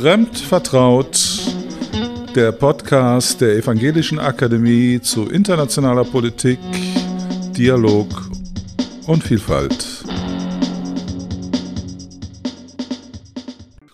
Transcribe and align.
Fremd 0.00 0.38
vertraut, 0.38 1.42
der 2.34 2.52
Podcast 2.52 3.42
der 3.42 3.56
Evangelischen 3.56 4.18
Akademie 4.18 4.98
zu 4.98 5.28
internationaler 5.28 6.04
Politik, 6.04 6.58
Dialog 7.54 8.08
und 9.06 9.22
Vielfalt. 9.22 10.02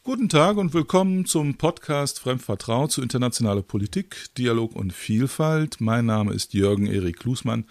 Guten 0.05 0.29
Tag 0.29 0.59
und 0.59 0.75
willkommen 0.75 1.25
zum 1.25 1.57
Podcast 1.57 2.21
Fremd 2.21 2.43
vertraut 2.43 2.93
zu 2.93 3.03
internationaler 3.03 3.63
Politik, 3.63 4.33
Dialog 4.39 4.77
und 4.77 4.93
Vielfalt. 4.93 5.81
Mein 5.81 6.07
Name 6.07 6.33
ist 6.33 6.55
Jürgen 6.55 6.87
Erik 6.87 7.19
Klusmann. 7.19 7.65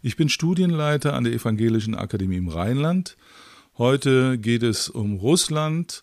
Ich 0.00 0.16
bin 0.16 0.30
Studienleiter 0.30 1.12
an 1.12 1.24
der 1.24 1.34
Evangelischen 1.34 1.94
Akademie 1.94 2.38
im 2.38 2.48
Rheinland. 2.48 3.18
Heute 3.76 4.38
geht 4.38 4.62
es 4.62 4.88
um 4.88 5.16
Russland 5.16 6.02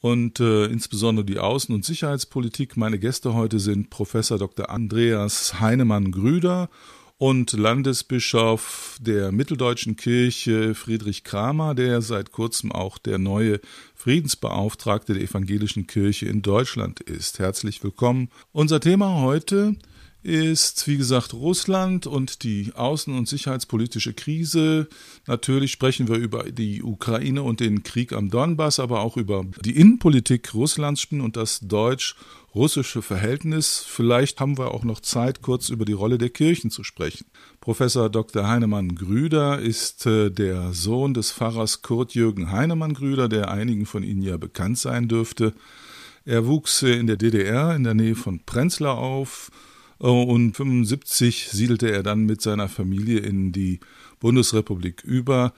und 0.00 0.40
äh, 0.40 0.66
insbesondere 0.66 1.24
die 1.24 1.38
Außen- 1.38 1.74
und 1.74 1.84
Sicherheitspolitik. 1.84 2.76
Meine 2.76 2.98
Gäste 2.98 3.34
heute 3.34 3.58
sind 3.58 3.90
Professor 3.90 4.38
Dr. 4.38 4.70
Andreas 4.70 5.60
Heinemann-Grüder 5.60 6.70
und 7.18 7.52
Landesbischof 7.52 8.96
der 8.98 9.30
Mitteldeutschen 9.30 9.96
Kirche 9.96 10.74
Friedrich 10.74 11.22
Kramer, 11.22 11.74
der 11.74 12.00
seit 12.00 12.32
kurzem 12.32 12.72
auch 12.72 12.96
der 12.96 13.18
neue 13.18 13.60
Friedensbeauftragte 13.94 15.12
der 15.12 15.22
Evangelischen 15.22 15.86
Kirche 15.86 16.24
in 16.26 16.40
Deutschland 16.40 17.00
ist. 17.00 17.38
Herzlich 17.38 17.84
willkommen. 17.84 18.30
Unser 18.52 18.80
Thema 18.80 19.20
heute 19.20 19.76
ist, 20.22 20.86
wie 20.86 20.98
gesagt, 20.98 21.32
Russland 21.32 22.06
und 22.06 22.42
die 22.42 22.72
außen- 22.72 23.16
und 23.16 23.28
sicherheitspolitische 23.28 24.12
Krise. 24.12 24.88
Natürlich 25.26 25.72
sprechen 25.72 26.08
wir 26.08 26.16
über 26.16 26.44
die 26.44 26.82
Ukraine 26.82 27.42
und 27.42 27.60
den 27.60 27.82
Krieg 27.82 28.12
am 28.12 28.28
Donbass, 28.28 28.80
aber 28.80 29.00
auch 29.00 29.16
über 29.16 29.44
die 29.64 29.76
Innenpolitik 29.76 30.52
Russlands 30.52 31.06
und 31.10 31.36
das 31.36 31.60
deutsch-russische 31.60 33.00
Verhältnis. 33.00 33.82
Vielleicht 33.86 34.40
haben 34.40 34.58
wir 34.58 34.74
auch 34.74 34.84
noch 34.84 35.00
Zeit, 35.00 35.40
kurz 35.40 35.70
über 35.70 35.86
die 35.86 35.94
Rolle 35.94 36.18
der 36.18 36.30
Kirchen 36.30 36.70
zu 36.70 36.84
sprechen. 36.84 37.26
Professor 37.60 38.10
Dr. 38.10 38.46
Heinemann 38.46 38.94
Grüder 38.94 39.58
ist 39.58 40.04
äh, 40.04 40.30
der 40.30 40.72
Sohn 40.72 41.14
des 41.14 41.32
Pfarrers 41.32 41.80
Kurt-Jürgen 41.80 42.50
Heinemann 42.50 42.92
Grüder, 42.92 43.28
der 43.28 43.50
einigen 43.50 43.86
von 43.86 44.02
Ihnen 44.02 44.22
ja 44.22 44.36
bekannt 44.36 44.78
sein 44.78 45.08
dürfte. 45.08 45.54
Er 46.26 46.46
wuchs 46.46 46.82
äh, 46.82 46.92
in 46.92 47.06
der 47.06 47.16
DDR 47.16 47.74
in 47.74 47.84
der 47.84 47.94
Nähe 47.94 48.14
von 48.14 48.40
Prenzlau 48.44 48.92
auf 48.92 49.50
und 50.08 50.56
75 50.56 51.48
siedelte 51.50 51.90
er 51.90 52.02
dann 52.02 52.24
mit 52.24 52.40
seiner 52.40 52.68
Familie 52.68 53.20
in 53.20 53.52
die 53.52 53.80
Bundesrepublik 54.18 55.04
über. 55.04 55.52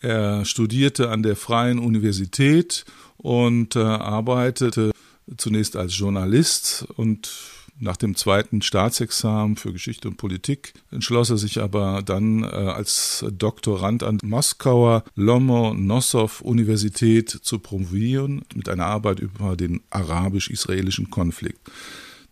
Er 0.00 0.44
studierte 0.44 1.10
an 1.10 1.22
der 1.22 1.34
Freien 1.34 1.78
Universität 1.78 2.84
und 3.16 3.74
äh, 3.74 3.80
arbeitete 3.80 4.92
zunächst 5.38 5.76
als 5.76 5.98
Journalist 5.98 6.86
und 6.96 7.30
nach 7.78 7.96
dem 7.96 8.16
zweiten 8.16 8.62
Staatsexamen 8.62 9.56
für 9.56 9.72
Geschichte 9.72 10.08
und 10.08 10.16
Politik 10.16 10.72
entschloss 10.90 11.30
er 11.30 11.38
sich 11.38 11.60
aber 11.60 12.02
dann 12.02 12.42
äh, 12.42 12.46
als 12.46 13.24
Doktorand 13.30 14.02
an 14.02 14.18
Moskauer 14.22 15.04
Lomonossow-Universität 15.14 17.30
zu 17.30 17.58
promovieren 17.58 18.42
mit 18.54 18.68
einer 18.68 18.86
Arbeit 18.86 19.20
über 19.20 19.56
den 19.56 19.80
arabisch-israelischen 19.90 21.10
Konflikt. 21.10 21.60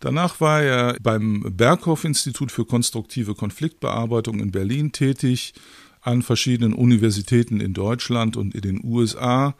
Danach 0.04 0.38
war 0.38 0.60
er 0.60 0.98
beim 1.02 1.40
Berghoff-Institut 1.56 2.52
für 2.52 2.66
konstruktive 2.66 3.34
Konfliktbearbeitung 3.34 4.38
in 4.38 4.50
Berlin 4.50 4.92
tätig, 4.92 5.54
an 6.02 6.20
verschiedenen 6.20 6.74
Universitäten 6.74 7.58
in 7.58 7.72
Deutschland 7.72 8.36
und 8.36 8.54
in 8.54 8.60
den 8.60 8.84
USA, 8.84 9.54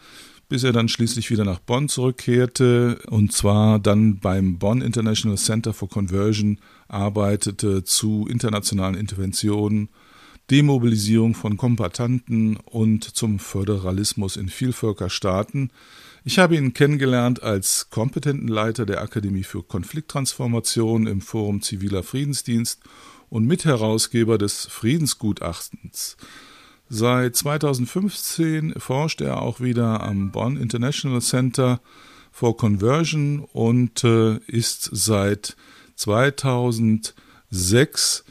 bis 0.51 0.63
er 0.63 0.73
dann 0.73 0.91
schließlich 0.91 1.31
wieder 1.31 1.47
nach 1.47 1.61
Bonn 1.61 1.89
zurückkehrte 1.89 2.99
und 3.09 3.33
zwar 3.33 3.79
dann 3.79 4.19
beim 4.19 4.59
Bonn 4.59 4.83
International 4.83 5.39
Center 5.39 5.73
for 5.73 5.89
Conversion 5.89 6.59
arbeitete 6.89 7.83
zu 7.83 8.27
internationalen 8.29 8.97
Interventionen, 8.97 9.89
Demobilisierung 10.51 11.35
von 11.35 11.57
Kombatanten 11.57 12.57
und 12.57 13.05
zum 13.05 13.39
Föderalismus 13.39 14.37
in 14.37 14.51
Vielvölkerstaaten. 14.51 15.71
Ich 16.27 16.39
habe 16.39 16.57
ihn 16.57 16.73
kennengelernt 16.73 17.43
als 17.43 17.91
kompetenten 17.91 18.49
Leiter 18.49 18.87
der 18.87 19.03
Akademie 19.03 19.45
für 19.45 19.63
Konflikttransformation 19.63 21.07
im 21.07 21.21
Forum 21.21 21.61
Ziviler 21.61 22.03
Friedensdienst 22.03 22.81
und 23.29 23.47
Mitherausgeber 23.47 24.39
des 24.39 24.65
Friedensgutachtens. 24.65 26.17
Seit 26.89 27.37
2015 27.37 28.73
forscht 28.79 29.21
er 29.21 29.43
auch 29.43 29.61
wieder 29.61 30.03
am 30.03 30.31
Bonn 30.31 30.57
International 30.57 31.21
Center 31.21 31.83
for 32.33 32.57
Conversion 32.57 33.41
und 33.53 34.03
äh, 34.03 34.39
ist 34.47 34.89
seit 34.93 35.59
2006 35.97 38.25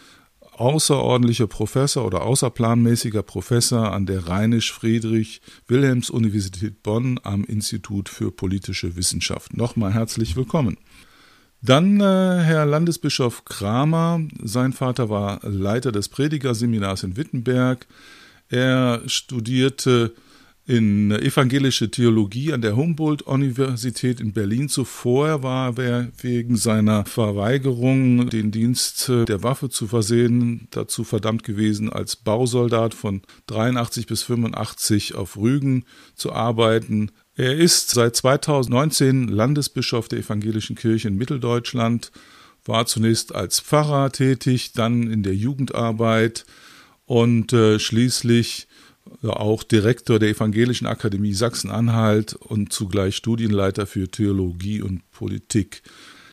außerordentlicher 0.59 1.47
Professor 1.47 2.05
oder 2.05 2.21
außerplanmäßiger 2.23 3.23
Professor 3.23 3.91
an 3.91 4.05
der 4.05 4.27
Rheinisch-Friedrich-Wilhelms-Universität 4.27 6.83
Bonn 6.83 7.19
am 7.23 7.43
Institut 7.43 8.09
für 8.09 8.31
politische 8.31 8.95
Wissenschaft. 8.95 9.57
Nochmal 9.57 9.93
herzlich 9.93 10.35
willkommen. 10.35 10.77
Dann 11.61 12.01
äh, 12.01 12.03
Herr 12.03 12.65
Landesbischof 12.65 13.45
Kramer. 13.45 14.21
Sein 14.43 14.73
Vater 14.73 15.09
war 15.09 15.39
Leiter 15.43 15.93
des 15.93 16.09
Predigerseminars 16.09 17.03
in 17.03 17.15
Wittenberg. 17.15 17.87
Er 18.49 19.01
studierte 19.07 20.13
in 20.65 21.11
evangelische 21.11 21.91
Theologie 21.91 22.53
an 22.53 22.61
der 22.61 22.77
Humboldt-Universität 22.77 24.21
in 24.21 24.31
Berlin. 24.31 24.69
Zuvor 24.69 25.43
war 25.43 25.77
er 25.77 26.09
wegen 26.21 26.55
seiner 26.55 27.05
Verweigerung, 27.05 28.29
den 28.29 28.51
Dienst 28.51 29.09
der 29.09 29.43
Waffe 29.43 29.69
zu 29.69 29.87
versehen, 29.87 30.69
dazu 30.71 31.03
verdammt 31.03 31.43
gewesen, 31.43 31.91
als 31.91 32.15
Bausoldat 32.15 32.93
von 32.93 33.23
83 33.47 34.07
bis 34.07 34.23
85 34.23 35.15
auf 35.15 35.35
Rügen 35.35 35.83
zu 36.15 36.31
arbeiten. 36.31 37.11
Er 37.35 37.57
ist 37.57 37.89
seit 37.89 38.15
2019 38.15 39.27
Landesbischof 39.27 40.07
der 40.07 40.19
Evangelischen 40.19 40.77
Kirche 40.77 41.09
in 41.09 41.17
Mitteldeutschland, 41.17 42.11
war 42.63 42.85
zunächst 42.85 43.35
als 43.35 43.59
Pfarrer 43.59 44.11
tätig, 44.11 44.71
dann 44.71 45.11
in 45.11 45.23
der 45.23 45.35
Jugendarbeit 45.35 46.45
und 47.05 47.51
äh, 47.51 47.79
schließlich 47.79 48.67
auch 49.23 49.63
Direktor 49.63 50.19
der 50.19 50.29
Evangelischen 50.29 50.87
Akademie 50.87 51.33
Sachsen-Anhalt 51.33 52.33
und 52.33 52.73
zugleich 52.73 53.15
Studienleiter 53.15 53.85
für 53.85 54.09
Theologie 54.09 54.81
und 54.81 55.09
Politik. 55.11 55.81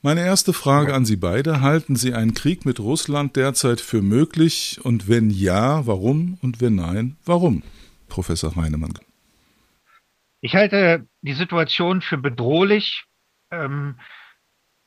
Meine 0.03 0.23
erste 0.23 0.53
Frage 0.53 0.95
an 0.95 1.05
Sie 1.05 1.17
beide. 1.17 1.61
Halten 1.61 1.95
Sie 1.95 2.15
einen 2.15 2.33
Krieg 2.33 2.65
mit 2.65 2.81
Russland 2.81 3.37
derzeit 3.37 3.83
für 3.83 4.01
möglich? 4.01 4.81
Und 4.83 5.09
wenn 5.09 5.29
ja, 5.29 5.87
warum? 5.87 6.39
Und 6.41 6.61
wenn 6.63 6.77
nein, 6.77 7.17
warum? 7.27 7.63
Professor 8.09 8.57
Heinemann. 8.57 8.95
Ich 10.41 10.55
halte 10.55 11.07
die 11.21 11.35
Situation 11.35 12.01
für 12.01 12.17
bedrohlich. 12.17 13.05
Ähm, 13.51 13.99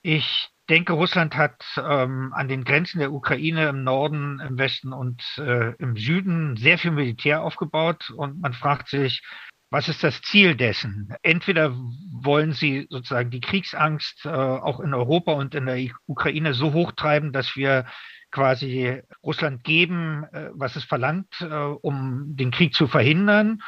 ich 0.02 0.50
denke, 0.70 0.94
Russland 0.94 1.36
hat 1.36 1.64
ähm, 1.78 2.32
an 2.34 2.48
den 2.48 2.64
Grenzen 2.64 3.00
der 3.00 3.12
Ukraine 3.12 3.70
im 3.70 3.84
Norden, 3.84 4.40
im 4.40 4.58
Westen 4.58 4.94
und 4.94 5.22
äh, 5.38 5.74
im 5.76 5.98
Süden 5.98 6.56
sehr 6.56 6.78
viel 6.78 6.92
Militär 6.92 7.44
aufgebaut. 7.44 8.10
Und 8.16 8.42
man 8.42 8.54
fragt 8.54 8.90
sich, 8.90 9.22
was 9.70 9.90
ist 9.90 10.04
das 10.04 10.22
Ziel 10.22 10.56
dessen? 10.56 11.16
Entweder 11.24 11.76
wollen 12.12 12.52
sie 12.52 12.86
sozusagen 12.90 13.32
die 13.32 13.42
Kriegsangst 13.42 14.26
äh, 14.26 14.30
auch 14.30 14.80
in 14.80 14.94
Europa 14.94 15.34
und 15.34 15.56
in 15.56 15.66
der 15.66 15.90
Ukraine 16.06 16.54
so 16.54 16.74
hochtreiben, 16.74 17.34
dass 17.34 17.56
wir 17.56 17.86
quasi 18.30 19.02
Russland 19.24 19.64
geben, 19.64 20.26
äh, 20.32 20.50
was 20.54 20.76
es 20.76 20.84
verlangt, 20.84 21.42
äh, 21.42 21.46
um 21.46 22.36
den 22.36 22.52
Krieg 22.52 22.74
zu 22.74 22.88
verhindern. 22.88 23.62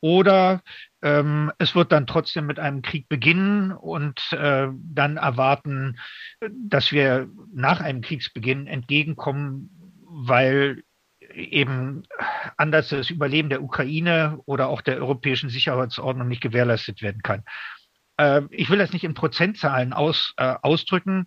Oder 0.00 0.62
ähm, 1.02 1.50
es 1.58 1.74
wird 1.74 1.92
dann 1.92 2.06
trotzdem 2.06 2.46
mit 2.46 2.58
einem 2.58 2.82
Krieg 2.82 3.08
beginnen 3.08 3.72
und 3.72 4.20
äh, 4.32 4.68
dann 4.72 5.16
erwarten, 5.16 5.98
dass 6.50 6.92
wir 6.92 7.28
nach 7.54 7.80
einem 7.80 8.02
Kriegsbeginn 8.02 8.66
entgegenkommen, 8.66 9.70
weil 10.06 10.82
eben 11.32 12.02
anders 12.56 12.88
das 12.88 13.10
Überleben 13.10 13.48
der 13.48 13.62
Ukraine 13.62 14.40
oder 14.46 14.68
auch 14.68 14.80
der 14.80 14.98
europäischen 14.98 15.48
Sicherheitsordnung 15.48 16.28
nicht 16.28 16.42
gewährleistet 16.42 17.02
werden 17.02 17.22
kann. 17.22 17.44
Äh, 18.16 18.42
ich 18.50 18.68
will 18.68 18.78
das 18.78 18.92
nicht 18.92 19.04
in 19.04 19.14
Prozentzahlen 19.14 19.92
aus, 19.92 20.34
äh, 20.36 20.54
ausdrücken, 20.62 21.26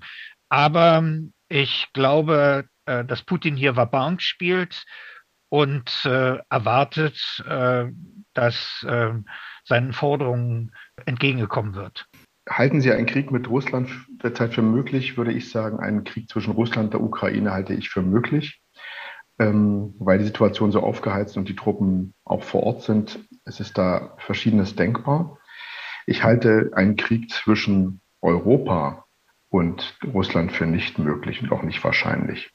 aber 0.49 1.03
ich 1.49 1.87
glaube, 1.93 2.67
äh, 2.85 3.05
dass 3.05 3.23
Putin 3.23 3.55
hier 3.55 3.75
Wabank 3.75 4.21
spielt 4.21 4.83
und 5.53 6.03
äh, 6.05 6.39
erwartet, 6.49 7.45
äh, 7.47 7.85
dass 8.33 8.83
äh, 8.89 9.11
seinen 9.63 9.93
Forderungen 9.93 10.71
entgegengekommen 11.05 11.75
wird. 11.75 12.07
Halten 12.49 12.81
Sie 12.81 12.91
einen 12.91 13.05
Krieg 13.05 13.29
mit 13.29 13.47
Russland 13.47 13.91
derzeit 14.23 14.55
für 14.55 14.63
möglich? 14.63 15.15
Würde 15.15 15.31
ich 15.31 15.51
sagen, 15.51 15.79
einen 15.79 16.05
Krieg 16.05 16.27
zwischen 16.27 16.53
Russland 16.53 16.85
und 16.85 16.93
der 16.95 17.01
Ukraine 17.01 17.51
halte 17.51 17.75
ich 17.75 17.91
für 17.91 18.01
möglich, 18.01 18.63
ähm, 19.37 19.93
weil 19.99 20.17
die 20.17 20.25
Situation 20.25 20.71
so 20.71 20.79
aufgeheizt 20.79 21.37
und 21.37 21.47
die 21.47 21.55
Truppen 21.55 22.15
auch 22.25 22.41
vor 22.41 22.63
Ort 22.63 22.81
sind. 22.81 23.19
Es 23.45 23.59
ist 23.59 23.77
da 23.77 24.15
Verschiedenes 24.17 24.75
denkbar. 24.75 25.37
Ich 26.07 26.23
halte 26.23 26.71
einen 26.73 26.95
Krieg 26.95 27.29
zwischen 27.29 28.01
Europa 28.21 29.05
und 29.49 29.99
Russland 30.03 30.51
für 30.51 30.65
nicht 30.65 30.97
möglich 30.97 31.43
und 31.43 31.51
auch 31.51 31.61
nicht 31.61 31.83
wahrscheinlich, 31.83 32.49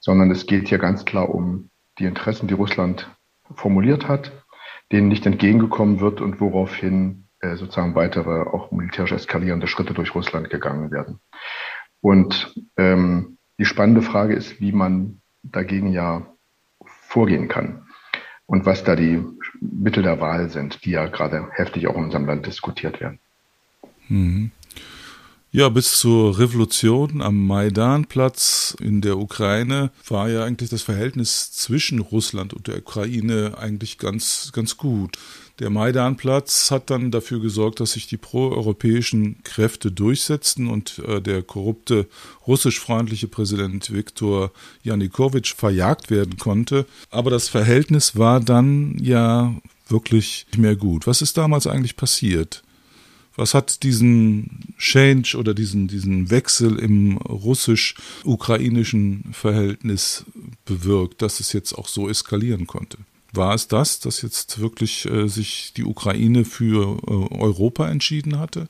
sondern 0.00 0.32
es 0.32 0.46
geht 0.46 0.66
hier 0.66 0.78
ganz 0.78 1.04
klar 1.04 1.32
um 1.32 1.69
die 2.00 2.06
Interessen, 2.06 2.48
die 2.48 2.54
Russland 2.54 3.08
formuliert 3.54 4.08
hat, 4.08 4.32
denen 4.90 5.08
nicht 5.08 5.26
entgegengekommen 5.26 6.00
wird 6.00 6.20
und 6.20 6.40
woraufhin 6.40 7.26
äh, 7.40 7.56
sozusagen 7.56 7.94
weitere 7.94 8.42
auch 8.42 8.70
militärisch 8.70 9.12
eskalierende 9.12 9.68
Schritte 9.68 9.94
durch 9.94 10.14
Russland 10.14 10.50
gegangen 10.50 10.90
werden. 10.90 11.20
Und 12.00 12.54
ähm, 12.76 13.38
die 13.58 13.64
spannende 13.66 14.02
Frage 14.02 14.34
ist, 14.34 14.60
wie 14.60 14.72
man 14.72 15.20
dagegen 15.42 15.92
ja 15.92 16.26
vorgehen 16.84 17.48
kann 17.48 17.86
und 18.46 18.66
was 18.66 18.84
da 18.84 18.96
die 18.96 19.22
Mittel 19.60 20.02
der 20.02 20.20
Wahl 20.20 20.48
sind, 20.48 20.84
die 20.84 20.92
ja 20.92 21.06
gerade 21.06 21.48
heftig 21.52 21.86
auch 21.86 21.96
in 21.96 22.04
unserem 22.04 22.26
Land 22.26 22.46
diskutiert 22.46 23.00
werden. 23.00 23.20
Mhm. 24.08 24.50
Ja, 25.52 25.68
bis 25.68 25.98
zur 25.98 26.38
Revolution 26.38 27.20
am 27.20 27.44
Maidanplatz 27.44 28.76
in 28.80 29.00
der 29.00 29.18
Ukraine 29.18 29.90
war 30.06 30.28
ja 30.28 30.44
eigentlich 30.44 30.70
das 30.70 30.82
Verhältnis 30.82 31.50
zwischen 31.50 31.98
Russland 31.98 32.54
und 32.54 32.68
der 32.68 32.78
Ukraine 32.78 33.58
eigentlich 33.58 33.98
ganz, 33.98 34.52
ganz 34.52 34.76
gut. 34.76 35.16
Der 35.58 35.68
Maidanplatz 35.68 36.70
hat 36.70 36.88
dann 36.90 37.10
dafür 37.10 37.40
gesorgt, 37.40 37.80
dass 37.80 37.92
sich 37.92 38.06
die 38.06 38.16
proeuropäischen 38.16 39.42
Kräfte 39.42 39.90
durchsetzten 39.90 40.68
und 40.68 41.00
äh, 41.00 41.20
der 41.20 41.42
korrupte 41.42 42.06
russischfreundliche 42.46 43.26
Präsident 43.26 43.92
Viktor 43.92 44.52
Janukowitsch 44.84 45.56
verjagt 45.56 46.12
werden 46.12 46.36
konnte. 46.38 46.86
Aber 47.10 47.30
das 47.30 47.48
Verhältnis 47.48 48.16
war 48.16 48.38
dann 48.38 48.96
ja 49.02 49.52
wirklich 49.88 50.46
nicht 50.52 50.60
mehr 50.60 50.76
gut. 50.76 51.08
Was 51.08 51.22
ist 51.22 51.36
damals 51.36 51.66
eigentlich 51.66 51.96
passiert? 51.96 52.62
Was 53.40 53.54
hat 53.54 53.82
diesen 53.84 54.74
Change 54.76 55.38
oder 55.38 55.54
diesen, 55.54 55.88
diesen 55.88 56.30
Wechsel 56.30 56.78
im 56.78 57.16
russisch-ukrainischen 57.16 59.32
Verhältnis 59.32 60.26
bewirkt, 60.66 61.22
dass 61.22 61.40
es 61.40 61.54
jetzt 61.54 61.72
auch 61.72 61.88
so 61.88 62.06
eskalieren 62.06 62.66
konnte? 62.66 62.98
War 63.32 63.54
es 63.54 63.66
das, 63.66 63.98
dass 63.98 64.20
jetzt 64.20 64.60
wirklich 64.60 65.06
äh, 65.06 65.26
sich 65.26 65.72
die 65.74 65.86
Ukraine 65.86 66.44
für 66.44 66.98
äh, 66.98 67.34
Europa 67.34 67.88
entschieden 67.88 68.38
hatte? 68.38 68.68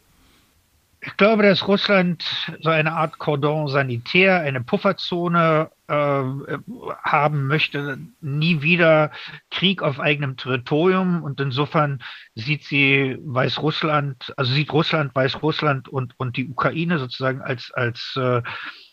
Ich 1.01 1.17
glaube, 1.17 1.43
dass 1.43 1.67
Russland 1.67 2.25
so 2.61 2.71
eine 2.71 2.93
Art 2.93 3.19
Cordon 3.19 3.67
sanitär, 3.67 4.39
eine 4.39 4.61
Pufferzone 4.61 5.69
haben 5.91 7.47
möchte, 7.47 7.99
nie 8.21 8.63
wieder 8.63 9.11
Krieg 9.51 9.83
auf 9.83 9.99
eigenem 9.99 10.37
Territorium. 10.37 11.23
Und 11.23 11.41
insofern 11.41 12.03
sieht 12.35 12.65
sie 12.65 13.19
Weißrussland, 13.21 14.33
also 14.37 14.53
sieht 14.53 14.73
Russland, 14.73 15.15
Weißrussland 15.15 15.89
und, 15.89 16.15
und 16.19 16.37
die 16.37 16.49
Ukraine 16.49 16.99
sozusagen 16.99 17.41
als, 17.41 17.71
als 17.73 18.15
äh, 18.17 18.43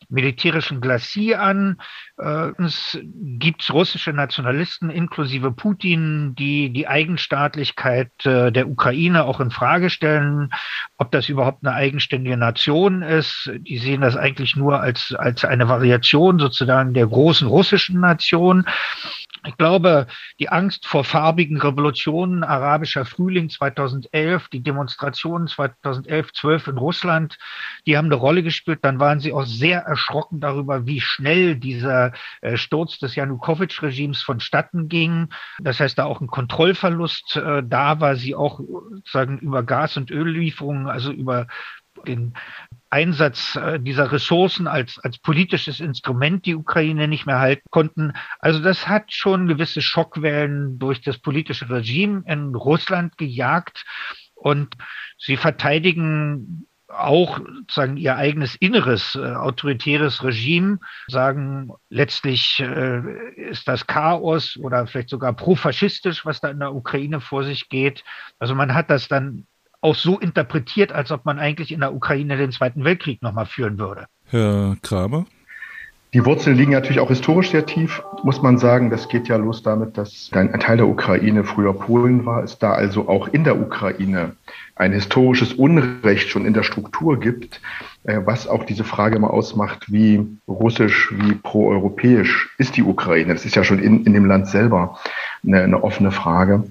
militärischen 0.09 0.81
Glacier 0.81 1.42
an. 1.42 1.77
Äh, 2.18 2.51
es 2.63 2.98
gibt 3.04 3.69
russische 3.71 4.13
Nationalisten 4.13 4.89
inklusive 4.89 5.51
Putin, 5.51 6.36
die 6.36 6.71
die 6.71 6.88
Eigenstaatlichkeit 6.88 8.12
äh, 8.25 8.51
der 8.51 8.69
Ukraine 8.69 9.25
auch 9.25 9.39
in 9.39 9.51
Frage 9.51 9.89
stellen, 9.89 10.51
ob 10.98 11.12
das 11.12 11.30
überhaupt 11.30 11.65
eine 11.65 11.75
eigenständige 11.75 12.38
Nation 12.38 13.01
ist. 13.01 13.51
Die 13.59 13.77
sehen 13.77 14.01
das 14.01 14.15
eigentlich 14.15 14.56
nur 14.56 14.80
als, 14.81 15.13
als 15.18 15.45
eine 15.45 15.68
Variation 15.68 16.39
sozusagen 16.39 16.94
der 16.94 17.07
großen 17.07 17.48
russischen 17.48 18.00
Nation. 18.00 18.65
Ich 19.48 19.56
glaube, 19.56 20.08
die 20.40 20.50
Angst 20.50 20.86
vor 20.86 21.06
farbigen 21.06 21.60
Revolutionen, 21.62 22.44
arabischer 22.44 23.06
Frühling 23.06 23.50
2011, 23.50 24.50
die 24.50 24.62
Demonstrationen 24.62 25.48
2011, 25.48 26.34
12 26.34 26.68
in 26.68 26.78
Russland, 26.78 27.38
die 27.86 27.98
haben 27.98 28.08
eine 28.08 28.16
Rolle 28.16 28.44
gespielt. 28.44 28.80
Dann 28.82 29.00
waren 29.00 29.22
sie 29.22 29.32
auch 29.32 29.46
sehr 29.46 29.84
erschrocken 29.84 30.42
darüber, 30.42 30.86
wie 30.86 31.00
schnell 31.00 31.56
dieser 31.56 32.12
äh, 32.42 32.58
Sturz 32.58 33.00
des 33.00 33.16
Janukowitsch-Regimes 33.16 34.22
vonstatten 34.22 34.90
ging. 34.90 35.30
Das 35.60 35.80
heißt, 35.80 35.98
da 35.98 36.04
auch 36.04 36.20
ein 36.20 36.28
Kontrollverlust 36.28 37.38
äh, 37.38 37.64
da 37.66 38.02
war, 38.02 38.18
sie 38.18 38.36
auch 38.36 38.60
sozusagen 38.60 39.40
über 39.40 39.64
Gas- 39.64 39.96
und 39.96 40.12
Öllieferungen, 40.12 40.88
also 40.88 41.14
über 41.14 41.48
den 42.06 42.34
Einsatz 42.89 43.56
äh, 43.56 43.80
dieser 43.80 44.12
Ressourcen 44.12 44.68
als, 44.68 45.00
als 45.00 45.18
politisches 45.18 45.80
Instrument 45.80 46.45
die 46.45 46.56
Ukraine 46.56 47.07
nicht 47.07 47.25
mehr 47.25 47.39
halten 47.39 47.68
konnten. 47.69 48.13
Also 48.39 48.60
das 48.60 48.88
hat 48.88 49.13
schon 49.13 49.48
gewisse 49.48 49.81
Schockwellen 49.81 50.80
durch 50.80 51.01
das 51.01 51.18
politische 51.18 51.69
Regime 51.69 52.24
in 52.25 52.56
Russland 52.56 53.18
gejagt 53.18 53.86
und 54.36 54.75
sie 55.18 55.38
verteidigen 55.38 56.68
auch 56.88 57.39
sozusagen 57.39 57.98
ihr 57.98 58.16
eigenes 58.16 58.56
inneres 58.56 59.16
äh, 59.16 59.19
autoritäres 59.19 60.24
Regime, 60.24 60.80
sagen 61.07 61.72
letztlich 61.90 62.60
äh, 62.62 63.01
ist 63.36 63.68
das 63.68 63.88
Chaos 63.88 64.57
oder 64.57 64.88
vielleicht 64.88 65.10
sogar 65.10 65.33
profaschistisch, 65.33 66.25
was 66.25 66.40
da 66.40 66.50
in 66.50 66.60
der 66.60 66.74
Ukraine 66.74 67.19
vor 67.19 67.44
sich 67.44 67.69
geht. 67.69 68.04
Also 68.40 68.56
man 68.56 68.74
hat 68.74 68.90
das 68.90 69.07
dann 69.07 69.48
auch 69.88 69.95
so 69.95 70.19
interpretiert, 70.19 70.92
als 70.92 71.12
ob 71.12 71.24
man 71.24 71.39
eigentlich 71.39 71.72
in 71.72 71.80
der 71.80 71.94
Ukraine 71.94 72.36
den 72.36 72.51
Zweiten 72.51 72.84
Weltkrieg 72.84 73.22
nochmal 73.22 73.45
führen 73.45 73.80
würde. 73.80 74.07
Herr 74.25 74.75
Kramer? 74.81 75.25
Die 76.13 76.25
Wurzeln 76.25 76.57
liegen 76.57 76.72
natürlich 76.72 77.00
auch 77.00 77.10
historisch 77.10 77.51
sehr 77.51 77.66
tief, 77.66 78.01
muss 78.24 78.42
man 78.42 78.57
sagen. 78.57 78.89
Das 78.89 79.07
geht 79.07 79.28
ja 79.28 79.36
los 79.36 79.62
damit, 79.62 79.98
dass 79.98 80.30
ein 80.34 80.60
Teil 80.60 80.78
der 80.78 80.88
Ukraine 80.88 81.44
früher 81.44 81.74
Polen 81.74 82.25
war, 82.25 82.44
es 82.44 82.57
da 82.57 82.72
also 82.72 83.07
auch 83.07 83.28
in 83.28 83.44
der 83.44 83.60
Ukraine 83.60 84.34
ein 84.75 84.94
historisches 84.94 85.54
Unrecht 85.54 86.30
schon 86.30 86.45
in 86.45 86.54
der 86.54 86.63
Struktur 86.63 87.19
gibt, 87.19 87.62
äh, 88.04 88.19
was 88.24 88.48
auch 88.48 88.63
diese 88.63 88.83
Frage 88.83 89.19
mal 89.19 89.30
ausmacht, 89.30 89.92
wie 89.92 90.25
russisch, 90.48 91.13
wie 91.13 91.33
proeuropäisch 91.33 92.50
ist 92.57 92.78
die 92.78 92.83
Ukraine. 92.83 93.33
Das 93.33 93.45
ist 93.45 93.56
ja 93.56 93.63
schon 93.63 93.80
in, 93.80 94.06
in 94.06 94.13
dem 94.13 94.25
Land 94.25 94.48
selber 94.48 94.98
eine, 95.45 95.62
eine 95.62 95.83
offene 95.83 96.12
Frage 96.12 96.63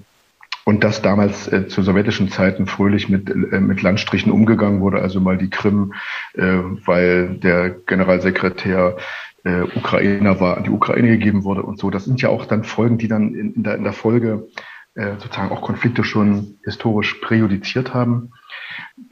und 0.67 0.83
dass 0.83 1.01
damals 1.01 1.47
äh, 1.47 1.69
zu 1.69 1.81
sowjetischen 1.81 2.27
Zeiten 2.27 2.67
fröhlich 2.67 3.07
mit, 3.07 3.29
äh, 3.29 3.61
mit 3.61 3.81
Landstrichen 3.81 4.33
umgegangen 4.33 4.81
wurde, 4.81 5.01
also 5.01 5.21
mal 5.21 5.37
die 5.37 5.49
Krim, 5.49 5.93
äh, 6.33 6.57
weil 6.83 7.37
der 7.37 7.69
Generalsekretär 7.69 8.97
äh, 9.45 9.61
Ukrainer 9.61 10.41
war, 10.41 10.57
an 10.57 10.65
die 10.65 10.69
Ukraine 10.69 11.07
gegeben 11.07 11.45
wurde 11.45 11.63
und 11.63 11.79
so. 11.79 11.89
Das 11.89 12.03
sind 12.03 12.21
ja 12.21 12.27
auch 12.27 12.45
dann 12.45 12.65
Folgen, 12.65 12.97
die 12.97 13.07
dann 13.07 13.33
in, 13.33 13.53
in, 13.53 13.63
der, 13.63 13.75
in 13.75 13.85
der 13.85 13.93
Folge 13.93 14.49
äh, 14.95 15.13
sozusagen 15.19 15.51
auch 15.51 15.61
Konflikte 15.61 16.03
schon 16.03 16.57
historisch 16.65 17.13
präjudiziert 17.21 17.93
haben. 17.93 18.33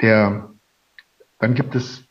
Der, 0.01 0.49
dann 1.39 1.53
gibt 1.53 1.73
es 1.73 2.04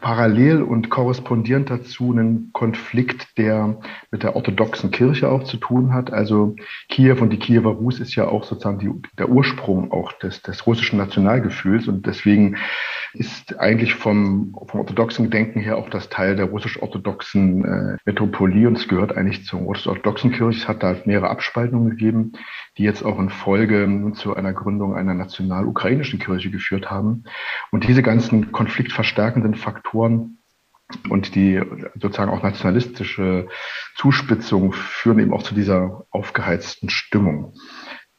parallel 0.00 0.62
und 0.62 0.90
korrespondierend 0.90 1.70
dazu 1.70 2.12
einen 2.12 2.50
Konflikt, 2.52 3.38
der 3.38 3.78
mit 4.10 4.22
der 4.22 4.36
orthodoxen 4.36 4.90
Kirche 4.90 5.28
auch 5.28 5.44
zu 5.44 5.56
tun 5.56 5.92
hat. 5.92 6.12
Also 6.12 6.56
Kiew 6.88 7.16
und 7.20 7.30
die 7.30 7.38
Kiewer 7.38 7.72
Rus 7.72 8.00
ist 8.00 8.14
ja 8.14 8.28
auch 8.28 8.44
sozusagen 8.44 8.78
die, 8.78 8.90
der 9.18 9.28
Ursprung 9.28 9.92
auch 9.92 10.12
des, 10.14 10.42
des 10.42 10.66
russischen 10.66 10.98
Nationalgefühls 10.98 11.88
und 11.88 12.06
deswegen 12.06 12.56
ist 13.12 13.58
eigentlich 13.58 13.94
vom, 13.94 14.54
vom 14.66 14.80
orthodoxen 14.80 15.30
Denken 15.30 15.60
her 15.60 15.76
auch 15.76 15.90
das 15.90 16.08
Teil 16.08 16.36
der 16.36 16.46
russisch-orthodoxen 16.46 17.64
äh, 17.64 17.96
Metropolie 18.04 18.68
und 18.68 18.78
es 18.78 18.88
gehört 18.88 19.16
eigentlich 19.16 19.44
zur 19.44 19.60
russisch-orthodoxen 19.60 20.32
Kirche. 20.32 20.60
Es 20.60 20.68
hat 20.68 20.82
da 20.82 20.96
mehrere 21.04 21.30
Abspaltungen 21.30 21.90
gegeben, 21.90 22.32
die 22.78 22.84
jetzt 22.84 23.02
auch 23.02 23.18
in 23.18 23.30
Folge 23.30 24.12
zu 24.14 24.34
einer 24.34 24.52
Gründung 24.52 24.94
einer 24.94 25.14
national-ukrainischen 25.14 26.18
Kirche 26.18 26.50
geführt 26.50 26.90
haben. 26.90 27.24
Und 27.70 27.88
diese 27.88 28.02
ganzen 28.02 28.52
konfliktverstärkenden 28.52 29.54
Faktoren 29.54 30.38
und 31.08 31.34
die 31.34 31.60
sozusagen 31.94 32.30
auch 32.30 32.42
nationalistische 32.42 33.48
Zuspitzung 33.96 34.72
führen 34.72 35.18
eben 35.18 35.32
auch 35.32 35.42
zu 35.42 35.54
dieser 35.54 36.04
aufgeheizten 36.10 36.90
Stimmung. 36.90 37.54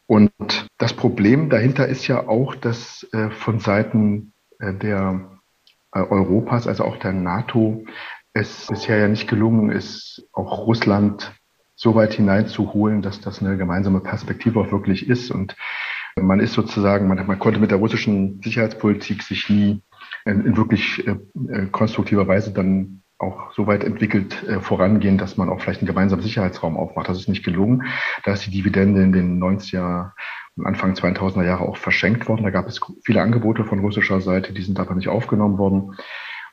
Und 0.06 0.68
das 0.78 0.94
Problem 0.94 1.50
dahinter 1.50 1.88
ist 1.88 2.08
ja 2.08 2.28
auch, 2.28 2.56
dass 2.56 3.08
äh, 3.14 3.30
von 3.30 3.60
Seiten 3.60 4.31
der 4.62 5.40
äh, 5.94 6.00
Europas, 6.00 6.68
also 6.68 6.86
auch 6.86 6.98
der 6.98 7.14
NATO, 7.14 7.84
es 8.34 8.68
bisher 8.68 8.98
ja 8.98 9.08
nicht 9.08 9.28
gelungen 9.28 9.72
ist, 9.72 10.28
auch 10.32 10.66
Russland 10.66 11.34
so 11.76 11.96
weit 11.96 12.14
hineinzuholen, 12.14 13.02
dass 13.02 13.22
das 13.22 13.42
eine 13.42 13.58
gemeinsame 13.58 14.00
Perspektive 14.00 14.60
auch 14.60 14.72
wirklich 14.72 15.10
ist. 15.10 15.32
Und 15.32 15.56
man 16.16 16.40
ist 16.40 16.54
sozusagen, 16.54 17.08
man, 17.08 17.26
man 17.26 17.40
konnte 17.40 17.60
mit 17.60 17.72
der 17.72 17.80
russischen 17.80 18.42
Sicherheitspolitik 18.42 19.24
sich 19.24 19.50
nie 19.50 19.82
in, 20.26 20.46
in 20.46 20.58
wirklich 20.58 21.06
äh, 21.08 21.18
äh, 21.50 21.66
konstruktiver 21.68 22.28
Weise 22.28 22.54
dann 22.54 23.02
auch 23.18 23.52
so 23.54 23.68
weit 23.68 23.84
entwickelt 23.84 24.44
äh, 24.44 24.60
vorangehen, 24.60 25.18
dass 25.18 25.38
man 25.38 25.50
auch 25.50 25.62
vielleicht 25.62 25.82
einen 25.82 25.88
gemeinsamen 25.88 26.24
Sicherheitsraum 26.24 26.78
aufmacht. 26.78 27.10
Das 27.10 27.20
ist 27.20 27.30
nicht 27.30 27.44
gelungen. 27.44 27.84
Da 28.24 28.34
ist 28.34 28.46
die 28.46 28.52
Dividende 28.52 29.02
in 29.04 29.12
den 29.12 29.42
90er 29.42 30.12
und 30.12 30.12
Anfang 30.64 30.94
2000er 30.94 31.46
Jahre 31.46 31.68
auch 31.68 31.78
verschenkt 31.78 32.28
worden. 32.28 32.44
Da 32.44 32.50
gab 32.50 32.68
es 32.68 32.80
viele 33.04 33.22
Angebote 33.22 33.64
von 33.64 33.80
russischer 33.80 34.22
Seite, 34.22 34.54
die 34.54 34.62
sind 34.62 34.80
aber 34.80 34.96
nicht 34.96 35.08
aufgenommen 35.08 35.58
worden. 35.58 35.96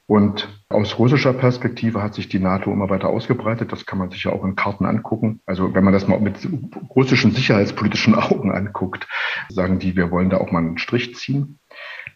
Und 0.06 0.48
aus 0.70 0.98
russischer 0.98 1.34
Perspektive 1.34 2.02
hat 2.02 2.14
sich 2.14 2.30
die 2.30 2.38
NATO 2.38 2.72
immer 2.72 2.88
weiter 2.88 3.08
ausgebreitet. 3.08 3.72
Das 3.72 3.84
kann 3.84 3.98
man 3.98 4.10
sich 4.10 4.24
ja 4.24 4.32
auch 4.32 4.42
in 4.42 4.56
Karten 4.56 4.86
angucken. 4.86 5.42
Also 5.44 5.74
wenn 5.74 5.84
man 5.84 5.92
das 5.92 6.08
mal 6.08 6.18
mit 6.18 6.48
russischen 6.96 7.32
sicherheitspolitischen 7.32 8.14
Augen 8.16 8.50
anguckt, 8.50 9.06
sagen 9.50 9.78
die, 9.78 9.96
wir 9.96 10.10
wollen 10.10 10.30
da 10.30 10.38
auch 10.38 10.50
mal 10.50 10.60
einen 10.60 10.78
Strich 10.78 11.14
ziehen. 11.14 11.58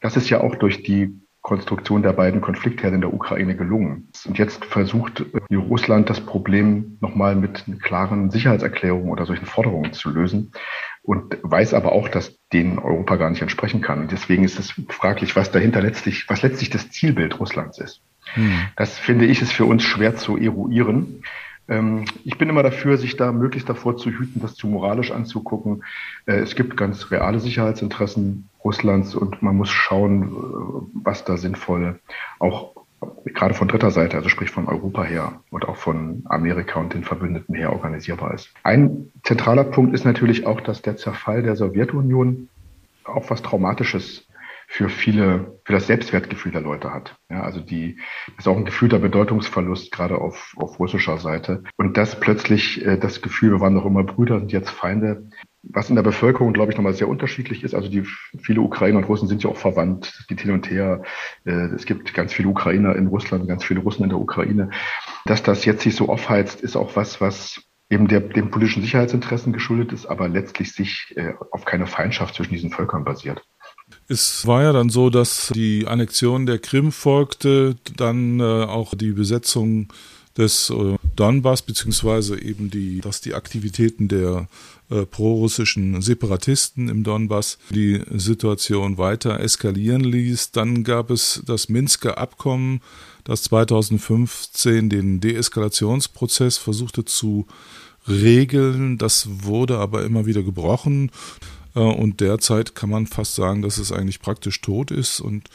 Das 0.01 0.17
ist 0.17 0.31
ja 0.31 0.41
auch 0.41 0.55
durch 0.55 0.83
die 0.83 1.21
Konstruktion 1.43 2.03
der 2.03 2.13
beiden 2.13 2.41
Konfliktherde 2.41 2.95
in 2.95 3.01
der 3.03 3.13
Ukraine 3.13 3.57
gelungen. 3.57 4.09
Und 4.27 4.39
jetzt 4.39 4.65
versucht 4.65 5.27
Russland 5.53 6.09
das 6.09 6.21
Problem 6.21 6.97
nochmal 7.01 7.35
mit 7.35 7.67
klaren 7.83 8.31
Sicherheitserklärungen 8.31 9.11
oder 9.11 9.27
solchen 9.27 9.47
Forderungen 9.47 9.93
zu 9.93 10.09
lösen 10.09 10.53
und 11.03 11.37
weiß 11.43 11.75
aber 11.75 11.93
auch, 11.93 12.09
dass 12.09 12.39
denen 12.53 12.79
Europa 12.79 13.17
gar 13.17 13.31
nicht 13.31 13.43
entsprechen 13.43 13.81
kann. 13.81 14.03
Und 14.03 14.13
deswegen 14.13 14.45
ist 14.45 14.59
es 14.59 14.75
fraglich, 14.89 15.35
was 15.35 15.51
dahinter 15.51 15.81
letztlich, 15.81 16.29
was 16.29 16.43
letztlich 16.43 16.71
das 16.71 16.91
Zielbild 16.91 17.41
Russlands 17.41 17.79
ist. 17.79 18.03
Hm. 18.35 18.53
Das 18.77 18.99
finde 18.99 19.27
ich 19.27 19.43
ist 19.43 19.53
für 19.53 19.65
uns 19.65 19.83
schwer 19.83 20.17
zu 20.17 20.37
eruieren. 20.37 21.25
Ähm, 21.69 22.05
ich 22.25 22.39
bin 22.39 22.49
immer 22.49 22.63
dafür, 22.63 22.99
sich 22.99 23.17
da 23.17 23.33
möglichst 23.33 23.69
davor 23.69 23.97
zu 23.97 24.11
hüten, 24.11 24.41
das 24.41 24.55
zu 24.55 24.67
moralisch 24.67 25.11
anzugucken. 25.11 25.85
Äh, 26.27 26.39
es 26.39 26.55
gibt 26.55 26.77
ganz 26.77 27.11
reale 27.11 27.41
Sicherheitsinteressen 27.41 28.49
Russlands 28.65 29.15
und 29.15 29.43
man 29.43 29.57
muss 29.57 29.71
schauen, 29.71 30.23
äh, 30.23 31.03
was 31.03 31.25
da 31.25 31.37
sinnvoll 31.37 32.01
auch 32.39 32.72
gerade 33.25 33.55
von 33.55 33.69
dritter 33.69 33.91
Seite, 33.91 34.17
also 34.17 34.29
sprich 34.29 34.51
von 34.51 34.69
Europa 34.69 35.05
her 35.05 35.41
und 35.51 35.67
auch 35.67 35.77
von 35.77 36.23
Amerika 36.27 36.81
und 36.81 36.95
den 36.95 37.05
Verbündeten 37.05 37.55
her 37.55 37.73
organisierbar 37.73 38.35
ist. 38.35 38.51
Ein 38.63 39.11
zentraler 39.23 39.65
Punkt 39.65 39.95
ist 39.95 40.05
natürlich 40.05 40.47
auch, 40.47 40.61
dass 40.61 40.83
der 40.83 40.97
Zerfall 40.97 41.43
der 41.43 41.57
Sowjetunion 41.57 42.49
auch 43.05 43.31
was 43.31 43.43
Traumatisches 43.43 44.27
für 44.73 44.89
viele, 44.89 45.61
für 45.67 45.75
das 45.75 45.87
Selbstwertgefühl 45.87 46.51
der 46.51 46.63
Leute 46.63 46.95
hat. 46.95 47.15
Ja, 47.29 47.43
also 47.43 47.61
die, 47.61 47.99
ist 48.39 48.49
auch 48.49 48.57
ein 48.57 48.65
gefühlter 48.65 48.99
Bedeutungsverlust, 49.01 49.93
gerade 49.93 50.17
auf, 50.17 50.55
auf 50.57 50.79
russischer 50.79 51.19
Seite. 51.19 51.63
Und 51.77 51.99
das 51.99 52.19
plötzlich, 52.19 52.83
äh, 52.83 52.97
das 52.97 53.21
Gefühl, 53.21 53.51
wir 53.51 53.61
waren 53.61 53.75
doch 53.75 53.85
immer 53.85 54.03
Brüder, 54.03 54.39
sind 54.39 54.51
jetzt 54.51 54.71
Feinde, 54.71 55.29
was 55.63 55.91
in 55.91 55.97
der 55.97 56.03
Bevölkerung, 56.03 56.55
glaube 56.55 56.73
ich, 56.73 56.79
nochmal 56.79 56.95
sehr 56.95 57.09
unterschiedlich 57.09 57.65
ist. 57.65 57.75
Also 57.75 57.91
die 57.91 58.05
viele 58.43 58.63
Ukrainer 58.63 58.97
und 58.97 59.05
Russen 59.05 59.29
sind 59.29 59.43
ja 59.43 59.51
auch 59.51 59.59
verwandt, 59.59 60.17
es 60.19 60.27
geht 60.27 60.41
hin 60.41 60.53
und 60.53 60.71
her. 60.71 61.03
Äh, 61.45 61.75
es 61.75 61.85
gibt 61.85 62.15
ganz 62.15 62.33
viele 62.33 62.49
Ukrainer 62.49 62.97
in 62.97 63.09
Russland, 63.09 63.47
ganz 63.47 63.65
viele 63.65 63.81
Russen 63.81 64.05
in 64.05 64.09
der 64.09 64.19
Ukraine. 64.19 64.71
Dass 65.27 65.43
das 65.43 65.67
jetzt 65.67 65.83
sich 65.83 65.95
so 65.95 66.09
aufheizt, 66.09 66.63
ist 66.63 66.77
auch 66.77 66.97
was, 66.97 67.21
was 67.21 67.63
eben 67.91 68.09
der, 68.09 68.21
dem 68.21 68.51
politischen 68.51 68.83
Sicherheitsinteressen 68.83 69.53
geschuldet 69.53 69.93
ist, 69.93 70.07
aber 70.07 70.31
letztlich 70.31 70.73
sich 70.73 71.13
äh, 71.15 71.35
auf 71.51 71.67
keine 71.67 71.87
Feindschaft 71.87 72.37
zwischen 72.37 72.55
diesen 72.55 72.71
Völkern 72.71 73.05
basiert. 73.05 73.45
Es 74.13 74.47
war 74.47 74.63
ja 74.63 74.73
dann 74.75 74.91
so, 74.91 75.09
dass 75.09 75.51
die 75.55 75.87
Annexion 75.87 76.45
der 76.45 76.59
Krim 76.59 76.93
folgte, 76.93 77.77
dann 77.97 78.41
äh, 78.41 78.43
auch 78.43 78.95
die 78.95 79.13
Besetzung 79.13 79.89
des 80.37 80.69
äh, 80.69 80.97
Donbass, 81.17 81.63
beziehungsweise 81.63 82.39
eben 82.39 82.71
die, 82.71 83.01
dass 83.01 83.23
die 83.23 83.33
Aktivitäten 83.33 84.09
der 84.09 84.49
äh, 84.91 85.07
prorussischen 85.07 86.03
Separatisten 86.03 86.91
im 86.91 87.05
Donbass 87.05 87.57
die 87.71 88.03
Situation 88.11 88.99
weiter 88.99 89.41
eskalieren 89.41 90.05
ließ. 90.05 90.51
Dann 90.51 90.85
gab 90.85 91.09
es 91.09 91.43
das 91.47 91.71
Minsker 91.71 92.19
Abkommen, 92.19 92.83
das 93.25 93.45
2015 93.45 94.91
den 94.91 95.21
Deeskalationsprozess 95.21 96.59
versuchte 96.59 97.07
zu 97.07 97.47
regeln. 98.07 98.99
Das 98.99 99.27
wurde 99.31 99.79
aber 99.79 100.05
immer 100.05 100.27
wieder 100.27 100.43
gebrochen. 100.43 101.11
Äh, 101.75 101.81
und 101.81 102.21
derzeit 102.21 102.75
kann 102.75 102.91
man 102.91 103.07
fast 103.07 103.35
sagen, 103.35 103.63
dass 103.63 103.79
es 103.79 103.93
eigentlich 103.93 104.21
praktisch 104.21 104.61
tot 104.61 104.91
ist. 104.91 105.21
Und 105.21 105.49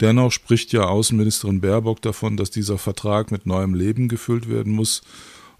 dennoch 0.00 0.32
spricht 0.32 0.72
ja 0.72 0.82
Außenministerin 0.82 1.60
Baerbock 1.60 2.02
davon, 2.02 2.36
dass 2.36 2.50
dieser 2.50 2.78
Vertrag 2.78 3.30
mit 3.30 3.46
neuem 3.46 3.74
Leben 3.74 4.08
gefüllt 4.08 4.48
werden 4.48 4.72
muss. 4.72 5.02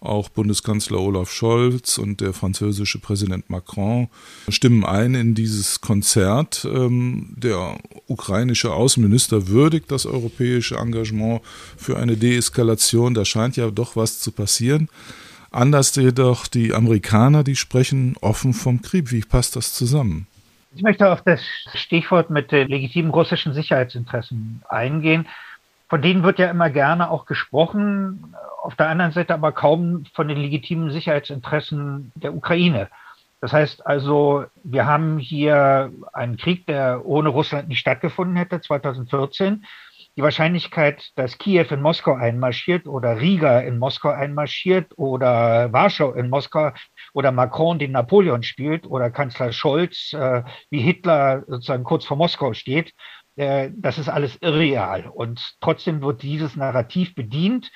Auch 0.01 0.31
Bundeskanzler 0.31 0.99
Olaf 0.99 1.31
Scholz 1.31 1.99
und 1.99 2.23
der 2.23 2.33
französische 2.33 2.99
Präsident 2.99 3.51
Macron 3.51 4.09
stimmen 4.49 4.83
ein 4.83 5.15
in 5.15 5.35
dieses 5.35 5.83
Konzert. 5.83 6.67
Ähm, 6.73 7.35
der 7.37 7.77
ukrainische 8.07 8.73
Außenminister 8.73 9.49
würdigt 9.49 9.91
das 9.91 10.07
europäische 10.07 10.77
Engagement 10.77 11.43
für 11.77 11.99
eine 11.99 12.17
Deeskalation. 12.17 13.13
Da 13.13 13.27
scheint 13.27 13.59
ja 13.59 13.71
doch 13.71 13.95
was 13.95 14.21
zu 14.21 14.33
passieren. 14.33 14.89
Anders 15.51 15.95
jedoch 15.97 16.47
die 16.47 16.73
Amerikaner, 16.73 17.43
die 17.43 17.57
sprechen 17.57 18.17
offen 18.21 18.53
vom 18.53 18.83
Krieg. 18.83 19.11
Wie 19.11 19.23
passt 19.23 19.57
das 19.57 19.73
zusammen? 19.73 20.27
Ich 20.75 20.83
möchte 20.83 21.11
auf 21.11 21.23
das 21.23 21.41
Stichwort 21.75 22.31
mit 22.31 22.53
den 22.53 22.69
legitimen 22.69 23.11
russischen 23.11 23.55
Sicherheitsinteressen 23.55 24.63
eingehen. 24.69 25.27
Von 25.89 26.03
denen 26.03 26.23
wird 26.23 26.39
ja 26.39 26.49
immer 26.49 26.71
gerne 26.71 27.11
auch 27.11 27.27
gesprochen, 27.27 28.37
auf 28.63 28.77
der 28.77 28.89
anderen 28.89 29.11
Seite 29.11 29.35
aber 29.35 29.51
kaum 29.51 30.05
von 30.15 30.29
den 30.29 30.39
legitimen 30.39 30.93
Sicherheitsinteressen 30.93 32.13
der 32.15 32.35
Ukraine. 32.35 32.89
Das 33.41 33.53
heißt 33.53 33.85
also, 33.87 34.45
wir 34.63 34.87
haben 34.87 35.19
hier 35.19 35.91
einen 36.13 36.37
Krieg, 36.37 36.67
der 36.67 37.05
ohne 37.05 37.31
Russland 37.31 37.69
nicht 37.69 37.81
stattgefunden 37.81 38.37
hätte, 38.37 38.61
2014 38.61 39.65
die 40.17 40.23
Wahrscheinlichkeit, 40.23 41.11
dass 41.17 41.39
Kiew 41.39 41.67
in 41.71 41.83
Moskau 41.83 42.15
einmarschiert 42.15 42.87
oder 42.87 43.21
Riga 43.21 43.61
in 43.61 43.79
Moskau 43.79 44.11
einmarschiert 44.11 44.93
oder 44.97 45.73
Warschau 45.73 46.13
in 46.13 46.29
Moskau 46.29 46.73
oder 47.15 47.33
Macron 47.33 47.79
den 47.79 47.93
Napoleon 47.93 48.43
spielt 48.43 48.87
oder 48.87 49.11
Kanzler 49.11 49.53
Scholz 49.53 50.13
äh, 50.13 50.43
wie 50.71 50.81
Hitler 50.81 51.45
sozusagen 51.47 51.85
kurz 51.85 52.05
vor 52.05 52.17
Moskau 52.17 52.53
steht, 52.53 52.93
äh, 53.37 53.71
das 53.75 53.99
ist 53.99 54.09
alles 54.09 54.37
irreal. 54.41 55.09
Und 55.09 55.57
trotzdem 55.61 56.03
wird 56.03 56.23
dieses 56.23 56.57
Narrativ 56.57 57.15
bedient 57.15 57.71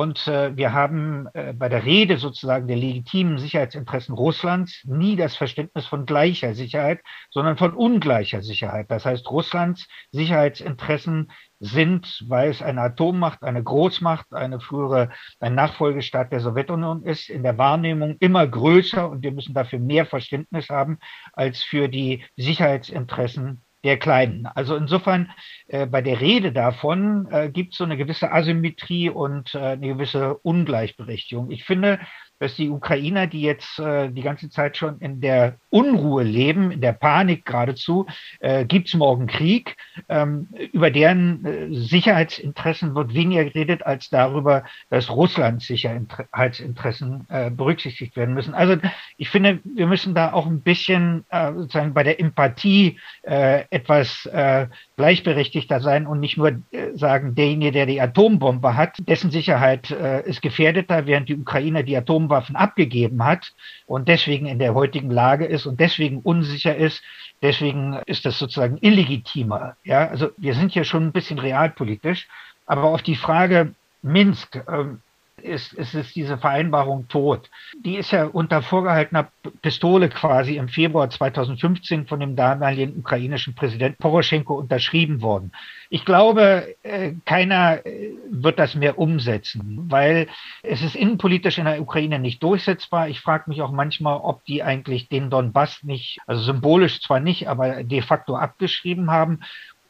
und 0.00 0.26
äh, 0.28 0.56
wir 0.56 0.72
haben 0.72 1.28
äh, 1.34 1.52
bei 1.52 1.68
der 1.68 1.84
Rede 1.84 2.16
sozusagen 2.16 2.66
der 2.66 2.78
legitimen 2.78 3.36
Sicherheitsinteressen 3.36 4.14
Russlands 4.14 4.82
nie 4.86 5.14
das 5.14 5.36
Verständnis 5.36 5.84
von 5.84 6.06
gleicher 6.06 6.54
Sicherheit, 6.54 7.00
sondern 7.28 7.58
von 7.58 7.74
ungleicher 7.74 8.40
Sicherheit. 8.40 8.90
Das 8.90 9.04
heißt, 9.04 9.30
Russlands 9.30 9.88
Sicherheitsinteressen 10.10 11.30
sind, 11.58 12.24
weil 12.28 12.48
es 12.48 12.62
eine 12.62 12.80
Atommacht, 12.80 13.42
eine 13.42 13.62
Großmacht, 13.62 14.32
eine 14.32 14.58
frühere, 14.58 15.10
ein 15.38 15.54
Nachfolgestaat 15.54 16.32
der 16.32 16.40
Sowjetunion 16.40 17.02
ist, 17.02 17.28
in 17.28 17.42
der 17.42 17.58
Wahrnehmung 17.58 18.16
immer 18.20 18.46
größer 18.46 19.06
und 19.06 19.22
wir 19.22 19.32
müssen 19.32 19.52
dafür 19.52 19.80
mehr 19.80 20.06
Verständnis 20.06 20.70
haben 20.70 20.98
als 21.34 21.62
für 21.62 21.88
die 21.88 22.24
Sicherheitsinteressen 22.38 23.60
der 23.84 23.98
Kleinen. 23.98 24.46
Also 24.46 24.76
insofern 24.76 25.30
äh, 25.68 25.86
bei 25.86 26.02
der 26.02 26.20
Rede 26.20 26.52
davon 26.52 27.28
äh, 27.30 27.50
gibt 27.50 27.72
es 27.72 27.78
so 27.78 27.84
eine 27.84 27.96
gewisse 27.96 28.30
Asymmetrie 28.32 29.08
und 29.10 29.54
äh, 29.54 29.58
eine 29.58 29.88
gewisse 29.88 30.34
Ungleichberechtigung. 30.38 31.50
Ich 31.50 31.64
finde, 31.64 31.98
dass 32.40 32.56
die 32.56 32.70
Ukrainer, 32.70 33.26
die 33.26 33.42
jetzt 33.42 33.78
äh, 33.78 34.10
die 34.10 34.22
ganze 34.22 34.50
Zeit 34.50 34.76
schon 34.76 34.98
in 34.98 35.20
der 35.20 35.56
Unruhe 35.68 36.24
leben, 36.24 36.70
in 36.72 36.80
der 36.80 36.94
Panik 36.94 37.44
geradezu, 37.44 38.06
äh, 38.40 38.64
gibt 38.64 38.88
es 38.88 38.94
morgen 38.94 39.26
Krieg, 39.26 39.76
ähm, 40.08 40.48
über 40.72 40.90
deren 40.90 41.44
äh, 41.44 41.74
Sicherheitsinteressen 41.74 42.94
wird 42.94 43.14
weniger 43.14 43.44
geredet 43.44 43.84
als 43.84 44.08
darüber, 44.08 44.64
dass 44.88 45.10
Russlands 45.10 45.66
Sicherheitsinteressen 45.66 47.26
äh, 47.28 47.50
berücksichtigt 47.50 48.16
werden 48.16 48.34
müssen. 48.34 48.54
Also 48.54 48.76
ich 49.18 49.28
finde, 49.28 49.60
wir 49.62 49.86
müssen 49.86 50.14
da 50.14 50.32
auch 50.32 50.46
ein 50.46 50.62
bisschen 50.62 51.24
äh, 51.28 51.52
sozusagen 51.52 51.92
bei 51.92 52.02
der 52.02 52.18
Empathie 52.18 52.98
äh, 53.22 53.64
etwas 53.70 54.24
äh, 54.26 54.66
gleichberechtigter 55.00 55.80
sein 55.80 56.06
und 56.06 56.20
nicht 56.20 56.36
nur 56.36 56.48
äh, 56.48 56.92
sagen, 56.94 57.34
derjenige, 57.34 57.72
der 57.72 57.86
die 57.86 58.02
Atombombe 58.02 58.76
hat, 58.76 58.98
dessen 59.00 59.30
Sicherheit 59.30 59.90
äh, 59.90 60.28
ist 60.28 60.42
gefährdeter, 60.42 61.06
während 61.06 61.30
die 61.30 61.36
Ukrainer 61.36 61.82
die 61.82 61.96
Atomwaffen 61.96 62.54
abgegeben 62.54 63.24
hat 63.24 63.54
und 63.86 64.08
deswegen 64.08 64.44
in 64.44 64.58
der 64.58 64.74
heutigen 64.74 65.10
Lage 65.10 65.46
ist 65.46 65.64
und 65.64 65.80
deswegen 65.80 66.18
unsicher 66.18 66.76
ist, 66.76 67.02
deswegen 67.40 67.98
ist 68.04 68.26
das 68.26 68.38
sozusagen 68.38 68.76
illegitimer. 68.82 69.76
Ja, 69.84 70.06
also 70.08 70.28
wir 70.36 70.52
sind 70.52 70.72
hier 70.72 70.84
schon 70.84 71.06
ein 71.06 71.12
bisschen 71.12 71.38
realpolitisch, 71.38 72.28
aber 72.66 72.84
auf 72.84 73.00
die 73.00 73.16
Frage 73.16 73.74
Minsk, 74.02 74.62
ähm, 74.68 75.00
ist, 75.42 75.72
ist, 75.72 75.94
ist 75.94 76.14
diese 76.14 76.38
Vereinbarung 76.38 77.08
tot. 77.08 77.50
Die 77.84 77.96
ist 77.96 78.10
ja 78.10 78.26
unter 78.26 78.62
vorgehaltener 78.62 79.28
Pistole 79.62 80.08
quasi 80.08 80.56
im 80.56 80.68
Februar 80.68 81.10
2015 81.10 82.06
von 82.06 82.20
dem 82.20 82.36
damaligen 82.36 82.96
ukrainischen 82.98 83.54
Präsident 83.54 83.98
Poroschenko 83.98 84.54
unterschrieben 84.54 85.22
worden. 85.22 85.52
Ich 85.88 86.04
glaube, 86.04 86.76
äh, 86.82 87.14
keiner 87.24 87.84
äh, 87.84 88.12
wird 88.30 88.58
das 88.58 88.74
mehr 88.74 88.98
umsetzen, 88.98 89.86
weil 89.88 90.28
es 90.62 90.82
ist 90.82 90.94
innenpolitisch 90.94 91.58
in 91.58 91.64
der 91.64 91.80
Ukraine 91.80 92.18
nicht 92.18 92.42
durchsetzbar. 92.42 93.08
Ich 93.08 93.20
frage 93.20 93.44
mich 93.48 93.60
auch 93.60 93.72
manchmal, 93.72 94.18
ob 94.18 94.44
die 94.44 94.62
eigentlich 94.62 95.08
den 95.08 95.30
Donbass 95.30 95.82
nicht, 95.82 96.18
also 96.26 96.42
symbolisch 96.42 97.00
zwar 97.02 97.18
nicht, 97.18 97.48
aber 97.48 97.82
de 97.82 98.02
facto 98.02 98.36
abgeschrieben 98.36 99.10
haben 99.10 99.40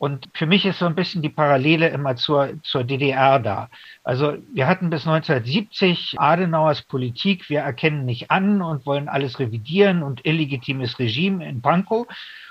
und 0.00 0.30
für 0.33 0.47
mich 0.47 0.64
ist 0.64 0.78
so 0.78 0.87
ein 0.87 0.95
bisschen 0.95 1.21
die 1.21 1.28
Parallele 1.28 1.88
immer 1.88 2.16
zur, 2.16 2.54
zur 2.62 2.85
DDR 2.85 3.38
da. 3.38 3.69
Also 4.02 4.38
wir 4.54 4.66
hatten 4.66 4.88
bis 4.88 5.07
1970 5.07 6.14
Adenauers 6.19 6.80
Politik, 6.80 7.50
wir 7.50 7.61
erkennen 7.61 8.07
nicht 8.07 8.30
an 8.30 8.62
und 8.62 8.87
wollen 8.87 9.11
alles 9.11 9.38
revidieren 9.38 10.02
und 10.02 10.25
illegitimes 10.25 10.99
Regime 10.99 11.47
in 11.47 11.61
Pankow. 11.61 12.07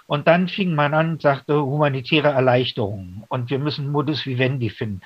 Und 0.06 0.28
dann 0.28 0.48
fing 0.48 0.76
man 0.76 0.94
an 0.94 1.14
und 1.14 1.24
sagte 1.24 1.60
humanitäre 1.60 2.28
Erleichterungen 2.28 3.24
und 3.30 3.50
wir 3.50 3.58
müssen 3.58 3.92
Modus 3.92 4.28
vivendi 4.28 4.70
finden. 4.70 5.02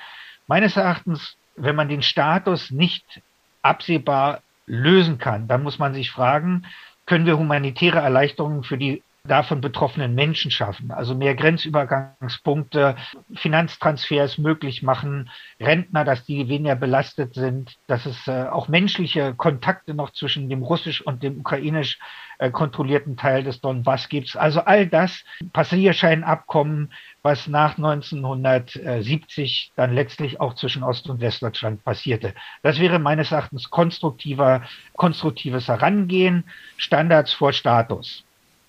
Meines 0.46 0.76
Erachtens, 0.76 1.38
wenn 1.56 1.76
man 1.76 1.88
den 1.88 2.02
Status 2.02 2.70
nicht 2.70 3.22
absehbar 3.62 4.42
lösen 4.66 5.16
kann, 5.16 5.48
dann 5.48 5.62
muss 5.62 5.78
man 5.78 5.94
sich 5.94 6.10
fragen, 6.10 6.66
können 7.06 7.24
wir 7.24 7.38
humanitäre 7.38 8.00
Erleichterungen 8.00 8.64
für 8.64 8.76
die 8.76 9.02
davon 9.26 9.62
betroffenen 9.62 10.14
Menschen 10.14 10.50
schaffen. 10.50 10.90
Also 10.90 11.14
mehr 11.14 11.34
Grenzübergangspunkte, 11.34 12.96
Finanztransfers 13.34 14.36
möglich 14.36 14.82
machen, 14.82 15.30
Rentner, 15.58 16.04
dass 16.04 16.26
die 16.26 16.50
weniger 16.50 16.76
belastet 16.76 17.32
sind, 17.32 17.74
dass 17.86 18.04
es 18.04 18.28
äh, 18.28 18.44
auch 18.44 18.68
menschliche 18.68 19.34
Kontakte 19.34 19.94
noch 19.94 20.10
zwischen 20.12 20.50
dem 20.50 20.62
russisch 20.62 21.00
und 21.00 21.22
dem 21.22 21.40
ukrainisch 21.40 21.98
äh, 22.38 22.50
kontrollierten 22.50 23.16
Teil 23.16 23.44
des 23.44 23.62
Donbass 23.62 24.10
gibt. 24.10 24.36
Also 24.36 24.60
all 24.60 24.86
das, 24.86 25.24
Passierscheinabkommen, 25.54 26.92
was 27.22 27.46
nach 27.46 27.78
1970 27.78 29.72
dann 29.74 29.94
letztlich 29.94 30.38
auch 30.38 30.52
zwischen 30.52 30.82
Ost- 30.82 31.08
und 31.08 31.22
Westdeutschland 31.22 31.82
passierte. 31.82 32.34
Das 32.62 32.78
wäre 32.78 32.98
meines 32.98 33.32
Erachtens 33.32 33.70
konstruktiver, 33.70 34.64
konstruktives 34.92 35.68
Herangehen, 35.68 36.44
Standards 36.76 37.32
vor 37.32 37.54
Status 37.54 38.22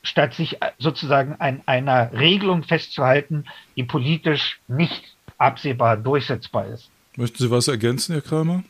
statt 0.06 0.34
sich 0.34 0.62
äh, 0.62 0.72
sozusagen 0.78 1.36
an 1.40 1.62
einer 1.66 2.14
Regelung 2.14 2.64
festzuhalten, 2.64 3.46
die 3.76 3.84
politisch 3.84 4.60
nicht 4.68 5.04
absehbar 5.38 5.98
durchsetzbar 5.98 6.68
ist. 6.68 6.90
Möchten 7.18 7.38
Sie 7.38 7.52
was 7.52 7.68
ergänzen, 7.68 8.14
Herr 8.14 8.22
Kramer? 8.22 8.64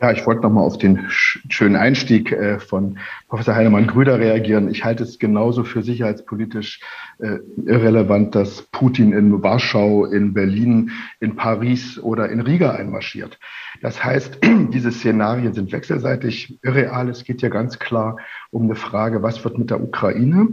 Ja, 0.00 0.10
ich 0.10 0.26
wollte 0.26 0.42
nochmal 0.42 0.64
auf 0.64 0.76
den 0.76 1.06
schönen 1.08 1.76
Einstieg 1.76 2.32
äh, 2.32 2.58
von 2.58 2.98
Professor 3.28 3.54
Heinemann-Grüder 3.54 4.18
reagieren. 4.18 4.68
Ich 4.68 4.84
halte 4.84 5.04
es 5.04 5.18
genauso 5.18 5.64
für 5.64 5.82
sicherheitspolitisch 5.82 6.80
äh, 7.20 7.38
irrelevant, 7.64 8.34
dass 8.34 8.62
Putin 8.72 9.12
in 9.12 9.42
Warschau, 9.42 10.04
in 10.04 10.34
Berlin, 10.34 10.90
in 11.20 11.36
Paris 11.36 11.98
oder 11.98 12.28
in 12.28 12.40
Riga 12.40 12.72
einmarschiert. 12.72 13.38
Das 13.84 14.02
heißt, 14.02 14.38
diese 14.72 14.90
Szenarien 14.90 15.52
sind 15.52 15.70
wechselseitig 15.70 16.58
irreal. 16.62 17.10
Es 17.10 17.22
geht 17.22 17.42
ja 17.42 17.50
ganz 17.50 17.78
klar 17.78 18.16
um 18.50 18.62
eine 18.62 18.76
Frage, 18.76 19.22
was 19.22 19.44
wird 19.44 19.58
mit 19.58 19.68
der 19.68 19.82
Ukraine 19.82 20.48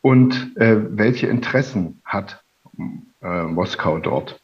und 0.00 0.56
äh, 0.56 0.78
welche 0.96 1.26
Interessen 1.26 2.00
hat 2.06 2.42
äh, 3.20 3.42
Moskau 3.42 3.98
dort. 3.98 4.40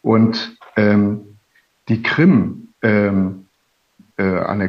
Und 0.00 0.56
ähm, 0.76 1.38
die 1.88 2.04
Krim, 2.04 2.68
ähm, 2.82 3.46
äh, 4.16 4.68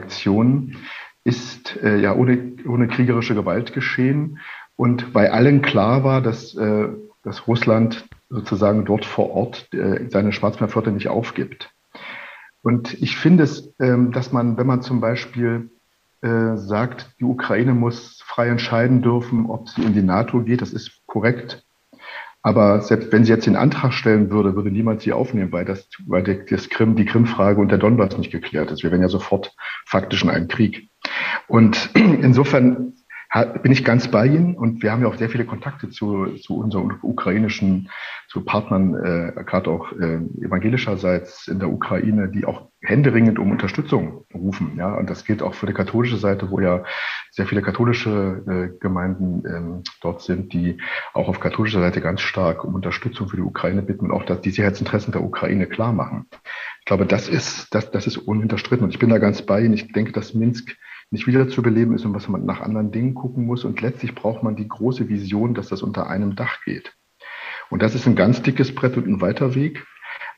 ist 1.24 1.78
äh, 1.84 1.98
ja 1.98 2.16
ohne, 2.16 2.54
ohne 2.68 2.88
kriegerische 2.88 3.36
Gewalt 3.36 3.74
geschehen 3.74 4.40
und 4.76 5.14
bei 5.14 5.32
allen 5.32 5.62
klar 5.62 6.04
war, 6.04 6.20
dass, 6.20 6.56
äh, 6.56 6.88
dass 7.22 7.48
Russland 7.48 8.08
sozusagen 8.30 8.86
dort 8.86 9.06
vor 9.06 9.30
Ort 9.30 9.72
äh, 9.72 10.10
seine 10.10 10.32
Schwarzmeerflotte 10.32 10.92
nicht 10.92 11.10
aufgibt. 11.10 11.70
Und 12.64 12.94
ich 13.02 13.18
finde 13.18 13.44
es, 13.44 13.74
ähm, 13.80 14.12
dass 14.12 14.32
man, 14.32 14.58
wenn 14.58 14.66
man 14.66 14.82
zum 14.82 15.02
Beispiel 15.02 15.70
äh, 16.22 16.56
sagt, 16.56 17.16
die 17.20 17.26
Ukraine 17.26 17.74
muss 17.74 18.24
frei 18.26 18.48
entscheiden 18.48 19.02
dürfen, 19.02 19.48
ob 19.48 19.70
sie 19.70 19.84
in 19.84 19.94
die 19.94 20.02
NATO 20.02 20.42
geht, 20.42 20.62
das 20.62 20.74
ist 20.74 21.06
korrekt. 21.06 21.64
Aber 22.42 22.82
selbst 22.82 23.12
wenn 23.12 23.26
sie 23.26 23.32
jetzt 23.32 23.46
den 23.46 23.56
Antrag 23.56 23.94
stellen 23.94 24.30
würde, 24.30 24.56
würde 24.56 24.72
niemand 24.72 25.02
sie 25.02 25.14
aufnehmen, 25.14 25.52
weil 25.52 25.66
das, 25.66 25.88
weil 26.08 26.24
das 26.24 26.70
Krim, 26.70 26.96
die 26.96 27.06
Krimfrage 27.06 27.60
und 27.60 27.70
der 27.70 27.78
Donbass 27.78 28.18
nicht 28.18 28.32
geklärt 28.32 28.72
ist. 28.72 28.84
Wir 28.84 28.92
wären 28.92 29.02
ja 29.02 29.10
sofort 29.10 29.54
faktisch 29.86 30.24
in 30.24 30.30
einem 30.30 30.48
Krieg. 30.48 30.90
Und 31.48 31.90
insofern 31.94 32.94
bin 33.42 33.72
ich 33.72 33.84
ganz 33.84 34.10
bei 34.10 34.28
Ihnen 34.28 34.56
und 34.56 34.84
wir 34.84 34.92
haben 34.92 35.02
ja 35.02 35.08
auch 35.08 35.18
sehr 35.18 35.30
viele 35.30 35.46
Kontakte 35.46 35.90
zu, 35.90 36.28
zu 36.38 36.56
unseren 36.56 37.00
ukrainischen, 37.02 37.90
zu 38.28 38.46
Partnern, 38.46 38.94
äh, 38.94 39.44
gerade 39.44 39.72
auch 39.72 39.92
äh, 39.94 40.20
evangelischerseits 40.46 41.48
in 41.48 41.58
der 41.58 41.70
Ukraine, 41.70 42.30
die 42.30 42.46
auch 42.46 42.70
händeringend 42.82 43.40
um 43.40 43.50
Unterstützung 43.50 44.26
rufen. 44.34 44.74
Ja, 44.78 44.94
und 44.94 45.10
das 45.10 45.26
gilt 45.26 45.42
auch 45.42 45.56
für 45.56 45.66
die 45.66 45.74
katholische 45.74 46.18
Seite, 46.18 46.52
wo 46.52 46.60
ja 46.60 46.84
sehr 47.32 47.48
viele 47.48 47.64
katholische 47.64 48.44
äh, 48.48 48.80
Gemeinden 48.80 49.44
ähm, 49.48 49.84
dort 50.02 50.22
sind, 50.22 50.54
die 50.54 50.78
auch 51.14 51.28
auf 51.28 51.40
katholischer 51.40 51.80
Seite 51.80 52.02
ganz 52.02 52.22
stark 52.22 52.64
um 52.64 52.76
Unterstützung 52.76 53.30
für 53.30 53.38
die 53.38 53.42
Ukraine 53.42 53.82
bitten 53.82 54.06
und 54.06 54.12
auch 54.12 54.26
dass 54.26 54.42
die 54.42 54.52
Sicherheitsinteressen 54.52 55.12
der 55.12 55.24
Ukraine 55.24 55.66
klar 55.66 55.92
machen. 55.92 56.28
Ich 56.82 56.86
glaube, 56.86 57.08
das 57.08 57.30
ist, 57.30 57.74
das, 57.74 57.90
das 57.90 58.06
ist 58.06 58.18
unhinterstritten. 58.18 58.84
Und 58.84 58.92
ich 58.92 59.00
bin 59.00 59.10
da 59.10 59.18
ganz 59.18 59.42
bei 59.42 59.62
Ihnen. 59.62 59.74
Ich 59.74 59.92
denke, 59.92 60.12
dass 60.12 60.36
Minsk 60.36 60.76
nicht 61.14 61.28
wieder 61.28 61.48
zu 61.48 61.62
beleben 61.62 61.94
ist 61.94 62.06
und 62.06 62.16
was 62.16 62.28
man 62.28 62.44
nach 62.44 62.60
anderen 62.60 62.92
Dingen 62.92 63.14
gucken 63.14 63.46
muss. 63.46 63.64
Und 63.64 63.82
letztlich 63.82 64.16
braucht 64.16 64.42
man 64.42 64.56
die 64.56 64.68
große 64.68 65.10
Vision, 65.10 65.54
dass 65.54 65.70
das 65.70 65.84
unter 65.84 66.08
einem 66.08 66.36
Dach 66.36 66.62
geht. 66.66 66.96
Und 67.70 67.84
das 67.84 67.94
ist 67.94 68.08
ein 68.08 68.16
ganz 68.16 68.42
dickes 68.42 68.74
Brett 68.74 68.98
und 68.98 69.08
ein 69.08 69.22
weiter 69.22 69.54
Weg. 69.54 69.86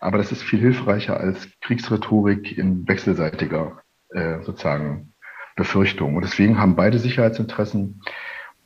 Aber 0.01 0.17
das 0.17 0.33
ist 0.33 0.43
viel 0.43 0.59
hilfreicher 0.59 1.17
als 1.17 1.47
Kriegsrhetorik 1.61 2.57
in 2.57 2.85
wechselseitiger 2.89 3.81
äh, 4.09 4.43
sozusagen 4.43 5.13
Befürchtung. 5.55 6.17
Und 6.17 6.25
deswegen 6.25 6.59
haben 6.59 6.75
beide 6.75 6.99
Sicherheitsinteressen 6.99 8.01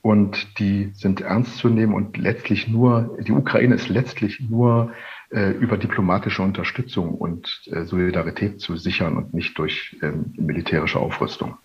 und 0.02 0.60
die 0.60 0.90
sind 0.94 1.22
ernst 1.22 1.58
zu 1.58 1.70
nehmen 1.70 1.94
und 1.94 2.18
letztlich 2.18 2.68
nur, 2.68 3.18
die 3.22 3.34
Ukraine 3.34 3.76
ist 3.76 3.88
letztlich 3.88 4.40
nur 4.40 4.94
äh, 5.30 5.52
über 5.52 5.78
diplomatische 5.78 6.42
Unterstützung 6.42 7.14
und 7.14 7.62
äh, 7.72 7.84
Solidarität 7.84 8.62
zu 8.62 8.78
sichern 8.78 9.16
und 9.16 9.36
nicht 9.36 9.60
durch 9.60 9.96
ähm, 10.02 10.34
militärische 10.38 11.00
Aufrüstung. 11.00 11.58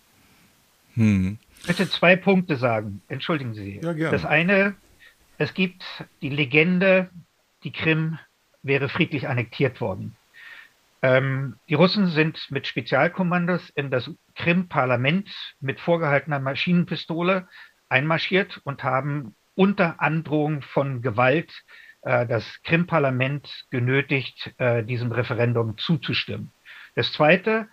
Hm. 0.95 1.37
Ich 1.61 1.67
möchte 1.67 1.89
zwei 1.89 2.15
Punkte 2.15 2.57
sagen. 2.57 3.01
Entschuldigen 3.07 3.53
Sie. 3.53 3.79
Ja, 3.81 3.93
gerne. 3.93 4.11
Das 4.11 4.25
eine, 4.25 4.75
es 5.37 5.53
gibt 5.53 5.83
die 6.21 6.29
Legende, 6.29 7.09
die 7.63 7.71
Krim 7.71 8.19
wäre 8.61 8.89
friedlich 8.89 9.27
annektiert 9.27 9.81
worden. 9.81 10.15
Ähm, 11.01 11.55
die 11.69 11.75
Russen 11.75 12.07
sind 12.07 12.49
mit 12.49 12.67
Spezialkommandos 12.67 13.69
in 13.71 13.91
das 13.91 14.09
Krim-Parlament 14.35 15.29
mit 15.59 15.79
vorgehaltener 15.79 16.39
Maschinenpistole 16.39 17.47
einmarschiert 17.89 18.59
und 18.63 18.83
haben 18.83 19.35
unter 19.55 20.01
Androhung 20.01 20.61
von 20.61 21.01
Gewalt 21.01 21.63
äh, 22.01 22.25
das 22.25 22.61
Krim-Parlament 22.63 23.65
genötigt, 23.69 24.53
äh, 24.57 24.83
diesem 24.83 25.11
Referendum 25.11 25.77
zuzustimmen. 25.77 26.51
Das 26.95 27.11
Zweite, 27.11 27.67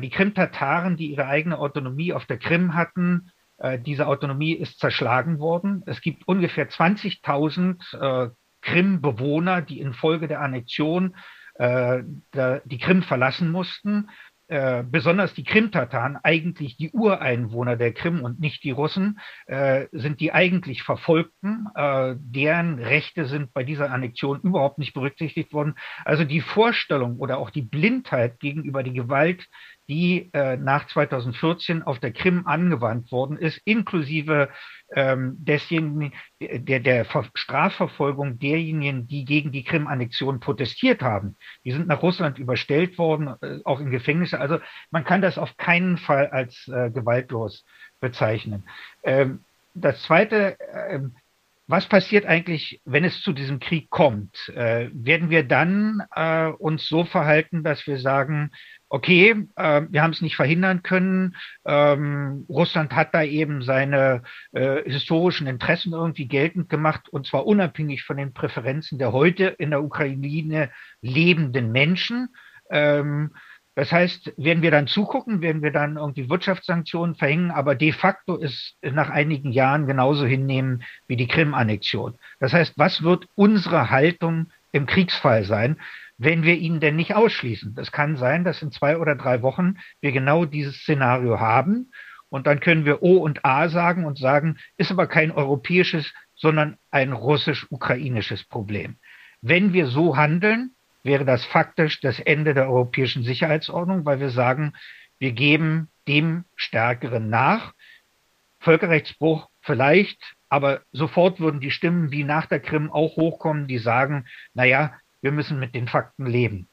die 0.00 0.10
Krim-Tataren, 0.10 0.96
die 0.96 1.10
ihre 1.10 1.26
eigene 1.26 1.58
Autonomie 1.58 2.12
auf 2.12 2.26
der 2.26 2.38
Krim 2.38 2.74
hatten, 2.74 3.30
äh, 3.58 3.78
diese 3.78 4.06
Autonomie 4.06 4.54
ist 4.54 4.78
zerschlagen 4.78 5.38
worden. 5.38 5.82
Es 5.86 6.00
gibt 6.00 6.26
ungefähr 6.26 6.68
20.000 6.68 8.26
äh, 8.26 8.30
Krim-Bewohner, 8.60 9.62
die 9.62 9.80
infolge 9.80 10.28
der 10.28 10.40
Annexion 10.40 11.16
die 11.58 12.78
Krim 12.78 13.02
verlassen 13.02 13.52
mussten. 13.52 14.08
Äh, 14.52 14.84
besonders 14.86 15.32
die 15.32 15.44
Krim-Tataren, 15.44 16.18
eigentlich 16.22 16.76
die 16.76 16.90
Ureinwohner 16.90 17.76
der 17.76 17.94
Krim 17.94 18.20
und 18.20 18.38
nicht 18.38 18.62
die 18.64 18.70
Russen, 18.70 19.18
äh, 19.46 19.86
sind 19.92 20.20
die 20.20 20.34
eigentlich 20.34 20.82
Verfolgten. 20.82 21.68
Äh, 21.74 22.16
deren 22.18 22.78
Rechte 22.78 23.24
sind 23.24 23.54
bei 23.54 23.64
dieser 23.64 23.90
Annexion 23.90 24.42
überhaupt 24.42 24.76
nicht 24.76 24.92
berücksichtigt 24.92 25.54
worden. 25.54 25.76
Also 26.04 26.24
die 26.24 26.42
Vorstellung 26.42 27.16
oder 27.16 27.38
auch 27.38 27.48
die 27.48 27.62
Blindheit 27.62 28.40
gegenüber 28.40 28.82
die 28.82 28.92
Gewalt, 28.92 29.48
die 29.88 30.30
äh, 30.32 30.56
nach 30.56 30.86
2014 30.86 31.82
auf 31.82 31.98
der 31.98 32.12
Krim 32.12 32.46
angewandt 32.46 33.10
worden 33.12 33.36
ist, 33.36 33.60
inklusive 33.64 34.48
ähm, 34.94 35.36
desjenigen, 35.38 36.12
der, 36.40 36.80
der 36.80 37.06
Strafverfolgung 37.34 38.38
derjenigen, 38.38 39.06
die 39.08 39.24
gegen 39.24 39.52
die 39.52 39.64
Krim-Annexion 39.64 40.40
protestiert 40.40 41.02
haben. 41.02 41.36
Die 41.64 41.72
sind 41.72 41.88
nach 41.88 42.02
Russland 42.02 42.38
überstellt 42.38 42.98
worden, 42.98 43.34
äh, 43.40 43.58
auch 43.64 43.80
in 43.80 43.90
Gefängnisse. 43.90 44.38
Also 44.38 44.58
man 44.90 45.04
kann 45.04 45.22
das 45.22 45.38
auf 45.38 45.56
keinen 45.56 45.96
Fall 45.96 46.28
als 46.28 46.68
äh, 46.68 46.90
gewaltlos 46.90 47.64
bezeichnen. 48.00 48.64
Ähm, 49.02 49.44
das 49.74 50.02
Zweite, 50.02 50.58
äh, 50.60 51.00
was 51.66 51.86
passiert 51.86 52.26
eigentlich, 52.26 52.80
wenn 52.84 53.04
es 53.04 53.22
zu 53.22 53.32
diesem 53.32 53.60
Krieg 53.60 53.88
kommt? 53.90 54.48
Äh, 54.50 54.90
werden 54.92 55.30
wir 55.30 55.44
dann 55.44 56.02
äh, 56.14 56.48
uns 56.48 56.86
so 56.86 57.04
verhalten, 57.04 57.62
dass 57.62 57.86
wir 57.86 57.98
sagen, 57.98 58.50
okay, 58.88 59.46
äh, 59.56 59.82
wir 59.88 60.02
haben 60.02 60.10
es 60.10 60.20
nicht 60.20 60.36
verhindern 60.36 60.82
können. 60.82 61.36
Ähm, 61.64 62.44
Russland 62.48 62.94
hat 62.94 63.14
da 63.14 63.22
eben 63.22 63.62
seine 63.62 64.22
äh, 64.52 64.82
historischen 64.84 65.46
Interessen 65.46 65.92
irgendwie 65.92 66.26
geltend 66.26 66.68
gemacht 66.68 67.08
und 67.08 67.26
zwar 67.26 67.46
unabhängig 67.46 68.02
von 68.02 68.18
den 68.18 68.34
Präferenzen 68.34 68.98
der 68.98 69.12
heute 69.12 69.44
in 69.46 69.70
der 69.70 69.82
Ukraine 69.82 70.70
lebenden 71.00 71.72
Menschen. 71.72 72.28
Ähm, 72.70 73.30
das 73.74 73.90
heißt, 73.90 74.34
werden 74.36 74.62
wir 74.62 74.70
dann 74.70 74.86
zugucken, 74.86 75.40
werden 75.40 75.62
wir 75.62 75.72
dann 75.72 75.96
irgendwie 75.96 76.28
Wirtschaftssanktionen 76.28 77.14
verhängen, 77.14 77.50
aber 77.50 77.74
de 77.74 77.92
facto 77.92 78.36
ist 78.36 78.76
nach 78.82 79.08
einigen 79.08 79.50
Jahren 79.50 79.86
genauso 79.86 80.26
hinnehmen 80.26 80.82
wie 81.06 81.16
die 81.16 81.28
Krim-Annexion. 81.28 82.18
Das 82.38 82.52
heißt, 82.52 82.74
was 82.76 83.02
wird 83.02 83.26
unsere 83.34 83.90
Haltung 83.90 84.50
im 84.72 84.86
Kriegsfall 84.86 85.44
sein? 85.44 85.76
wenn 86.18 86.44
wir 86.44 86.54
ihn 86.54 86.78
denn 86.78 86.94
nicht 86.94 87.14
ausschließen. 87.14 87.74
Das 87.74 87.90
kann 87.90 88.16
sein, 88.16 88.44
dass 88.44 88.62
in 88.62 88.70
zwei 88.70 88.96
oder 88.96 89.16
drei 89.16 89.42
Wochen 89.42 89.78
wir 90.00 90.12
genau 90.12 90.44
dieses 90.44 90.76
Szenario 90.76 91.40
haben. 91.40 91.90
Und 92.28 92.46
dann 92.46 92.60
können 92.60 92.84
wir 92.84 93.02
O 93.02 93.16
und 93.16 93.44
A 93.44 93.68
sagen 93.68 94.04
und 94.04 94.18
sagen, 94.18 94.58
ist 94.76 94.92
aber 94.92 95.06
kein 95.06 95.32
europäisches, 95.32 96.14
sondern 96.34 96.78
ein 96.90 97.12
russisch-ukrainisches 97.12 98.44
Problem. 98.44 98.96
Wenn 99.40 99.72
wir 99.72 99.88
so 99.88 100.16
handeln, 100.16 100.74
wäre 101.02 101.24
das 101.24 101.44
faktisch 101.44 102.00
das 102.00 102.20
Ende 102.20 102.54
der 102.54 102.68
europäischen 102.68 103.22
Sicherheitsordnung, 103.22 104.04
weil 104.04 104.20
wir 104.20 104.30
sagen, 104.30 104.74
wir 105.18 105.32
geben 105.32 105.88
dem 106.08 106.44
Stärkeren 106.56 107.28
nach. 107.28 107.74
Völkerrechtsbruch 108.60 109.48
vielleicht, 109.60 110.18
aber 110.48 110.82
sofort 110.92 111.40
würden 111.40 111.60
die 111.60 111.70
Stimmen 111.70 112.12
wie 112.12 112.24
nach 112.24 112.46
der 112.46 112.60
Krim 112.60 112.90
auch 112.90 113.16
hochkommen, 113.16 113.66
die 113.66 113.78
sagen, 113.78 114.26
naja, 114.54 114.94
wir 115.20 115.32
müssen 115.32 115.58
mit 115.58 115.74
den 115.74 115.88
Fakten 115.88 116.26
leben. 116.26 116.68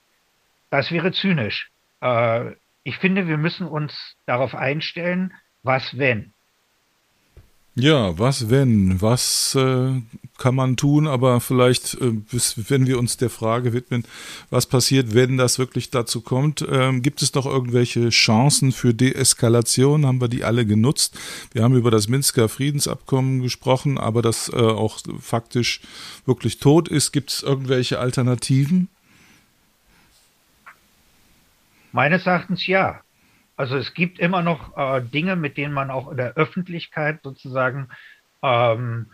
Das 0.70 0.92
wäre 0.92 1.12
zynisch. 1.12 1.72
Äh, 2.02 2.52
ich 2.84 2.98
finde, 2.98 3.28
wir 3.28 3.38
müssen 3.38 3.68
uns 3.68 4.15
darauf 4.26 4.56
einstellen, 4.56 5.34
was 5.63 5.98
wenn. 5.98 6.34
Ja, 7.75 8.17
was 8.17 8.49
wenn? 8.49 9.01
Was 9.01 9.55
äh, 9.55 10.01
kann 10.38 10.55
man 10.55 10.75
tun? 10.75 11.08
Aber 11.08 11.39
vielleicht, 11.39 11.93
äh, 12.01 12.12
bis, 12.12 12.69
wenn 12.69 12.88
wir 12.88 12.99
uns 12.99 13.15
der 13.17 13.29
Frage 13.29 13.71
widmen, 13.73 14.03
was 14.49 14.65
passiert, 14.65 15.13
wenn 15.13 15.38
das 15.38 15.60
wirklich 15.60 15.89
dazu 15.89 16.21
kommt, 16.21 16.65
ähm, 16.69 17.01
gibt 17.01 17.21
es 17.21 17.34
noch 17.36 17.45
irgendwelche 17.45 18.10
Chancen 18.10 18.71
für 18.71 18.93
Deeskalation? 18.93 20.05
Haben 20.05 20.19
wir 20.19 20.27
die 20.27 20.43
alle 20.43 20.65
genutzt? 20.65 21.17
Wir 21.53 21.63
haben 21.63 21.75
über 21.75 21.91
das 21.91 22.10
Minsker 22.10 22.49
Friedensabkommen 22.49 23.41
gesprochen, 23.41 23.97
aber 23.97 24.21
das 24.21 24.49
äh, 24.49 24.58
auch 24.58 24.99
faktisch 25.21 25.82
wirklich 26.25 26.58
tot 26.58 26.89
ist. 26.89 27.12
Gibt 27.12 27.32
es 27.32 27.43
irgendwelche 27.43 27.99
Alternativen? 27.99 28.89
Meines 31.91 32.25
Erachtens 32.25 32.67
ja. 32.67 33.01
Also 33.60 33.76
es 33.76 33.93
gibt 33.93 34.19
immer 34.19 34.41
noch 34.41 34.78
äh, 34.78 35.02
Dinge, 35.02 35.36
mit 35.36 35.58
denen 35.58 35.74
man 35.74 35.91
auch 35.91 36.10
in 36.10 36.15
der 36.15 36.36
Öffentlichkeit 36.36 37.19
sozusagen 37.24 37.89
ähm, 38.41 39.08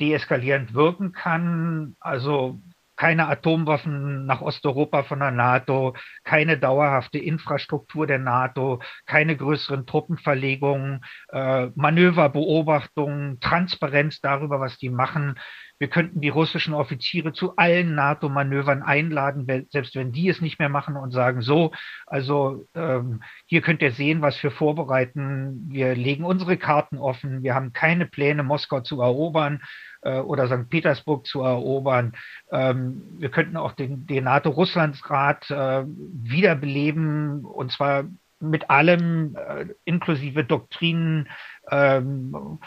deeskalierend 0.00 0.74
wirken 0.74 1.12
kann. 1.12 1.94
Also 2.00 2.58
keine 2.96 3.28
Atomwaffen 3.28 4.26
nach 4.26 4.40
Osteuropa 4.40 5.04
von 5.04 5.20
der 5.20 5.30
NATO, 5.30 5.94
keine 6.24 6.58
dauerhafte 6.58 7.20
Infrastruktur 7.20 8.08
der 8.08 8.18
NATO, 8.18 8.82
keine 9.06 9.36
größeren 9.36 9.86
Truppenverlegungen, 9.86 11.04
äh, 11.28 11.68
Manöverbeobachtungen, 11.76 13.38
Transparenz 13.38 14.20
darüber, 14.20 14.58
was 14.58 14.78
die 14.78 14.90
machen. 14.90 15.38
Wir 15.82 15.88
könnten 15.88 16.20
die 16.20 16.28
russischen 16.28 16.74
Offiziere 16.74 17.32
zu 17.32 17.56
allen 17.56 17.96
NATO-Manövern 17.96 18.84
einladen, 18.84 19.66
selbst 19.68 19.96
wenn 19.96 20.12
die 20.12 20.28
es 20.28 20.40
nicht 20.40 20.60
mehr 20.60 20.68
machen 20.68 20.94
und 20.94 21.10
sagen, 21.10 21.42
so, 21.42 21.72
also 22.06 22.68
ähm, 22.76 23.20
hier 23.46 23.62
könnt 23.62 23.82
ihr 23.82 23.90
sehen, 23.90 24.22
was 24.22 24.40
wir 24.44 24.52
vorbereiten. 24.52 25.66
Wir 25.68 25.96
legen 25.96 26.22
unsere 26.22 26.56
Karten 26.56 26.98
offen. 26.98 27.42
Wir 27.42 27.56
haben 27.56 27.72
keine 27.72 28.06
Pläne, 28.06 28.44
Moskau 28.44 28.78
zu 28.82 29.00
erobern 29.00 29.60
äh, 30.02 30.20
oder 30.20 30.46
St. 30.46 30.70
Petersburg 30.70 31.26
zu 31.26 31.40
erobern. 31.40 32.12
Ähm, 32.52 33.02
wir 33.18 33.30
könnten 33.30 33.56
auch 33.56 33.72
den, 33.72 34.06
den 34.06 34.22
NATO-Russlandsrat 34.22 35.50
äh, 35.50 35.82
wiederbeleben 35.84 37.44
und 37.44 37.72
zwar 37.72 38.04
mit 38.38 38.70
allem, 38.70 39.36
äh, 39.36 39.66
inklusive 39.84 40.44
Doktrinen, 40.44 41.28
ähm, 41.70 42.58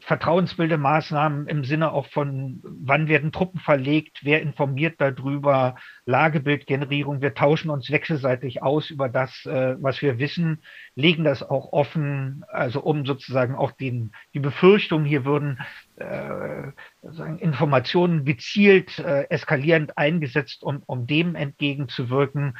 vertrauensbildende 0.00 0.80
Maßnahmen 0.82 1.46
im 1.46 1.64
Sinne 1.64 1.92
auch 1.92 2.06
von, 2.06 2.60
wann 2.62 3.08
werden 3.08 3.32
Truppen 3.32 3.60
verlegt, 3.60 4.20
wer 4.22 4.42
informiert 4.42 5.00
darüber, 5.00 5.76
Lagebildgenerierung. 6.06 7.20
Wir 7.20 7.34
tauschen 7.34 7.70
uns 7.70 7.90
wechselseitig 7.90 8.62
aus 8.62 8.90
über 8.90 9.08
das, 9.08 9.44
äh, 9.46 9.76
was 9.80 10.00
wir 10.02 10.18
wissen, 10.18 10.62
legen 10.94 11.24
das 11.24 11.42
auch 11.42 11.72
offen, 11.72 12.44
also 12.48 12.80
um 12.80 13.06
sozusagen 13.06 13.54
auch 13.54 13.72
den, 13.72 14.12
die 14.34 14.40
Befürchtung, 14.40 15.04
hier 15.04 15.24
würden 15.24 15.58
äh, 15.96 16.72
sagen, 17.02 17.38
Informationen 17.38 18.24
gezielt 18.24 18.98
äh, 18.98 19.24
eskalierend 19.30 19.96
eingesetzt, 19.98 20.62
um, 20.62 20.82
um 20.86 21.06
dem 21.06 21.34
entgegenzuwirken. 21.34 22.56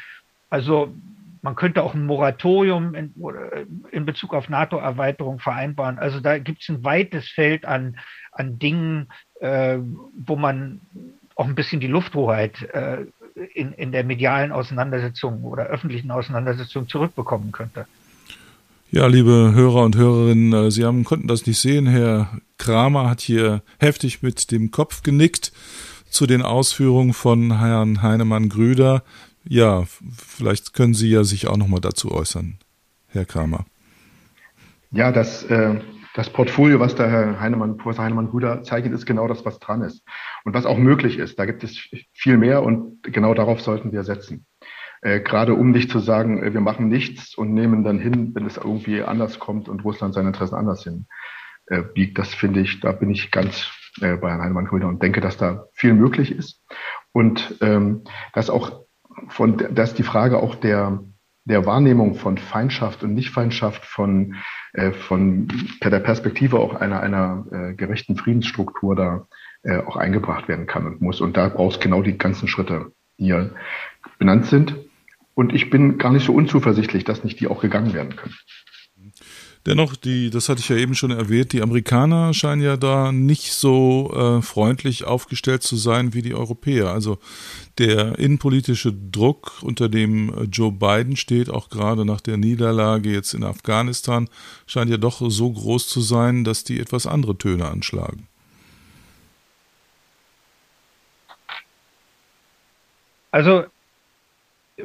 Also 0.50 0.94
man 1.42 1.54
könnte 1.56 1.82
auch 1.82 1.94
ein 1.94 2.06
Moratorium 2.06 2.94
in, 2.94 3.14
in 3.90 4.06
Bezug 4.06 4.34
auf 4.34 4.48
NATO-Erweiterung 4.48 5.38
vereinbaren. 5.38 5.98
Also 5.98 6.20
da 6.20 6.38
gibt 6.38 6.62
es 6.62 6.68
ein 6.68 6.84
weites 6.84 7.28
Feld 7.28 7.64
an, 7.64 7.98
an 8.32 8.58
Dingen, 8.58 9.08
äh, 9.40 9.78
wo 10.16 10.36
man 10.36 10.80
auch 11.34 11.46
ein 11.46 11.54
bisschen 11.54 11.80
die 11.80 11.86
Lufthoheit 11.86 12.62
äh, 12.72 13.06
in, 13.54 13.72
in 13.72 13.92
der 13.92 14.04
medialen 14.04 14.52
Auseinandersetzung 14.52 15.44
oder 15.44 15.66
öffentlichen 15.66 16.10
Auseinandersetzung 16.10 16.88
zurückbekommen 16.88 17.52
könnte. 17.52 17.86
Ja, 18.90 19.06
liebe 19.06 19.52
Hörer 19.54 19.82
und 19.84 19.96
Hörerinnen, 19.96 20.52
äh, 20.52 20.70
Sie 20.70 20.84
haben, 20.84 21.04
konnten 21.04 21.28
das 21.28 21.46
nicht 21.46 21.58
sehen. 21.58 21.86
Herr 21.86 22.38
Kramer 22.56 23.10
hat 23.10 23.20
hier 23.20 23.62
heftig 23.78 24.22
mit 24.22 24.50
dem 24.50 24.70
Kopf 24.70 25.02
genickt 25.02 25.52
zu 26.08 26.26
den 26.26 26.42
Ausführungen 26.42 27.12
von 27.12 27.58
Herrn 27.58 28.02
Heinemann 28.02 28.48
Grüder. 28.48 29.02
Ja, 29.44 29.84
vielleicht 30.16 30.74
können 30.74 30.94
Sie 30.94 31.10
ja 31.10 31.24
sich 31.24 31.48
auch 31.48 31.56
nochmal 31.56 31.80
dazu 31.80 32.12
äußern, 32.12 32.58
Herr 33.08 33.24
Kramer. 33.24 33.66
Ja, 34.90 35.12
das, 35.12 35.44
äh, 35.44 35.80
das 36.14 36.30
Portfolio, 36.30 36.80
was 36.80 36.94
der 36.94 37.10
Herr 37.10 37.40
Heinemann, 37.40 37.76
Professor 37.76 38.04
Heinemann 38.04 38.30
Brüder 38.30 38.62
zeichnet, 38.62 38.92
ist 38.92 39.06
genau 39.06 39.28
das, 39.28 39.44
was 39.44 39.58
dran 39.58 39.82
ist 39.82 40.02
und 40.44 40.54
was 40.54 40.66
auch 40.66 40.78
möglich 40.78 41.18
ist. 41.18 41.38
Da 41.38 41.46
gibt 41.46 41.62
es 41.64 41.78
viel 42.12 42.38
mehr 42.38 42.62
und 42.62 43.02
genau 43.02 43.34
darauf 43.34 43.60
sollten 43.60 43.92
wir 43.92 44.04
setzen. 44.04 44.46
Äh, 45.00 45.20
gerade 45.20 45.54
um 45.54 45.70
nicht 45.70 45.90
zu 45.90 46.00
sagen, 46.00 46.42
äh, 46.42 46.52
wir 46.52 46.60
machen 46.60 46.88
nichts 46.88 47.36
und 47.36 47.54
nehmen 47.54 47.84
dann 47.84 47.98
hin, 47.98 48.34
wenn 48.34 48.46
es 48.46 48.56
irgendwie 48.56 49.02
anders 49.02 49.38
kommt 49.38 49.68
und 49.68 49.84
Russland 49.84 50.14
seine 50.14 50.28
Interessen 50.28 50.56
anders 50.56 50.82
hin 50.82 51.06
äh, 51.66 51.82
biegt. 51.82 52.18
Das 52.18 52.34
finde 52.34 52.60
ich, 52.60 52.80
da 52.80 52.92
bin 52.92 53.10
ich 53.10 53.30
ganz 53.30 53.70
äh, 54.00 54.16
bei 54.16 54.30
Herrn 54.30 54.42
Heinemann 54.42 54.66
Grüner 54.66 54.88
und 54.88 55.02
denke, 55.02 55.20
dass 55.20 55.36
da 55.36 55.66
viel 55.72 55.94
möglich 55.94 56.32
ist 56.32 56.64
und 57.12 57.56
ähm, 57.60 58.02
dass 58.32 58.50
auch 58.50 58.87
von, 59.28 59.56
dass 59.74 59.94
die 59.94 60.02
Frage 60.02 60.38
auch 60.38 60.54
der, 60.54 61.02
der 61.44 61.66
Wahrnehmung 61.66 62.14
von 62.14 62.38
Feindschaft 62.38 63.02
und 63.02 63.14
Nichtfeindschaft 63.14 63.84
von, 63.84 64.36
äh, 64.72 64.92
von 64.92 65.48
der 65.82 66.00
Perspektive 66.00 66.58
auch 66.58 66.74
einer, 66.74 67.00
einer 67.00 67.46
äh, 67.50 67.74
gerechten 67.74 68.16
Friedensstruktur 68.16 68.94
da 68.96 69.26
äh, 69.62 69.78
auch 69.78 69.96
eingebracht 69.96 70.48
werden 70.48 70.66
kann 70.66 70.86
und 70.86 71.00
muss. 71.00 71.20
Und 71.20 71.36
da 71.36 71.48
brauchst 71.48 71.80
genau 71.80 72.02
die 72.02 72.16
ganzen 72.16 72.48
Schritte, 72.48 72.92
die 73.18 73.24
hier 73.24 73.54
benannt 74.18 74.46
sind. 74.46 74.76
Und 75.34 75.54
ich 75.54 75.70
bin 75.70 75.98
gar 75.98 76.12
nicht 76.12 76.26
so 76.26 76.32
unzuversichtlich, 76.34 77.04
dass 77.04 77.24
nicht 77.24 77.40
die 77.40 77.48
auch 77.48 77.60
gegangen 77.60 77.94
werden 77.94 78.16
können. 78.16 78.34
Dennoch, 79.68 79.96
die, 79.96 80.30
das 80.30 80.48
hatte 80.48 80.62
ich 80.62 80.70
ja 80.70 80.76
eben 80.76 80.94
schon 80.94 81.10
erwähnt, 81.10 81.52
die 81.52 81.60
Amerikaner 81.60 82.32
scheinen 82.32 82.62
ja 82.62 82.78
da 82.78 83.12
nicht 83.12 83.52
so 83.52 84.10
äh, 84.16 84.40
freundlich 84.40 85.04
aufgestellt 85.04 85.62
zu 85.62 85.76
sein 85.76 86.14
wie 86.14 86.22
die 86.22 86.34
Europäer. 86.34 86.88
Also 86.88 87.18
der 87.76 88.18
innenpolitische 88.18 88.94
Druck, 88.94 89.58
unter 89.60 89.90
dem 89.90 90.32
äh, 90.32 90.44
Joe 90.44 90.72
Biden 90.72 91.16
steht, 91.16 91.50
auch 91.50 91.68
gerade 91.68 92.06
nach 92.06 92.22
der 92.22 92.38
Niederlage 92.38 93.10
jetzt 93.10 93.34
in 93.34 93.44
Afghanistan, 93.44 94.30
scheint 94.66 94.90
ja 94.90 94.96
doch 94.96 95.20
so 95.30 95.52
groß 95.52 95.86
zu 95.86 96.00
sein, 96.00 96.44
dass 96.44 96.64
die 96.64 96.80
etwas 96.80 97.06
andere 97.06 97.36
Töne 97.36 97.66
anschlagen. 97.66 98.26
Also 103.32 103.66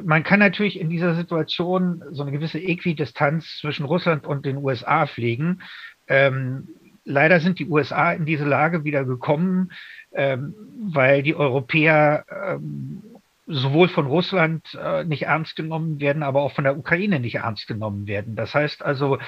man 0.02 0.24
kann 0.24 0.40
natürlich 0.40 0.78
in 0.78 0.90
dieser 0.90 1.14
Situation 1.14 2.02
so 2.10 2.22
eine 2.22 2.32
gewisse 2.32 2.58
Äquidistanz 2.58 3.58
zwischen 3.58 3.84
Russland 3.84 4.26
und 4.26 4.44
den 4.44 4.56
USA 4.58 5.06
pflegen. 5.06 5.62
Ähm, 6.08 6.68
leider 7.04 7.40
sind 7.40 7.58
die 7.58 7.66
USA 7.66 8.12
in 8.12 8.26
diese 8.26 8.44
Lage 8.44 8.84
wieder 8.84 9.04
gekommen, 9.04 9.72
ähm, 10.12 10.54
weil 10.92 11.22
die 11.22 11.34
Europäer 11.34 12.24
ähm, 12.30 13.02
sowohl 13.46 13.88
von 13.88 14.06
Russland 14.06 14.76
äh, 14.80 15.04
nicht 15.04 15.24
ernst 15.24 15.56
genommen 15.56 16.00
werden, 16.00 16.22
aber 16.22 16.42
auch 16.42 16.52
von 16.52 16.64
der 16.64 16.78
Ukraine 16.78 17.20
nicht 17.20 17.36
ernst 17.36 17.66
genommen 17.66 18.06
werden. 18.06 18.36
Das 18.36 18.54
heißt 18.54 18.82
also, 18.82 19.18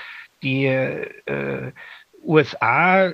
die 0.43 0.67
äh, 0.67 1.73
USA 2.23 3.13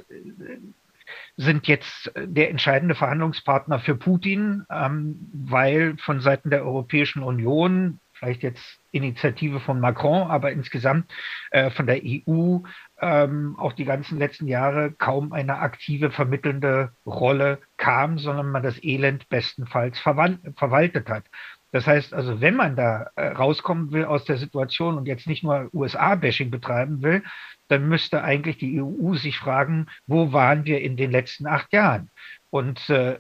sind 1.37 1.67
jetzt 1.67 2.13
der 2.17 2.51
entscheidende 2.51 2.95
Verhandlungspartner 2.95 3.79
für 3.79 3.97
Putin, 3.97 4.65
ähm, 4.71 5.31
weil 5.33 5.97
von 5.99 6.21
Seiten 6.21 6.51
der 6.51 6.65
Europäischen 6.65 7.23
Union, 7.23 8.01
vielleicht 8.13 8.43
jetzt 8.43 8.79
Initiative 8.93 9.59
von 9.59 9.81
Macron, 9.81 10.31
aber 10.31 10.53
insgesamt 10.53 11.11
äh, 11.51 11.71
von 11.71 11.87
der 11.87 12.03
EU 12.05 12.59
ähm, 13.01 13.57
auch 13.59 13.73
die 13.73 13.85
ganzen 13.85 14.19
letzten 14.19 14.47
Jahre 14.47 14.93
kaum 14.93 15.33
eine 15.33 15.59
aktive 15.59 16.11
vermittelnde 16.11 16.93
Rolle 17.05 17.59
kam, 17.79 18.19
sondern 18.19 18.51
man 18.51 18.63
das 18.63 18.83
Elend 18.85 19.29
bestenfalls 19.29 19.99
verwaltet 19.99 21.09
hat. 21.09 21.25
Das 21.73 21.87
heißt 21.87 22.13
also, 22.13 22.41
wenn 22.41 22.55
man 22.55 22.77
da 22.77 23.11
äh, 23.17 23.29
rauskommen 23.29 23.93
will 23.93 24.05
aus 24.05 24.25
der 24.25 24.37
Situation 24.37 24.97
und 24.97 25.07
jetzt 25.07 25.27
nicht 25.27 25.43
nur 25.43 25.71
USA-Bashing 25.73 26.51
betreiben 26.51 27.03
will, 27.03 27.25
dann 27.69 27.89
müsste 27.89 28.23
eigentlich 28.23 28.59
die 28.59 28.81
EU 28.81 29.15
sich 29.15 29.39
fragen, 29.39 29.87
wo 30.07 30.33
waren 30.33 30.67
wir 30.67 30.83
in 30.83 30.97
den 30.97 31.11
letzten 31.11 31.47
acht 31.47 31.73
Jahren? 31.73 32.11
Und 32.51 32.91
äh, 32.91 33.19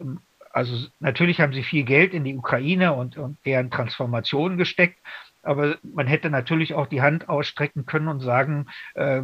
also 0.51 0.87
natürlich 1.01 1.41
haben 1.41 1.55
sie 1.55 1.63
viel 1.63 1.85
Geld 1.85 2.13
in 2.13 2.25
die 2.25 2.37
Ukraine 2.37 2.93
und, 2.93 3.17
und 3.17 3.39
deren 3.47 3.71
Transformation 3.71 4.59
gesteckt, 4.59 4.99
Aber 5.43 5.77
man 5.83 6.07
hätte 6.07 6.31
natürlich 6.31 6.75
auch 6.75 6.87
die 6.87 7.03
Hand 7.03 7.29
ausstrecken 7.29 7.85
können 7.85 8.09
und 8.09 8.21
sagen, 8.21 8.67
äh, 8.95 9.23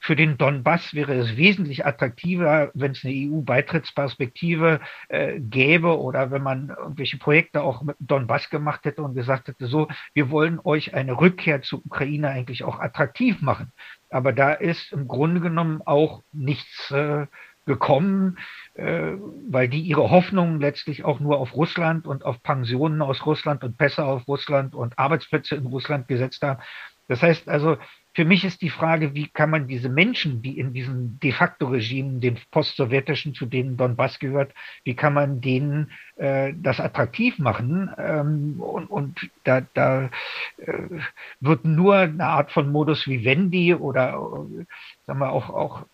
für 0.00 0.16
den 0.16 0.38
Donbass 0.38 0.94
wäre 0.94 1.14
es 1.14 1.36
wesentlich 1.36 1.84
attraktiver, 1.84 2.70
wenn 2.74 2.92
es 2.92 3.04
eine 3.04 3.14
EU-Beitrittsperspektive 3.14 4.80
äh, 5.08 5.40
gäbe 5.40 5.98
oder 5.98 6.30
wenn 6.30 6.42
man 6.42 6.68
irgendwelche 6.68 7.18
Projekte 7.18 7.62
auch 7.62 7.82
mit 7.82 7.96
Donbass 7.98 8.50
gemacht 8.50 8.84
hätte 8.84 9.02
und 9.02 9.14
gesagt 9.14 9.48
hätte, 9.48 9.66
so, 9.66 9.88
wir 10.14 10.30
wollen 10.30 10.60
euch 10.62 10.94
eine 10.94 11.20
Rückkehr 11.20 11.62
zur 11.62 11.84
Ukraine 11.84 12.28
eigentlich 12.28 12.64
auch 12.64 12.78
attraktiv 12.78 13.42
machen. 13.42 13.72
Aber 14.10 14.32
da 14.32 14.52
ist 14.52 14.92
im 14.92 15.06
Grunde 15.06 15.40
genommen 15.40 15.82
auch 15.84 16.22
nichts 16.32 16.90
äh, 16.90 17.26
gekommen, 17.70 18.36
äh, 18.74 19.12
weil 19.48 19.68
die 19.68 19.80
ihre 19.80 20.10
Hoffnungen 20.10 20.60
letztlich 20.60 21.04
auch 21.04 21.20
nur 21.20 21.38
auf 21.38 21.54
Russland 21.54 22.04
und 22.06 22.24
auf 22.24 22.42
Pensionen 22.42 23.00
aus 23.00 23.24
Russland 23.26 23.62
und 23.62 23.78
Pässe 23.78 24.04
auf 24.04 24.26
Russland 24.26 24.74
und 24.74 24.98
Arbeitsplätze 24.98 25.54
in 25.54 25.66
Russland 25.66 26.08
gesetzt 26.08 26.42
haben. 26.42 26.60
Das 27.06 27.22
heißt 27.22 27.48
also, 27.48 27.76
für 28.12 28.24
mich 28.24 28.44
ist 28.44 28.60
die 28.60 28.70
Frage, 28.70 29.14
wie 29.14 29.28
kann 29.28 29.50
man 29.50 29.68
diese 29.68 29.88
Menschen, 29.88 30.42
die 30.42 30.58
in 30.58 30.72
diesen 30.72 31.20
de 31.20 31.30
facto 31.30 31.68
Regimen, 31.68 32.20
dem 32.20 32.36
postsowjetischen, 32.50 33.34
zu 33.34 33.46
denen 33.46 33.76
Donbass 33.76 34.18
gehört, 34.18 34.52
wie 34.82 34.96
kann 34.96 35.14
man 35.14 35.40
denen 35.40 35.92
äh, 36.16 36.52
das 36.56 36.80
attraktiv 36.80 37.38
machen? 37.38 37.90
Ähm, 37.98 38.60
und, 38.60 38.90
und 38.90 39.30
da, 39.44 39.62
da 39.74 40.10
äh, 40.58 41.00
wird 41.38 41.64
nur 41.64 41.96
eine 41.96 42.26
Art 42.26 42.50
von 42.50 42.72
Modus 42.72 43.06
vivendi 43.06 43.74
oder 43.74 44.14
äh, 44.14 44.64
sagen 45.06 45.20
wir 45.20 45.30
auch, 45.30 45.50
auch 45.50 45.86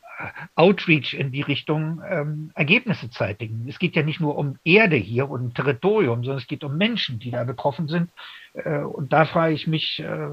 Outreach 0.54 1.14
in 1.14 1.30
die 1.30 1.42
Richtung 1.42 2.00
ähm, 2.08 2.50
Ergebnisse 2.54 3.10
zeitigen. 3.10 3.66
Es 3.68 3.78
geht 3.78 3.96
ja 3.96 4.02
nicht 4.02 4.20
nur 4.20 4.36
um 4.36 4.58
Erde 4.64 4.96
hier 4.96 5.28
und 5.28 5.54
Territorium, 5.54 6.24
sondern 6.24 6.38
es 6.38 6.46
geht 6.46 6.64
um 6.64 6.76
Menschen, 6.76 7.18
die 7.18 7.30
da 7.30 7.44
betroffen 7.44 7.88
sind. 7.88 8.10
Äh, 8.54 8.78
und 8.78 9.12
da 9.12 9.26
frage 9.26 9.54
ich 9.54 9.66
mich, 9.66 10.00
äh, 10.00 10.28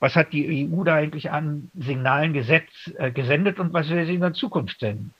was 0.00 0.14
hat 0.14 0.32
die 0.32 0.68
EU 0.70 0.84
da 0.84 0.96
eigentlich 0.96 1.30
an 1.30 1.70
Signalen 1.74 2.32
gesetzt, 2.32 2.92
äh, 2.98 3.10
gesendet 3.10 3.58
und 3.58 3.72
was 3.72 3.88
will 3.88 4.06
sie 4.06 4.14
in 4.14 4.20
der 4.20 4.34
Zukunft 4.34 4.78
senden? 4.80 5.12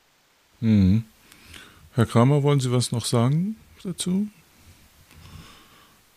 Hm. 0.61 1.05
Herr 1.95 2.07
Kramer, 2.07 2.43
wollen 2.43 2.61
Sie 2.61 2.71
was 2.71 2.93
noch 2.93 3.05
sagen 3.05 3.57
dazu? 3.83 4.29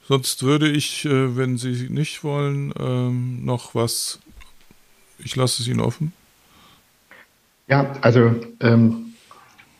Sonst 0.08 0.44
würde 0.44 0.70
ich, 0.70 1.06
äh, 1.06 1.38
wenn 1.38 1.58
Sie 1.58 1.90
nicht 1.90 2.24
wollen, 2.24 2.74
ähm, 2.78 3.46
noch 3.46 3.74
was. 3.74 4.20
Ich 5.20 5.36
lasse 5.36 5.62
es 5.62 5.68
Ihnen 5.68 5.80
offen. 5.80 6.14
Ja, 7.72 7.94
also 8.02 8.36
ähm, 8.60 9.14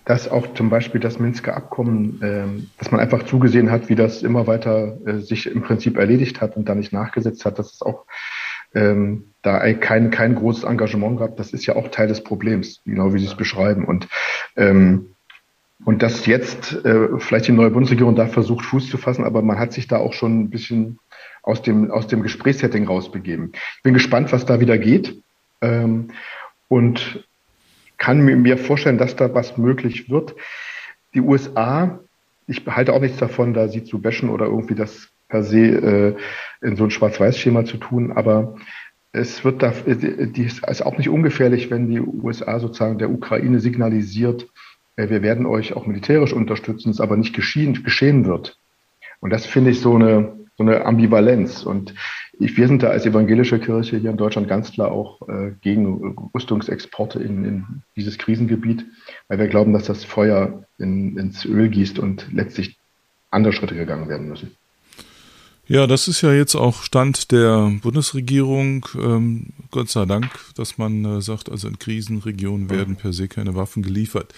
dass 0.06 0.32
auch 0.32 0.54
zum 0.54 0.70
Beispiel 0.70 1.02
das 1.02 1.20
Minsker 1.20 1.58
Abkommen, 1.58 2.22
ähm, 2.24 2.70
dass 2.80 2.90
man 2.90 3.02
einfach 3.02 3.24
zugesehen 3.24 3.70
hat, 3.70 3.90
wie 3.90 3.96
das 3.96 4.24
immer 4.24 4.48
weiter 4.48 4.98
äh, 5.06 5.20
sich 5.20 5.46
im 5.46 5.62
Prinzip 5.62 5.98
erledigt 5.98 6.40
hat 6.40 6.56
und 6.56 6.70
da 6.70 6.74
nicht 6.74 6.94
nachgesetzt 6.94 7.44
hat, 7.44 7.60
dass 7.60 7.74
es 7.74 7.82
auch 7.82 8.06
ähm, 8.74 9.26
da 9.42 9.74
kein, 9.74 10.10
kein 10.10 10.36
großes 10.36 10.64
Engagement 10.64 11.20
gab, 11.20 11.36
das 11.36 11.52
ist 11.52 11.66
ja 11.66 11.76
auch 11.76 11.90
Teil 11.90 12.08
des 12.08 12.24
Problems, 12.24 12.82
genau 12.86 13.14
wie 13.14 13.20
Sie 13.20 13.26
es 13.26 13.36
beschreiben. 13.36 13.84
Und 13.84 14.08
ähm, 14.56 15.08
und 15.84 16.04
dass 16.04 16.28
jetzt 16.28 16.74
äh, 16.86 17.08
vielleicht 17.18 17.48
die 17.48 17.52
neue 17.52 17.72
Bundesregierung 17.72 18.16
da 18.16 18.28
versucht, 18.28 18.64
Fuß 18.66 18.88
zu 18.88 18.98
fassen, 18.98 19.26
aber 19.26 19.42
man 19.42 19.58
hat 19.58 19.74
sich 19.74 19.88
da 19.88 19.98
auch 19.98 20.14
schon 20.14 20.42
ein 20.42 20.50
bisschen 20.50 21.00
aus 21.42 21.62
dem, 21.64 21.90
aus 21.90 22.06
dem 22.06 22.22
Gesprächssetting 22.22 22.86
rausbegeben. 22.86 23.52
Ich 23.78 23.84
bin 23.84 23.96
gespannt, 23.96 24.32
was 24.32 24.46
da 24.46 24.60
wieder 24.60 24.78
geht. 24.78 25.20
Ähm, 25.62 26.12
und 26.68 27.26
kann 28.02 28.26
mir 28.26 28.58
vorstellen, 28.58 28.98
dass 28.98 29.16
da 29.16 29.32
was 29.32 29.60
möglich 29.60 30.10
wird. 30.10 30.34
Die 31.14 31.22
USA, 31.22 32.00
ich 32.48 32.66
behalte 32.66 32.94
auch 32.94 33.00
nichts 33.00 33.20
davon, 33.20 33.54
da 33.54 33.68
sie 33.68 33.84
zu 33.84 34.02
bashen 34.02 34.30
oder 34.30 34.48
irgendwie 34.48 34.74
das 34.74 35.10
per 35.30 35.44
se 35.44 35.60
äh, 35.60 36.16
in 36.66 36.78
so 36.78 36.84
ein 36.84 36.90
Schwarz-Weiß-Schema 36.90 37.64
zu 37.64 37.78
tun, 37.78 38.12
aber 38.12 38.56
es 39.12 39.46
wird 39.46 39.62
da, 39.62 39.72
die 39.86 40.44
ist 40.44 40.64
auch 40.84 40.98
nicht 40.98 41.10
ungefährlich, 41.10 41.70
wenn 41.70 41.90
die 41.90 42.00
USA 42.00 42.60
sozusagen 42.60 42.98
der 42.98 43.12
Ukraine 43.12 43.60
signalisiert, 43.60 44.48
äh, 44.96 45.10
wir 45.10 45.22
werden 45.22 45.46
euch 45.46 45.74
auch 45.74 45.86
militärisch 45.86 46.34
unterstützen, 46.34 46.90
es 46.90 47.02
aber 47.02 47.18
nicht 47.18 47.36
geschehen, 47.36 47.84
geschehen 47.84 48.26
wird. 48.26 48.58
Und 49.20 49.30
das 49.30 49.46
finde 49.46 49.70
ich 49.70 49.80
so 49.80 49.94
eine, 49.94 50.41
so 50.62 50.72
eine 50.72 50.86
Ambivalenz. 50.86 51.64
Und 51.64 51.94
ich, 52.40 52.58
wir 52.58 52.68
sind 52.68 52.84
da 52.84 52.90
als 52.90 53.06
evangelische 53.06 53.60
Kirche 53.60 53.98
hier 53.98 54.12
in 54.12 54.18
Deutschland 54.18 54.48
ganz 54.48 54.72
klar 54.72 54.92
auch 54.92 55.28
äh, 55.28 55.52
gegen 55.62 56.16
Rüstungsexporte 56.34 57.20
in, 57.20 57.46
in, 57.46 57.66
dieses 57.96 58.18
Krisengebiet, 58.18 58.86
weil 59.28 59.40
wir 59.40 59.48
glauben, 59.48 59.74
dass 59.74 59.86
das 59.86 60.04
Feuer 60.04 60.64
in, 60.78 61.18
ins 61.18 61.46
Öl 61.46 61.70
gießt 61.70 62.00
und 62.00 62.28
letztlich 62.32 62.78
andere 63.32 63.54
Schritte 63.54 63.76
gegangen 63.76 64.10
werden 64.10 64.28
müssen. 64.28 64.56
Ja, 65.72 65.88
das 65.88 66.10
ist 66.10 66.20
ja 66.20 66.34
jetzt 66.34 66.56
auch 66.56 66.84
Stand 66.84 67.32
der 67.32 67.72
Bundesregierung. 67.82 68.86
Ähm, 68.94 69.54
Gott 69.72 69.90
sei 69.90 70.04
Dank, 70.04 70.30
dass 70.56 70.78
man 70.78 71.06
äh, 71.06 71.22
sagt, 71.22 71.50
also 71.50 71.70
in 71.70 71.80
Krisenregionen 71.80 72.70
werden 72.70 72.98
per 72.98 73.14
se 73.14 73.30
keine 73.30 73.56
Waffen 73.56 73.82
geliefert. 73.82 74.34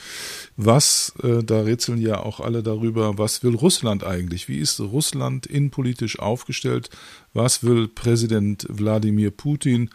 Was, 0.57 1.11
äh, 1.23 1.43
da 1.43 1.61
rätseln 1.61 1.99
ja 1.99 2.19
auch 2.19 2.39
alle 2.39 2.61
darüber, 2.61 3.17
was 3.17 3.41
will 3.41 3.55
Russland 3.55 4.03
eigentlich? 4.03 4.47
Wie 4.47 4.59
ist 4.59 4.79
Russland 4.79 5.47
innenpolitisch 5.47 6.19
aufgestellt? 6.19 6.91
Was 7.33 7.63
will 7.63 7.87
Präsident 7.87 8.67
Wladimir 8.69 9.31
Putin? 9.31 9.89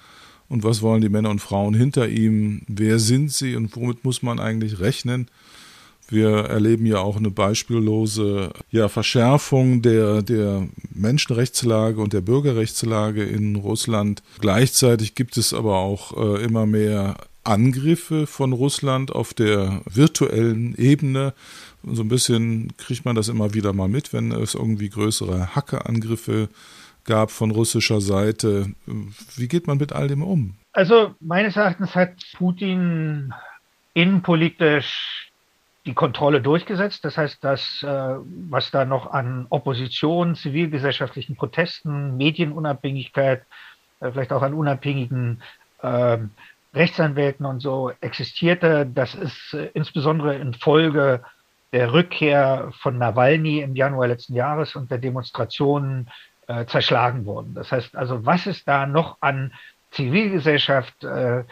Und 0.49 0.65
was 0.65 0.83
wollen 0.83 1.03
die 1.03 1.09
Männer 1.09 1.31
und 1.31 1.39
Frauen 1.39 1.75
hinter 1.75 2.09
ihm? 2.09 2.63
Wer 2.67 2.99
sind 2.99 3.31
sie 3.31 3.55
und 3.55 3.77
womit 3.77 4.03
muss 4.03 4.23
man 4.25 4.41
eigentlich 4.41 4.81
rechnen? 4.81 5.31
Wir 6.11 6.31
erleben 6.31 6.87
ja 6.87 6.99
auch 6.99 7.17
eine 7.17 7.31
beispiellose 7.31 8.51
ja, 8.71 8.89
Verschärfung 8.89 9.83
der, 9.83 10.23
der 10.23 10.67
Menschenrechtslage 10.95 12.01
und 12.01 12.15
der 12.15 12.23
Bürgerrechtslage 12.23 13.25
in 13.25 13.57
Russland. 13.57 14.23
Gleichzeitig 14.41 15.15
gibt 15.15 15.37
es 15.37 15.53
aber 15.53 15.77
auch 15.77 16.17
äh, 16.17 16.43
immer 16.43 16.65
mehr 16.65 17.17
Angriffe 17.45 18.27
von 18.27 18.53
Russland 18.53 19.13
auf 19.13 19.35
der 19.35 19.83
virtuellen 19.85 20.75
Ebene. 20.77 21.35
So 21.83 22.03
ein 22.03 22.09
bisschen 22.09 22.73
kriegt 22.79 23.05
man 23.05 23.15
das 23.15 23.29
immer 23.29 23.55
wieder 23.55 23.73
mal 23.73 23.89
mit, 23.89 24.13
wenn 24.13 24.33
es 24.33 24.55
irgendwie 24.55 24.89
größere 24.89 25.55
Hackerangriffe 25.55 26.49
gab 27.05 27.31
von 27.31 27.51
russischer 27.51 28.01
Seite. 28.01 28.73
Wie 29.37 29.49
geht 29.49 29.67
man 29.67 29.79
mit 29.79 29.93
all 29.93 30.09
dem 30.09 30.23
um? 30.23 30.57
Also 30.73 31.15
meines 31.21 31.57
Erachtens 31.57 31.95
hat 31.95 32.15
Putin 32.37 33.33
innenpolitisch 33.95 35.28
die 35.89 35.95
Kontrolle 35.95 36.43
durchgesetzt. 36.43 37.03
Das 37.05 37.17
heißt, 37.17 37.43
dass 37.43 37.83
äh, 37.83 38.15
was 38.51 38.71
da 38.71 38.85
noch 38.85 39.11
an 39.11 39.47
Opposition, 39.49 40.37
zivilgesellschaftlichen 40.37 41.35
Protesten, 41.35 42.17
Medienunabhängigkeit, 42.19 43.43
äh, 44.01 44.13
vielleicht 44.13 44.33
auch 44.33 44.43
an 44.43 44.53
unabhängigen 44.53 45.43
äh, 45.83 46.19
Rechtsanwälten 46.75 47.47
und 47.47 47.61
so 47.61 47.91
existierte, 48.03 48.85
das 48.87 49.15
ist 49.15 49.55
äh, 49.55 49.71
insbesondere 49.73 50.37
infolge 50.37 51.23
der 51.73 51.93
Rückkehr 51.93 52.71
von 52.81 52.99
Nawalny 52.99 53.61
im 53.61 53.75
Januar 53.75 54.09
letzten 54.09 54.35
Jahres 54.35 54.77
und 54.77 54.91
der 54.91 54.99
Demonstrationen 54.99 56.09
zerschlagen 56.67 57.27
worden. 57.27 57.53
Das 57.53 57.71
heißt 57.71 57.95
also, 57.95 58.25
was 58.25 58.47
es 58.47 58.65
da 58.65 58.87
noch 58.87 59.19
an 59.21 59.53
Zivilgesellschaft 59.91 61.05
äh, 61.05 61.41
äh, 61.41 61.45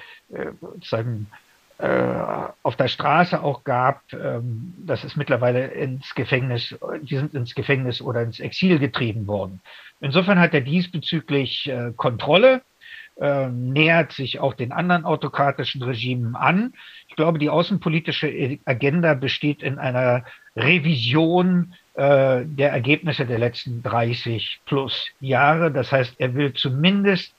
auf 1.78 2.76
der 2.76 2.88
Straße 2.88 3.42
auch 3.42 3.64
gab, 3.64 4.02
ähm, 4.12 4.74
das 4.78 5.04
ist 5.04 5.16
mittlerweile 5.16 5.66
ins 5.68 6.14
Gefängnis, 6.14 6.74
die 7.02 7.16
sind 7.16 7.34
ins 7.34 7.54
Gefängnis 7.54 8.00
oder 8.00 8.22
ins 8.22 8.40
Exil 8.40 8.78
getrieben 8.78 9.26
worden. 9.26 9.60
Insofern 10.00 10.40
hat 10.40 10.54
er 10.54 10.62
diesbezüglich 10.62 11.68
äh, 11.68 11.92
Kontrolle, 11.96 12.62
äh, 13.20 13.48
nähert 13.48 14.12
sich 14.12 14.40
auch 14.40 14.54
den 14.54 14.72
anderen 14.72 15.04
autokratischen 15.04 15.82
Regimen 15.82 16.34
an. 16.34 16.74
Ich 17.08 17.16
glaube, 17.16 17.38
die 17.38 17.50
außenpolitische 17.50 18.58
Agenda 18.64 19.14
besteht 19.14 19.62
in 19.62 19.78
einer 19.78 20.24
Revision 20.54 21.74
äh, 21.94 22.44
der 22.44 22.72
Ergebnisse 22.72 23.26
der 23.26 23.38
letzten 23.38 23.82
30 23.82 24.60
plus 24.66 25.08
Jahre. 25.20 25.70
Das 25.70 25.92
heißt, 25.92 26.16
er 26.18 26.34
will 26.34 26.52
zumindest 26.52 27.34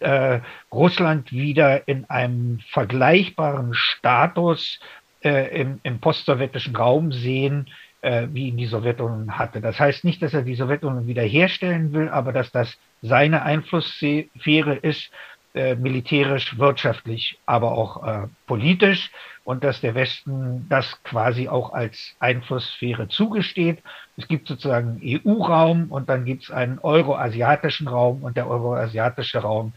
äh, 0.00 0.40
Russland 0.72 1.32
wieder 1.32 1.86
in 1.88 2.08
einem 2.08 2.60
vergleichbaren 2.70 3.74
Status 3.74 4.80
äh, 5.22 5.60
im, 5.60 5.80
im 5.82 6.00
postsowjetischen 6.00 6.76
Raum 6.76 7.12
sehen, 7.12 7.68
äh, 8.02 8.28
wie 8.30 8.48
ihn 8.48 8.56
die 8.56 8.66
Sowjetunion 8.66 9.38
hatte. 9.38 9.60
Das 9.60 9.80
heißt 9.80 10.04
nicht, 10.04 10.22
dass 10.22 10.34
er 10.34 10.42
die 10.42 10.54
Sowjetunion 10.54 11.06
wiederherstellen 11.06 11.92
will, 11.92 12.08
aber 12.08 12.32
dass 12.32 12.50
das 12.52 12.78
seine 13.02 13.42
Einflusssphäre 13.42 14.74
ist, 14.74 15.10
äh, 15.54 15.74
militärisch, 15.74 16.58
wirtschaftlich, 16.58 17.38
aber 17.46 17.72
auch 17.72 18.06
äh, 18.06 18.28
politisch 18.46 19.10
und 19.44 19.64
dass 19.64 19.80
der 19.80 19.94
Westen 19.94 20.66
das 20.68 21.02
quasi 21.04 21.48
auch 21.48 21.72
als 21.72 22.14
Einflusssphäre 22.20 23.08
zugesteht. 23.08 23.82
Es 24.16 24.28
gibt 24.28 24.46
sozusagen 24.46 25.00
EU-Raum 25.02 25.90
und 25.90 26.08
dann 26.10 26.26
gibt 26.26 26.44
es 26.44 26.50
einen 26.50 26.78
euroasiatischen 26.78 27.88
Raum 27.88 28.22
und 28.22 28.36
der 28.36 28.46
euroasiatische 28.46 29.38
Raum, 29.38 29.72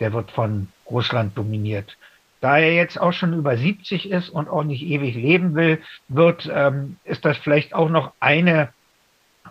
der 0.00 0.12
wird 0.12 0.30
von 0.30 0.68
Russland 0.90 1.36
dominiert. 1.36 1.96
Da 2.40 2.58
er 2.58 2.74
jetzt 2.74 3.00
auch 3.00 3.12
schon 3.12 3.32
über 3.32 3.56
70 3.56 4.10
ist 4.10 4.28
und 4.28 4.48
auch 4.48 4.62
nicht 4.62 4.82
ewig 4.82 5.14
leben 5.14 5.54
will, 5.54 5.80
wird, 6.08 6.50
ähm, 6.52 6.96
ist 7.04 7.24
das 7.24 7.36
vielleicht 7.38 7.74
auch 7.74 7.88
noch 7.88 8.12
eine 8.20 8.68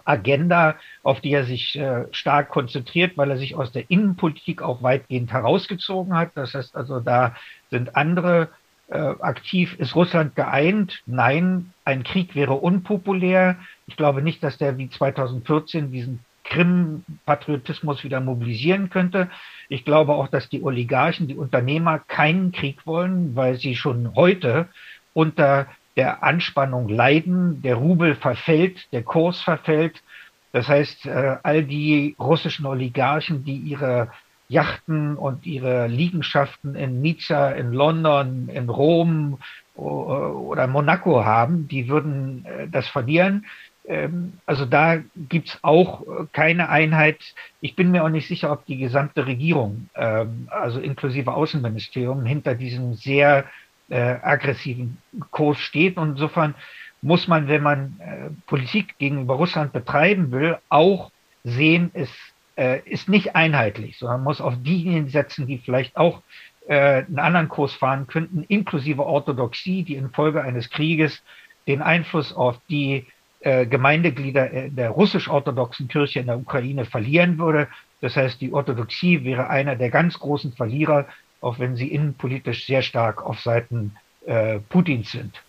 Agenda, 0.03 0.75
auf 1.03 1.19
die 1.19 1.31
er 1.31 1.45
sich 1.45 1.77
äh, 1.77 2.05
stark 2.11 2.49
konzentriert, 2.49 3.17
weil 3.17 3.31
er 3.31 3.37
sich 3.37 3.55
aus 3.55 3.71
der 3.71 3.89
Innenpolitik 3.89 4.61
auch 4.61 4.83
weitgehend 4.83 5.31
herausgezogen 5.31 6.15
hat. 6.15 6.31
Das 6.35 6.53
heißt 6.53 6.75
also, 6.75 6.99
da 6.99 7.35
sind 7.71 7.95
andere 7.95 8.49
äh, 8.87 8.97
aktiv. 8.97 9.75
Ist 9.79 9.95
Russland 9.95 10.35
geeint? 10.35 11.01
Nein, 11.05 11.73
ein 11.85 12.03
Krieg 12.03 12.35
wäre 12.35 12.53
unpopulär. 12.53 13.57
Ich 13.87 13.97
glaube 13.97 14.21
nicht, 14.21 14.43
dass 14.43 14.57
der 14.57 14.77
wie 14.77 14.89
2014 14.89 15.91
diesen 15.91 16.19
Krim-Patriotismus 16.45 18.03
wieder 18.03 18.21
mobilisieren 18.21 18.89
könnte. 18.89 19.29
Ich 19.67 19.83
glaube 19.83 20.13
auch, 20.13 20.27
dass 20.27 20.49
die 20.49 20.63
Oligarchen, 20.63 21.27
die 21.27 21.35
Unternehmer 21.35 21.99
keinen 21.99 22.51
Krieg 22.51 22.85
wollen, 22.85 23.35
weil 23.35 23.55
sie 23.55 23.75
schon 23.75 24.15
heute 24.15 24.67
unter 25.13 25.67
der 25.95 26.23
Anspannung 26.23 26.87
leiden. 26.87 27.61
Der 27.61 27.75
Rubel 27.75 28.15
verfällt, 28.15 28.87
der 28.91 29.03
Kurs 29.03 29.41
verfällt. 29.41 30.03
Das 30.51 30.67
heißt, 30.67 31.05
äh, 31.05 31.37
all 31.43 31.63
die 31.63 32.15
russischen 32.19 32.65
Oligarchen, 32.65 33.43
die 33.43 33.57
ihre 33.57 34.09
Yachten 34.47 35.17
und 35.17 35.45
ihre 35.45 35.87
Liegenschaften 35.87 36.75
in 36.75 37.01
Nizza, 37.01 37.51
in 37.51 37.73
London, 37.73 38.47
in 38.49 38.69
Rom 38.69 39.39
oder 39.75 40.67
Monaco 40.67 41.25
haben, 41.25 41.67
die 41.67 41.89
würden 41.89 42.45
äh, 42.45 42.67
das 42.69 42.87
verlieren. 42.87 43.45
Ähm, 43.87 44.33
also 44.45 44.65
da 44.65 44.97
gibt's 45.15 45.59
auch 45.61 46.03
keine 46.33 46.69
Einheit. 46.69 47.19
Ich 47.61 47.75
bin 47.75 47.91
mir 47.91 48.03
auch 48.03 48.09
nicht 48.09 48.27
sicher, 48.27 48.51
ob 48.51 48.65
die 48.65 48.77
gesamte 48.77 49.25
Regierung, 49.25 49.89
ähm, 49.95 50.47
also 50.49 50.79
inklusive 50.79 51.33
Außenministerium, 51.33 52.25
hinter 52.25 52.55
diesem 52.55 52.95
sehr 52.95 53.45
äh, 53.89 54.15
aggressiven 54.21 54.97
Kurs 55.31 55.59
steht. 55.59 55.97
Und 55.97 56.11
insofern 56.11 56.55
muss 57.01 57.27
man, 57.27 57.47
wenn 57.47 57.63
man 57.63 57.99
äh, 57.99 58.29
Politik 58.47 58.97
gegenüber 58.97 59.35
Russland 59.35 59.73
betreiben 59.73 60.31
will, 60.31 60.57
auch 60.69 61.11
sehen, 61.43 61.91
es 61.93 62.09
äh, 62.57 62.79
ist 62.89 63.09
nicht 63.09 63.35
einheitlich, 63.35 63.97
sondern 63.97 64.23
muss 64.23 64.41
auf 64.41 64.55
diejenigen 64.63 65.09
setzen, 65.09 65.45
die 65.45 65.59
vielleicht 65.59 65.97
auch 65.97 66.23
äh, 66.67 67.03
einen 67.03 67.19
anderen 67.19 67.49
Kurs 67.49 67.73
fahren 67.73 68.07
könnten, 68.07 68.43
inklusive 68.43 69.05
Orthodoxie, 69.05 69.83
die 69.83 69.95
infolge 69.95 70.41
eines 70.41 70.69
Krieges 70.71 71.21
den 71.67 71.81
Einfluss 71.81 72.33
auf 72.33 72.59
die 72.69 73.05
äh, 73.45 73.67
Gemeindeglieder 73.67 74.69
der 74.69 74.89
russisch-orthodoxen 74.89 75.87
Kirche 75.87 76.19
in 76.19 76.25
der 76.25 76.39
Ukraine 76.39 76.83
verlieren 76.83 77.37
würde. 77.37 77.67
Das 78.01 78.15
heißt, 78.15 78.41
die 78.41 78.51
Orthodoxie 78.51 79.23
wäre 79.23 79.51
einer 79.51 79.75
der 79.75 79.91
ganz 79.91 80.17
großen 80.17 80.53
Verlierer, 80.53 81.05
auch 81.41 81.59
wenn 81.59 81.75
sie 81.75 81.89
innenpolitisch 81.89 82.65
sehr 82.65 82.81
stark 82.81 83.23
auf 83.23 83.39
Seiten 83.39 83.91
äh, 84.25 84.57
Putins 84.69 85.11
sind. 85.11 85.43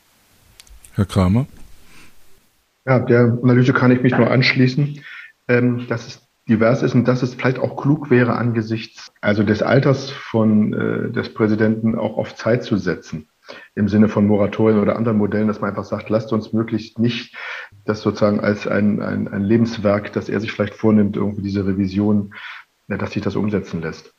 Herr 0.94 1.06
Kramer? 1.06 1.46
Ja, 2.84 2.98
der 2.98 3.38
Analyse 3.42 3.72
kann 3.72 3.90
ich 3.90 4.02
mich 4.02 4.14
nur 4.14 4.30
anschließen, 4.30 5.00
ähm, 5.48 5.86
dass 5.88 6.06
es 6.06 6.28
divers 6.50 6.82
ist 6.82 6.94
und 6.94 7.08
dass 7.08 7.22
es 7.22 7.34
vielleicht 7.34 7.58
auch 7.58 7.80
klug 7.80 8.10
wäre, 8.10 8.36
angesichts 8.36 9.10
also 9.22 9.42
des 9.42 9.62
Alters 9.62 10.10
von 10.10 10.74
äh, 10.74 11.12
des 11.12 11.32
Präsidenten 11.32 11.94
auch 11.94 12.18
auf 12.18 12.34
Zeit 12.34 12.62
zu 12.62 12.76
setzen 12.76 13.26
im 13.74 13.88
Sinne 13.88 14.08
von 14.08 14.26
Moratorien 14.26 14.80
oder 14.80 14.96
anderen 14.96 15.18
Modellen, 15.18 15.48
dass 15.48 15.60
man 15.60 15.70
einfach 15.70 15.84
sagt, 15.84 16.08
lasst 16.08 16.32
uns 16.32 16.52
möglichst 16.52 16.98
nicht 16.98 17.36
das 17.84 18.02
sozusagen 18.02 18.40
als 18.40 18.66
ein, 18.66 19.00
ein, 19.00 19.28
ein 19.28 19.42
Lebenswerk, 19.42 20.12
das 20.12 20.28
er 20.28 20.40
sich 20.40 20.52
vielleicht 20.52 20.74
vornimmt, 20.74 21.16
irgendwie 21.16 21.42
diese 21.42 21.66
Revision, 21.66 22.34
dass 22.88 23.12
sich 23.12 23.22
das 23.22 23.36
umsetzen 23.36 23.80
lässt. 23.80 24.14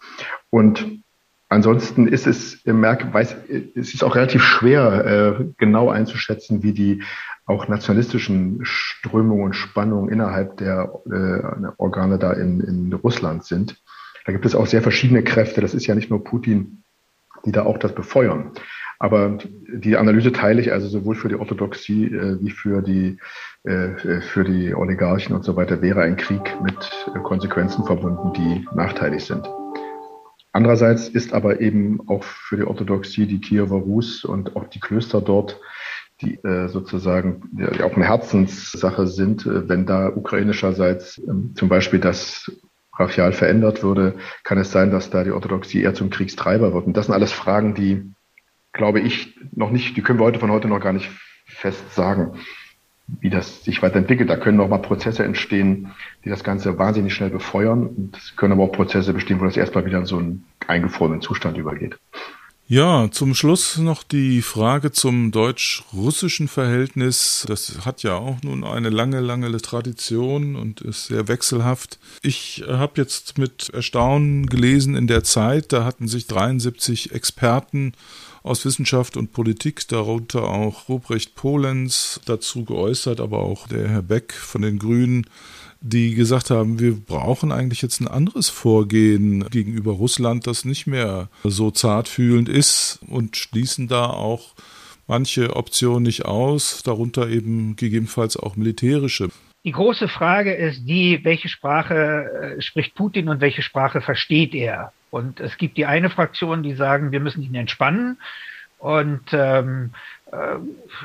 Und 0.49 1.03
ansonsten 1.49 2.07
ist 2.07 2.27
es 2.27 2.55
im 2.65 2.79
Merk, 2.79 3.13
weiß, 3.13 3.35
es 3.75 3.93
ist 3.93 4.03
auch 4.03 4.15
relativ 4.15 4.43
schwer, 4.43 5.37
äh, 5.39 5.45
genau 5.57 5.89
einzuschätzen, 5.89 6.63
wie 6.63 6.73
die 6.73 7.03
auch 7.45 7.67
nationalistischen 7.67 8.59
Strömungen 8.63 9.45
und 9.45 9.53
Spannungen 9.53 10.09
innerhalb 10.09 10.57
der 10.57 10.91
äh, 11.05 11.67
Organe 11.77 12.19
da 12.19 12.33
in, 12.33 12.59
in 12.59 12.93
Russland 12.93 13.45
sind. 13.45 13.81
Da 14.25 14.33
gibt 14.33 14.45
es 14.45 14.55
auch 14.55 14.67
sehr 14.67 14.81
verschiedene 14.81 15.23
Kräfte. 15.23 15.61
Das 15.61 15.73
ist 15.73 15.87
ja 15.87 15.95
nicht 15.95 16.09
nur 16.09 16.23
Putin, 16.23 16.83
die 17.45 17.53
da 17.53 17.63
auch 17.63 17.77
das 17.77 17.95
befeuern. 17.95 18.51
Aber 18.99 19.37
die 19.67 19.97
Analyse 19.97 20.31
teile 20.31 20.61
ich 20.61 20.71
also 20.71 20.87
sowohl 20.87 21.15
für 21.15 21.29
die 21.29 21.35
Orthodoxie 21.35 22.05
äh, 22.05 22.37
wie 22.41 22.49
für 22.49 22.81
die, 22.81 23.17
äh, 23.63 24.21
für 24.21 24.43
die 24.43 24.73
Oligarchen 24.73 25.35
und 25.35 25.43
so 25.43 25.55
weiter 25.55 25.81
wäre 25.81 26.01
ein 26.01 26.17
Krieg 26.17 26.57
mit 26.63 27.23
Konsequenzen 27.23 27.85
verbunden, 27.85 28.33
die 28.33 28.65
nachteilig 28.75 29.25
sind. 29.25 29.47
Andererseits 30.57 31.07
ist 31.07 31.33
aber 31.33 31.61
eben 31.61 31.99
auch 32.07 32.23
für 32.23 32.57
die 32.57 32.63
Orthodoxie 32.63 33.27
die 33.27 33.39
Kiewer 33.39 33.77
Rus 33.77 34.25
und 34.25 34.55
auch 34.55 34.65
die 34.65 34.79
Klöster 34.79 35.21
dort, 35.21 35.59
die 36.21 36.43
äh, 36.43 36.67
sozusagen 36.67 37.43
die 37.51 37.83
auch 37.83 37.95
eine 37.95 38.05
Herzenssache 38.05 39.05
sind, 39.05 39.45
äh, 39.45 39.69
wenn 39.69 39.85
da 39.85 40.07
ukrainischerseits 40.07 41.19
äh, 41.19 41.53
zum 41.53 41.69
Beispiel 41.69 41.99
das 41.99 42.51
brachial 42.91 43.33
verändert 43.33 43.83
würde, 43.83 44.15
kann 44.43 44.57
es 44.57 44.71
sein, 44.71 44.89
dass 44.89 45.11
da 45.11 45.23
die 45.23 45.29
Orthodoxie 45.29 45.83
eher 45.83 45.93
zum 45.93 46.09
Kriegstreiber 46.09 46.73
wird. 46.73 46.87
Und 46.87 46.97
das 46.97 47.05
sind 47.05 47.13
alles 47.13 47.31
Fragen, 47.31 47.75
die 47.75 48.11
glaube 48.77 48.99
ich, 48.99 49.35
noch 49.53 49.71
nicht, 49.71 49.97
die 49.97 50.01
können 50.01 50.19
wir 50.19 50.25
heute 50.25 50.39
von 50.39 50.51
heute 50.51 50.67
noch 50.67 50.79
gar 50.79 50.93
nicht 50.93 51.09
fest 51.45 51.93
sagen, 51.93 52.37
wie 53.19 53.29
das 53.29 53.63
sich 53.63 53.81
weiterentwickelt. 53.81 54.29
Da 54.29 54.37
können 54.37 54.57
noch 54.57 54.69
mal 54.69 54.77
Prozesse 54.77 55.23
entstehen, 55.23 55.91
die 56.23 56.29
das 56.29 56.43
Ganze 56.43 56.77
wahnsinnig 56.77 57.13
schnell 57.13 57.29
befeuern. 57.29 57.87
Und 57.87 58.17
es 58.17 58.35
können 58.35 58.53
aber 58.53 58.63
auch 58.63 58.71
Prozesse 58.71 59.13
bestehen, 59.13 59.39
wo 59.39 59.45
das 59.45 59.57
erstmal 59.57 59.85
wieder 59.85 59.99
in 59.99 60.05
so 60.05 60.17
einen 60.17 60.45
eingefrorenen 60.67 61.21
Zustand 61.21 61.57
übergeht. 61.57 61.97
Ja, 62.69 63.09
zum 63.11 63.33
Schluss 63.33 63.77
noch 63.77 64.03
die 64.03 64.41
Frage 64.41 64.91
zum 64.91 65.31
deutsch-russischen 65.31 66.49
Verhältnis. 66.49 67.45
Das 67.47 67.85
hat 67.85 68.03
ja 68.03 68.15
auch 68.15 68.41
nun 68.43 68.65
eine 68.65 68.89
lange, 68.89 69.21
lange 69.21 69.55
Tradition 69.61 70.57
und 70.57 70.81
ist 70.81 71.05
sehr 71.05 71.29
wechselhaft. 71.29 71.97
Ich 72.23 72.65
habe 72.67 72.91
jetzt 72.97 73.37
mit 73.37 73.69
Erstaunen 73.69 74.47
gelesen 74.47 74.97
in 74.97 75.07
der 75.07 75.23
Zeit, 75.23 75.71
da 75.71 75.85
hatten 75.85 76.09
sich 76.09 76.27
73 76.27 77.13
Experten 77.13 77.93
aus 78.47 78.65
Wissenschaft 78.65 79.17
und 79.17 79.31
Politik, 79.31 79.87
darunter 79.87 80.43
auch 80.43 80.89
Ruprecht 80.89 81.35
Polenz 81.35 82.19
dazu 82.25 82.65
geäußert, 82.65 83.19
aber 83.19 83.39
auch 83.39 83.67
der 83.67 83.87
Herr 83.87 84.01
Beck 84.01 84.33
von 84.33 84.61
den 84.61 84.79
Grünen, 84.79 85.25
die 85.81 86.15
gesagt 86.15 86.49
haben, 86.49 86.79
wir 86.79 86.95
brauchen 86.95 87.51
eigentlich 87.51 87.81
jetzt 87.81 88.01
ein 88.01 88.07
anderes 88.07 88.49
Vorgehen 88.49 89.47
gegenüber 89.49 89.91
Russland, 89.93 90.47
das 90.47 90.65
nicht 90.65 90.87
mehr 90.87 91.29
so 91.43 91.71
zartfühlend 91.71 92.49
ist 92.49 92.99
und 93.07 93.37
schließen 93.37 93.87
da 93.87 94.07
auch 94.07 94.55
manche 95.07 95.55
Optionen 95.55 96.03
nicht 96.03 96.25
aus, 96.25 96.81
darunter 96.83 97.29
eben 97.29 97.75
gegebenenfalls 97.75 98.37
auch 98.37 98.55
militärische. 98.55 99.29
Die 99.63 99.71
große 99.71 100.07
Frage 100.07 100.53
ist 100.53 100.85
die, 100.85 101.23
welche 101.23 101.49
Sprache 101.49 102.55
äh, 102.57 102.61
spricht 102.61 102.95
Putin 102.95 103.29
und 103.29 103.41
welche 103.41 103.61
Sprache 103.61 104.01
versteht 104.01 104.53
er? 104.53 104.93
Und 105.09 105.39
es 105.39 105.57
gibt 105.57 105.77
die 105.77 105.85
eine 105.85 106.09
Fraktion, 106.09 106.63
die 106.63 106.73
sagen, 106.73 107.11
wir 107.11 107.19
müssen 107.19 107.41
ihn 107.41 107.55
entspannen 107.55 108.17
und 108.79 109.33
ähm, 109.33 109.91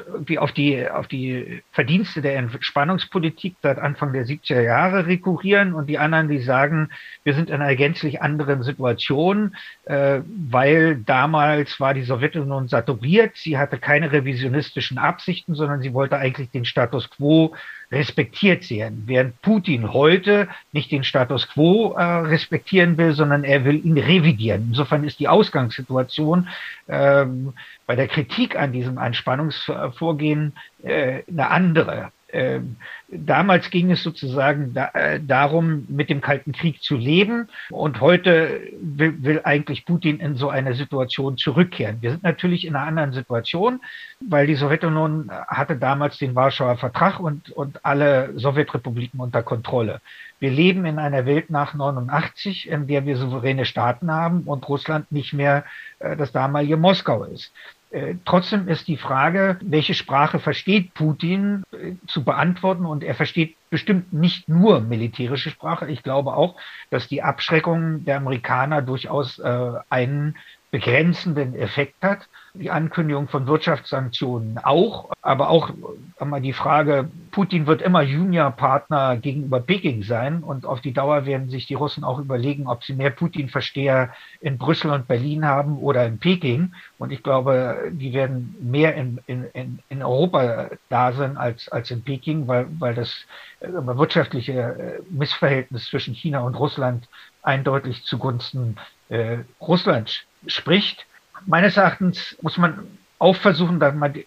irgendwie 0.06 0.38
auf 0.38 0.52
die, 0.52 0.88
auf 0.88 1.06
die 1.06 1.62
Verdienste 1.70 2.22
der 2.22 2.36
Entspannungspolitik 2.36 3.54
seit 3.62 3.78
Anfang 3.78 4.12
der 4.12 4.26
70er 4.26 4.60
Jahre 4.60 5.06
rekurrieren 5.06 5.74
und 5.74 5.86
die 5.86 5.98
anderen, 5.98 6.28
die 6.28 6.40
sagen, 6.40 6.90
wir 7.22 7.34
sind 7.34 7.48
in 7.48 7.62
einer 7.62 7.76
gänzlich 7.76 8.20
anderen 8.20 8.62
Situation, 8.62 9.54
äh, 9.84 10.20
weil 10.26 10.96
damals 10.96 11.78
war 11.78 11.94
die 11.94 12.02
Sowjetunion 12.02 12.68
saturiert, 12.68 13.36
sie 13.36 13.58
hatte 13.58 13.78
keine 13.78 14.10
revisionistischen 14.10 14.98
Absichten, 14.98 15.54
sondern 15.54 15.82
sie 15.82 15.94
wollte 15.94 16.18
eigentlich 16.18 16.50
den 16.50 16.64
Status 16.64 17.08
quo 17.08 17.54
respektiert 17.92 18.64
sehen, 18.64 19.02
während 19.06 19.40
Putin 19.42 19.92
heute 19.92 20.48
nicht 20.72 20.90
den 20.90 21.04
Status 21.04 21.46
quo 21.48 21.92
äh, 21.92 22.02
respektieren 22.02 22.96
will, 22.96 23.12
sondern 23.12 23.44
er 23.44 23.64
will 23.64 23.84
ihn 23.84 23.98
revidieren. 23.98 24.68
Insofern 24.70 25.04
ist 25.04 25.20
die 25.20 25.28
Ausgangssituation 25.28 26.48
ähm, 26.88 27.52
bei 27.86 27.94
der 27.94 28.08
Kritik 28.08 28.56
an 28.56 28.72
diesem 28.72 28.96
Anspannungsvorgehen 28.98 30.54
äh, 30.82 31.22
eine 31.28 31.50
andere. 31.50 32.10
Ähm, 32.32 32.76
damals 33.08 33.70
ging 33.70 33.90
es 33.90 34.02
sozusagen 34.02 34.72
da, 34.72 34.88
äh, 34.94 35.20
darum, 35.20 35.84
mit 35.88 36.08
dem 36.08 36.22
Kalten 36.22 36.52
Krieg 36.52 36.82
zu 36.82 36.96
leben. 36.96 37.48
Und 37.70 38.00
heute 38.00 38.60
will, 38.80 39.22
will, 39.22 39.40
eigentlich 39.44 39.84
Putin 39.84 40.18
in 40.18 40.36
so 40.36 40.48
eine 40.48 40.74
Situation 40.74 41.36
zurückkehren. 41.36 41.98
Wir 42.00 42.12
sind 42.12 42.22
natürlich 42.22 42.66
in 42.66 42.74
einer 42.74 42.86
anderen 42.86 43.12
Situation, 43.12 43.80
weil 44.26 44.46
die 44.46 44.54
Sowjetunion 44.54 45.30
hatte 45.46 45.76
damals 45.76 46.18
den 46.18 46.34
Warschauer 46.34 46.78
Vertrag 46.78 47.20
und, 47.20 47.50
und 47.50 47.84
alle 47.84 48.32
Sowjetrepubliken 48.38 49.20
unter 49.20 49.42
Kontrolle. 49.42 50.00
Wir 50.40 50.50
leben 50.50 50.86
in 50.86 50.98
einer 50.98 51.26
Welt 51.26 51.50
nach 51.50 51.74
89, 51.74 52.68
in 52.68 52.86
der 52.86 53.06
wir 53.06 53.16
souveräne 53.16 53.64
Staaten 53.64 54.10
haben 54.10 54.42
und 54.42 54.68
Russland 54.68 55.12
nicht 55.12 55.32
mehr 55.32 55.64
äh, 55.98 56.16
das 56.16 56.32
damalige 56.32 56.76
Moskau 56.76 57.24
ist. 57.24 57.52
Äh, 57.92 58.14
trotzdem 58.24 58.68
ist 58.68 58.88
die 58.88 58.96
Frage, 58.96 59.58
welche 59.62 59.92
Sprache 59.92 60.38
versteht 60.38 60.94
Putin, 60.94 61.62
äh, 61.72 61.92
zu 62.06 62.24
beantworten. 62.24 62.86
Und 62.86 63.04
er 63.04 63.14
versteht 63.14 63.56
bestimmt 63.68 64.14
nicht 64.14 64.48
nur 64.48 64.80
militärische 64.80 65.50
Sprache. 65.50 65.90
Ich 65.90 66.02
glaube 66.02 66.34
auch, 66.34 66.56
dass 66.88 67.06
die 67.06 67.22
Abschreckung 67.22 68.04
der 68.06 68.16
Amerikaner 68.16 68.80
durchaus 68.80 69.38
äh, 69.38 69.72
einen 69.90 70.36
begrenzenden 70.72 71.54
Effekt 71.54 72.02
hat. 72.02 72.28
Die 72.54 72.70
Ankündigung 72.70 73.28
von 73.28 73.46
Wirtschaftssanktionen 73.46 74.58
auch, 74.58 75.10
aber 75.20 75.48
auch 75.50 75.70
einmal 76.18 76.40
die 76.40 76.54
Frage, 76.54 77.10
Putin 77.30 77.66
wird 77.66 77.82
immer 77.82 78.02
Juniorpartner 78.02 79.16
gegenüber 79.18 79.60
Peking 79.60 80.02
sein. 80.02 80.42
Und 80.42 80.64
auf 80.64 80.80
die 80.80 80.94
Dauer 80.94 81.26
werden 81.26 81.50
sich 81.50 81.66
die 81.66 81.74
Russen 81.74 82.04
auch 82.04 82.18
überlegen, 82.18 82.66
ob 82.66 82.84
sie 82.84 82.94
mehr 82.94 83.10
Putin-Versteher 83.10 84.14
in 84.40 84.56
Brüssel 84.56 84.90
und 84.90 85.08
Berlin 85.08 85.44
haben 85.44 85.78
oder 85.78 86.06
in 86.06 86.18
Peking. 86.18 86.74
Und 86.98 87.12
ich 87.12 87.22
glaube, 87.22 87.90
die 87.92 88.14
werden 88.14 88.54
mehr 88.60 88.94
in, 88.94 89.20
in, 89.26 89.78
in 89.88 90.02
Europa 90.02 90.70
da 90.88 91.12
sein 91.12 91.36
als, 91.36 91.68
als 91.68 91.90
in 91.90 92.02
Peking, 92.02 92.48
weil, 92.48 92.66
weil 92.78 92.94
das 92.94 93.26
wirtschaftliche 93.60 94.52
äh, 94.52 95.02
Missverhältnis 95.10 95.86
zwischen 95.86 96.14
China 96.14 96.40
und 96.40 96.54
Russland 96.54 97.08
eindeutig 97.42 98.04
zugunsten 98.04 98.76
äh, 99.12 99.38
Russlands 99.60 100.22
spricht 100.46 101.06
meines 101.46 101.76
Erachtens 101.76 102.36
muss 102.42 102.58
man 102.58 102.86
auch 103.18 103.36
versuchen, 103.36 103.80
dass 103.80 103.94
man 103.94 104.12
die, 104.12 104.26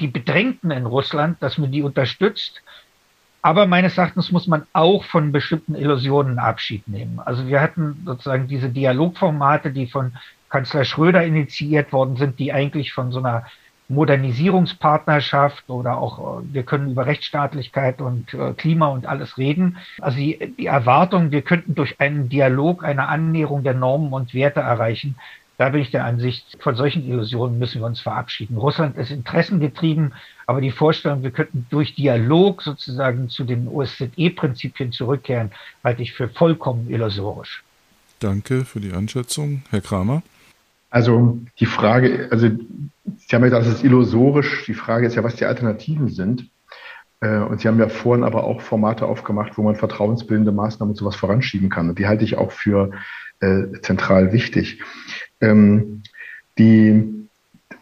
die 0.00 0.08
Bedrängten 0.08 0.70
in 0.70 0.86
Russland, 0.86 1.42
dass 1.42 1.58
man 1.58 1.72
die 1.72 1.82
unterstützt. 1.82 2.62
Aber 3.42 3.66
meines 3.66 3.98
Erachtens 3.98 4.32
muss 4.32 4.46
man 4.46 4.66
auch 4.72 5.04
von 5.04 5.32
bestimmten 5.32 5.74
Illusionen 5.74 6.38
Abschied 6.38 6.88
nehmen. 6.88 7.20
Also 7.20 7.46
wir 7.46 7.60
hatten 7.60 8.02
sozusagen 8.06 8.48
diese 8.48 8.70
Dialogformate, 8.70 9.70
die 9.70 9.86
von 9.86 10.16
Kanzler 10.48 10.84
Schröder 10.84 11.24
initiiert 11.24 11.92
worden 11.92 12.16
sind, 12.16 12.38
die 12.38 12.52
eigentlich 12.52 12.92
von 12.92 13.12
so 13.12 13.18
einer 13.18 13.44
Modernisierungspartnerschaft 13.88 15.68
oder 15.68 15.98
auch, 15.98 16.42
wir 16.42 16.62
können 16.62 16.90
über 16.90 17.06
Rechtsstaatlichkeit 17.06 18.00
und 18.00 18.32
äh, 18.32 18.54
Klima 18.54 18.88
und 18.88 19.06
alles 19.06 19.36
reden. 19.36 19.76
Also 20.00 20.16
die, 20.16 20.54
die 20.58 20.66
Erwartung, 20.66 21.30
wir 21.30 21.42
könnten 21.42 21.74
durch 21.74 22.00
einen 22.00 22.28
Dialog 22.28 22.82
eine 22.82 23.08
Annäherung 23.08 23.62
der 23.62 23.74
Normen 23.74 24.12
und 24.12 24.32
Werte 24.32 24.60
erreichen, 24.60 25.16
da 25.56 25.68
bin 25.68 25.82
ich 25.82 25.90
der 25.92 26.04
Ansicht, 26.04 26.56
von 26.60 26.74
solchen 26.74 27.06
Illusionen 27.06 27.58
müssen 27.58 27.80
wir 27.80 27.86
uns 27.86 28.00
verabschieden. 28.00 28.56
Russland 28.56 28.96
ist 28.96 29.12
interessengetrieben, 29.12 30.12
aber 30.46 30.60
die 30.60 30.72
Vorstellung, 30.72 31.22
wir 31.22 31.30
könnten 31.30 31.66
durch 31.70 31.94
Dialog 31.94 32.62
sozusagen 32.62 33.28
zu 33.28 33.44
den 33.44 33.68
OSZE-Prinzipien 33.68 34.90
zurückkehren, 34.90 35.52
halte 35.84 36.02
ich 36.02 36.12
für 36.12 36.28
vollkommen 36.28 36.90
illusorisch. 36.90 37.62
Danke 38.18 38.64
für 38.64 38.80
die 38.80 38.92
Einschätzung. 38.92 39.62
Herr 39.70 39.80
Kramer? 39.80 40.22
Also 40.94 41.40
die 41.58 41.66
Frage, 41.66 42.28
also 42.30 42.46
Sie 42.46 43.34
haben 43.34 43.42
ja 43.42 43.48
gesagt, 43.48 43.66
es 43.66 43.74
ist 43.74 43.84
illusorisch. 43.84 44.64
Die 44.66 44.74
Frage 44.74 45.08
ist 45.08 45.16
ja, 45.16 45.24
was 45.24 45.34
die 45.34 45.44
Alternativen 45.44 46.08
sind. 46.08 46.48
Äh, 47.20 47.38
und 47.38 47.60
Sie 47.60 47.66
haben 47.66 47.80
ja 47.80 47.88
vorhin 47.88 48.22
aber 48.22 48.44
auch 48.44 48.60
Formate 48.60 49.04
aufgemacht, 49.04 49.58
wo 49.58 49.62
man 49.62 49.74
vertrauensbildende 49.74 50.52
Maßnahmen 50.52 50.92
und 50.92 50.96
sowas 50.96 51.16
voranschieben 51.16 51.68
kann. 51.68 51.88
Und 51.88 51.98
die 51.98 52.06
halte 52.06 52.22
ich 52.22 52.38
auch 52.38 52.52
für 52.52 52.92
äh, 53.40 53.64
zentral 53.82 54.32
wichtig 54.32 54.80
ähm, 55.40 56.04
die, 56.58 57.26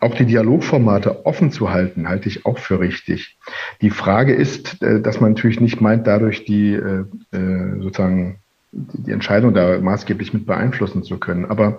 auch 0.00 0.14
die 0.14 0.24
Dialogformate 0.24 1.26
offen 1.26 1.52
zu 1.52 1.70
halten, 1.70 2.08
halte 2.08 2.30
ich 2.30 2.46
auch 2.46 2.56
für 2.56 2.80
richtig. 2.80 3.36
Die 3.82 3.90
Frage 3.90 4.32
ist, 4.32 4.82
äh, 4.82 5.02
dass 5.02 5.20
man 5.20 5.32
natürlich 5.32 5.60
nicht 5.60 5.82
meint, 5.82 6.06
dadurch 6.06 6.46
die 6.46 6.72
äh, 6.72 7.04
äh 7.32 7.78
sozusagen 7.82 8.38
die 8.72 9.12
Entscheidung 9.12 9.52
da 9.52 9.78
maßgeblich 9.78 10.32
mit 10.32 10.46
beeinflussen 10.46 11.02
zu 11.02 11.18
können. 11.18 11.44
Aber 11.44 11.78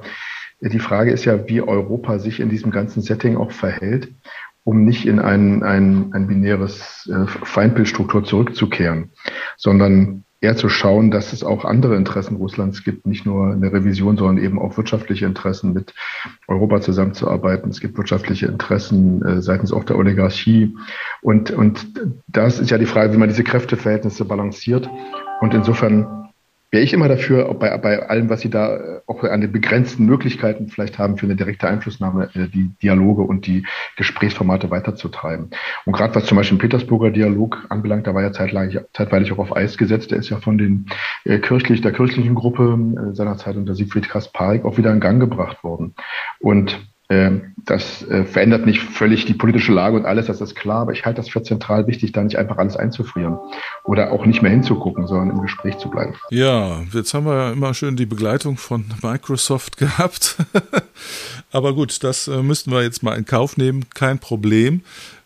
die 0.70 0.80
Frage 0.80 1.12
ist 1.12 1.26
ja, 1.26 1.48
wie 1.48 1.62
Europa 1.62 2.20
sich 2.20 2.40
in 2.40 2.50
diesem 2.50 2.72
ganzen 2.72 3.02
Setting 3.02 3.38
auch 3.38 3.52
verhält, 3.52 4.14
um 4.64 4.86
nicht 4.86 5.06
in 5.06 5.20
ein, 5.20 5.64
ein, 5.64 6.14
ein 6.14 6.28
binäres 6.28 7.10
äh, 7.12 7.28
Feindbildstruktur 7.28 8.24
zurückzukehren, 8.24 9.12
sondern 9.58 10.24
eher 10.40 10.56
zu 10.58 10.68
schauen, 10.68 11.10
dass 11.10 11.32
es 11.32 11.44
auch 11.44 11.64
andere 11.64 11.96
Interessen 11.96 12.36
Russlands 12.36 12.84
gibt, 12.84 13.06
nicht 13.06 13.26
nur 13.26 13.52
eine 13.52 13.72
Revision, 13.72 14.18
sondern 14.18 14.44
eben 14.44 14.60
auch 14.60 14.76
wirtschaftliche 14.76 15.26
Interessen 15.26 15.74
mit 15.74 15.94
Europa 16.48 16.82
zusammenzuarbeiten. 16.82 17.70
Es 17.70 17.80
gibt 17.80 17.98
wirtschaftliche 17.98 18.48
Interessen 18.48 19.24
äh, 19.24 19.42
seitens 19.42 19.72
auch 19.72 19.86
der 19.86 19.98
Oligarchie. 19.98 20.76
Und, 21.22 21.52
und 21.52 21.88
das 22.28 22.60
ist 22.60 22.72
ja 22.72 22.78
die 22.78 22.86
Frage, 22.86 23.14
wie 23.14 23.18
man 23.18 23.30
diese 23.30 23.44
Kräfteverhältnisse 23.44 24.26
balanciert. 24.26 24.90
Und 25.40 25.54
insofern 25.54 26.23
wäre 26.74 26.84
ich 26.84 26.92
immer 26.92 27.08
dafür, 27.08 27.54
bei, 27.54 27.78
bei 27.78 28.10
allem, 28.10 28.30
was 28.30 28.42
Sie 28.42 28.50
da 28.50 28.76
äh, 28.76 29.02
auch 29.06 29.24
an 29.24 29.42
den 29.42 29.52
begrenzten 29.52 30.08
Möglichkeiten 30.08 30.70
vielleicht 30.70 30.98
haben 30.98 31.18
für 31.18 31.28
eine 31.28 31.36
direkte 31.36 31.68
Einflussnahme, 31.68 32.32
äh, 32.34 32.48
die 32.48 32.72
Dialoge 32.82 33.22
und 33.22 33.46
die 33.46 33.64
Gesprächsformate 33.96 34.72
weiterzutreiben. 34.72 35.52
Und 35.86 35.94
gerade 35.94 36.16
was 36.16 36.26
zum 36.26 36.36
Beispiel 36.36 36.58
den 36.58 36.62
Petersburger 36.62 37.12
Dialog 37.12 37.68
anbelangt, 37.70 38.08
da 38.08 38.16
war 38.16 38.24
ja 38.24 38.32
zeitweilig, 38.32 38.80
zeitweilig 38.92 39.32
auch 39.32 39.38
auf 39.38 39.56
Eis 39.56 39.78
gesetzt. 39.78 40.10
Der 40.10 40.18
ist 40.18 40.32
ja 40.32 40.38
von 40.38 40.58
den 40.58 40.88
äh, 41.26 41.38
kirchlich, 41.38 41.82
der 41.82 41.92
kirchlichen 41.94 42.34
Gruppe 42.34 42.76
äh, 42.98 43.16
seinerzeit 43.16 43.56
unter 43.56 43.76
Siegfried 43.76 44.10
Kasparik 44.10 44.66
auch 44.66 44.78
wieder 44.78 44.92
in 44.92 45.00
Gang 45.00 45.20
gebracht 45.20 45.64
worden. 45.64 45.94
Und 46.40 46.80
das 47.10 48.08
äh, 48.08 48.26
verändert 48.26 48.66
nicht 48.66 48.82
völlig 48.82 49.26
die 49.26 49.34
politische 49.34 49.72
Lage 49.72 49.96
und 49.96 50.06
alles, 50.06 50.28
das 50.28 50.42
ist 50.42 50.56
klar, 50.56 50.82
aber 50.82 50.94
ich 50.94 51.06
halte 51.06 51.18
das 51.18 51.30
für 51.30 51.44
zentral 51.44 51.88
wichtig, 51.88 52.12
da 52.12 52.24
nicht 52.24 52.38
einfach 52.38 52.58
alles 52.58 52.76
einzufrieren 52.76 53.38
oder 53.84 54.12
auch 54.12 54.26
nicht 54.26 54.42
mehr 54.42 54.52
hinzugucken, 54.52 55.08
sondern 55.08 55.30
im 55.32 55.42
Gespräch 55.42 55.78
zu 55.78 55.90
bleiben. 55.90 56.16
Ja, 56.30 56.82
jetzt 56.94 57.14
haben 57.14 57.26
wir 57.26 57.36
ja 57.36 57.52
immer 57.52 57.74
schön 57.74 57.96
die 57.96 58.06
Begleitung 58.06 58.58
von 58.58 58.86
Microsoft 59.02 59.78
gehabt. 59.84 60.38
aber 61.52 61.74
gut, 61.74 62.04
das 62.04 62.28
äh, 62.28 62.42
müssten 62.42 62.72
wir 62.72 62.84
jetzt 62.84 63.04
mal 63.04 63.18
in 63.18 63.26
Kauf 63.26 63.58
nehmen, 63.58 63.86
kein 63.94 64.20
Problem. 64.20 64.82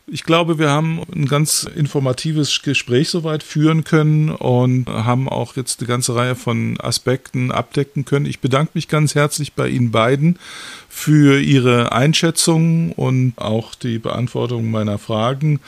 Ich 0.10 0.24
glaube, 0.24 0.58
wir 0.58 0.70
haben 0.70 1.02
ein 1.14 1.26
ganz 1.26 1.66
informatives 1.66 2.62
Gespräch 2.62 3.10
soweit 3.10 3.44
führen 3.44 3.84
können 3.84 4.30
und 4.30 4.88
haben 4.88 5.28
auch 5.28 5.58
jetzt 5.58 5.82
eine 5.82 5.88
ganze 5.90 6.16
Reihe 6.16 6.36
von 6.36 6.80
Aspekten 6.80 7.52
abdecken 7.52 8.06
können. 8.06 8.26
Ich 8.26 8.40
bedanke 8.40 8.72
mich 8.74 8.88
ganz 8.88 9.16
herzlich 9.16 9.52
bei 9.52 9.68
Ihnen 9.68 9.92
beiden 9.92 10.40
für 10.98 11.40
Ihre 11.40 11.92
Einschätzung 11.92 12.92
und 12.94 13.34
auch 13.38 13.76
die 13.76 14.00
Beantwortung 14.00 14.72
meiner 14.72 14.98
Fragen. 14.98 15.60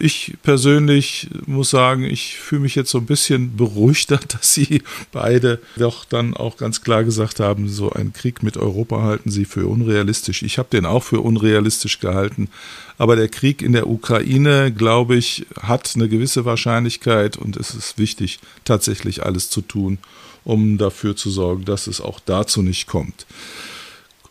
Ich 0.00 0.32
persönlich 0.42 1.28
muss 1.44 1.68
sagen, 1.68 2.04
ich 2.04 2.38
fühle 2.38 2.62
mich 2.62 2.74
jetzt 2.74 2.90
so 2.90 2.96
ein 2.96 3.04
bisschen 3.04 3.54
beruhigter, 3.54 4.18
dass 4.28 4.54
Sie 4.54 4.82
beide 5.12 5.60
doch 5.76 6.06
dann 6.06 6.32
auch 6.32 6.56
ganz 6.56 6.80
klar 6.80 7.04
gesagt 7.04 7.38
haben, 7.38 7.68
so 7.68 7.92
einen 7.92 8.14
Krieg 8.14 8.42
mit 8.42 8.56
Europa 8.56 9.02
halten 9.02 9.30
Sie 9.30 9.44
für 9.44 9.66
unrealistisch. 9.66 10.42
Ich 10.42 10.56
habe 10.56 10.70
den 10.72 10.86
auch 10.86 11.04
für 11.04 11.20
unrealistisch 11.20 12.00
gehalten. 12.00 12.48
Aber 12.96 13.14
der 13.14 13.28
Krieg 13.28 13.60
in 13.60 13.74
der 13.74 13.88
Ukraine, 13.88 14.72
glaube 14.72 15.16
ich, 15.16 15.44
hat 15.60 15.92
eine 15.96 16.08
gewisse 16.08 16.46
Wahrscheinlichkeit 16.46 17.36
und 17.36 17.58
es 17.58 17.74
ist 17.74 17.98
wichtig, 17.98 18.40
tatsächlich 18.64 19.22
alles 19.22 19.50
zu 19.50 19.60
tun, 19.60 19.98
um 20.44 20.78
dafür 20.78 21.14
zu 21.14 21.28
sorgen, 21.28 21.66
dass 21.66 21.88
es 21.88 22.00
auch 22.00 22.20
dazu 22.20 22.62
nicht 22.62 22.86
kommt. 22.86 23.26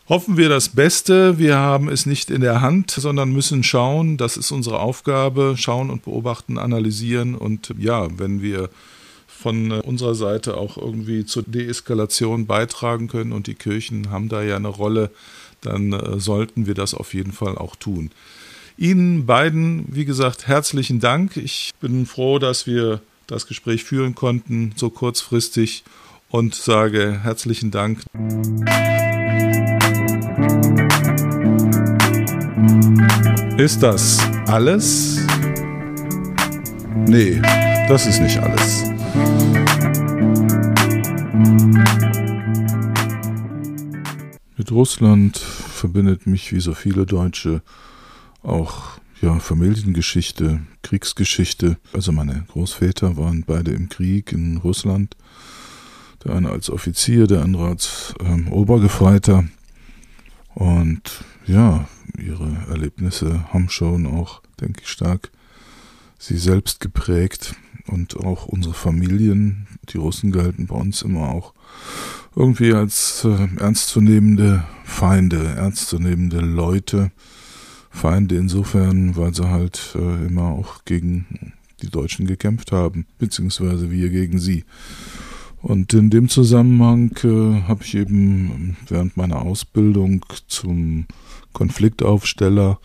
Hoffen 0.09 0.37
wir 0.37 0.47
das 0.47 0.69
Beste. 0.69 1.37
Wir 1.37 1.57
haben 1.57 1.89
es 1.89 2.05
nicht 2.05 2.31
in 2.31 2.39
der 2.39 2.61
Hand, 2.61 2.91
sondern 2.91 3.33
müssen 3.33 3.61
schauen. 3.63 4.15
Das 4.15 4.37
ist 4.37 4.51
unsere 4.51 4.79
Aufgabe. 4.79 5.55
Schauen 5.57 5.89
und 5.89 6.05
beobachten, 6.05 6.57
analysieren. 6.57 7.35
Und 7.35 7.73
ja, 7.77 8.07
wenn 8.17 8.41
wir 8.41 8.69
von 9.27 9.71
unserer 9.71 10.15
Seite 10.15 10.55
auch 10.55 10.77
irgendwie 10.77 11.25
zur 11.25 11.43
Deeskalation 11.43 12.47
beitragen 12.47 13.09
können 13.09 13.33
und 13.33 13.47
die 13.47 13.55
Kirchen 13.55 14.09
haben 14.09 14.29
da 14.29 14.41
ja 14.41 14.55
eine 14.55 14.69
Rolle, 14.69 15.11
dann 15.61 15.91
äh, 15.91 16.19
sollten 16.19 16.67
wir 16.67 16.73
das 16.73 16.93
auf 16.93 17.13
jeden 17.13 17.33
Fall 17.33 17.57
auch 17.57 17.75
tun. 17.75 18.11
Ihnen 18.77 19.25
beiden, 19.25 19.85
wie 19.89 20.05
gesagt, 20.05 20.47
herzlichen 20.47 21.01
Dank. 21.01 21.35
Ich 21.35 21.71
bin 21.81 22.05
froh, 22.05 22.39
dass 22.39 22.65
wir 22.65 23.01
das 23.25 23.45
Gespräch 23.45 23.83
führen 23.83 24.15
konnten, 24.15 24.71
so 24.77 24.89
kurzfristig 24.89 25.83
und 26.29 26.55
sage 26.55 27.19
herzlichen 27.23 27.71
Dank. 27.71 28.03
Ist 33.57 33.81
das 33.81 34.19
alles? 34.45 35.25
Nee, 37.07 37.41
das 37.87 38.05
ist 38.05 38.21
nicht 38.21 38.37
alles. 38.37 38.83
Mit 44.57 44.71
Russland 44.71 45.37
verbindet 45.37 46.27
mich 46.27 46.53
wie 46.53 46.59
so 46.59 46.75
viele 46.75 47.07
Deutsche 47.07 47.63
auch 48.43 48.99
ja, 49.23 49.39
Familiengeschichte, 49.39 50.59
Kriegsgeschichte. 50.83 51.77
Also 51.93 52.11
meine 52.11 52.45
Großväter 52.49 53.17
waren 53.17 53.43
beide 53.43 53.71
im 53.71 53.89
Krieg 53.89 54.33
in 54.33 54.57
Russland. 54.57 55.17
Der 56.23 56.35
eine 56.35 56.51
als 56.51 56.69
Offizier, 56.69 57.25
der 57.25 57.41
andere 57.41 57.69
als 57.69 58.13
ähm, 58.19 58.51
Obergefreiter. 58.51 59.45
Und 60.53 61.23
ja, 61.47 61.87
ihre 62.17 62.65
Erlebnisse 62.69 63.51
haben 63.53 63.69
schon 63.69 64.05
auch, 64.05 64.41
denke 64.59 64.81
ich, 64.83 64.89
stark 64.89 65.31
sie 66.19 66.37
selbst 66.37 66.79
geprägt 66.79 67.55
und 67.87 68.17
auch 68.17 68.45
unsere 68.47 68.73
Familien, 68.73 69.67
die 69.89 69.97
Russen 69.97 70.31
galten 70.31 70.67
bei 70.67 70.75
uns 70.75 71.01
immer 71.01 71.29
auch 71.29 71.53
irgendwie 72.35 72.73
als 72.73 73.25
äh, 73.25 73.47
ernstzunehmende 73.59 74.63
Feinde, 74.83 75.43
ernstzunehmende 75.55 76.39
Leute. 76.39 77.11
Feinde 77.89 78.35
insofern, 78.35 79.15
weil 79.15 79.33
sie 79.33 79.49
halt 79.49 79.95
äh, 79.95 80.27
immer 80.27 80.49
auch 80.49 80.85
gegen 80.85 81.53
die 81.81 81.89
Deutschen 81.89 82.27
gekämpft 82.27 82.71
haben, 82.71 83.05
beziehungsweise 83.17 83.89
wir 83.89 84.09
gegen 84.09 84.39
sie. 84.39 84.65
Und 85.61 85.93
in 85.93 86.09
dem 86.09 86.29
Zusammenhang 86.29 87.11
äh, 87.23 87.63
habe 87.63 87.83
ich 87.83 87.95
eben 87.95 88.77
während 88.87 89.17
meiner 89.17 89.41
Ausbildung 89.41 90.23
zum 90.47 91.07
Konfliktaufsteller 91.57 92.79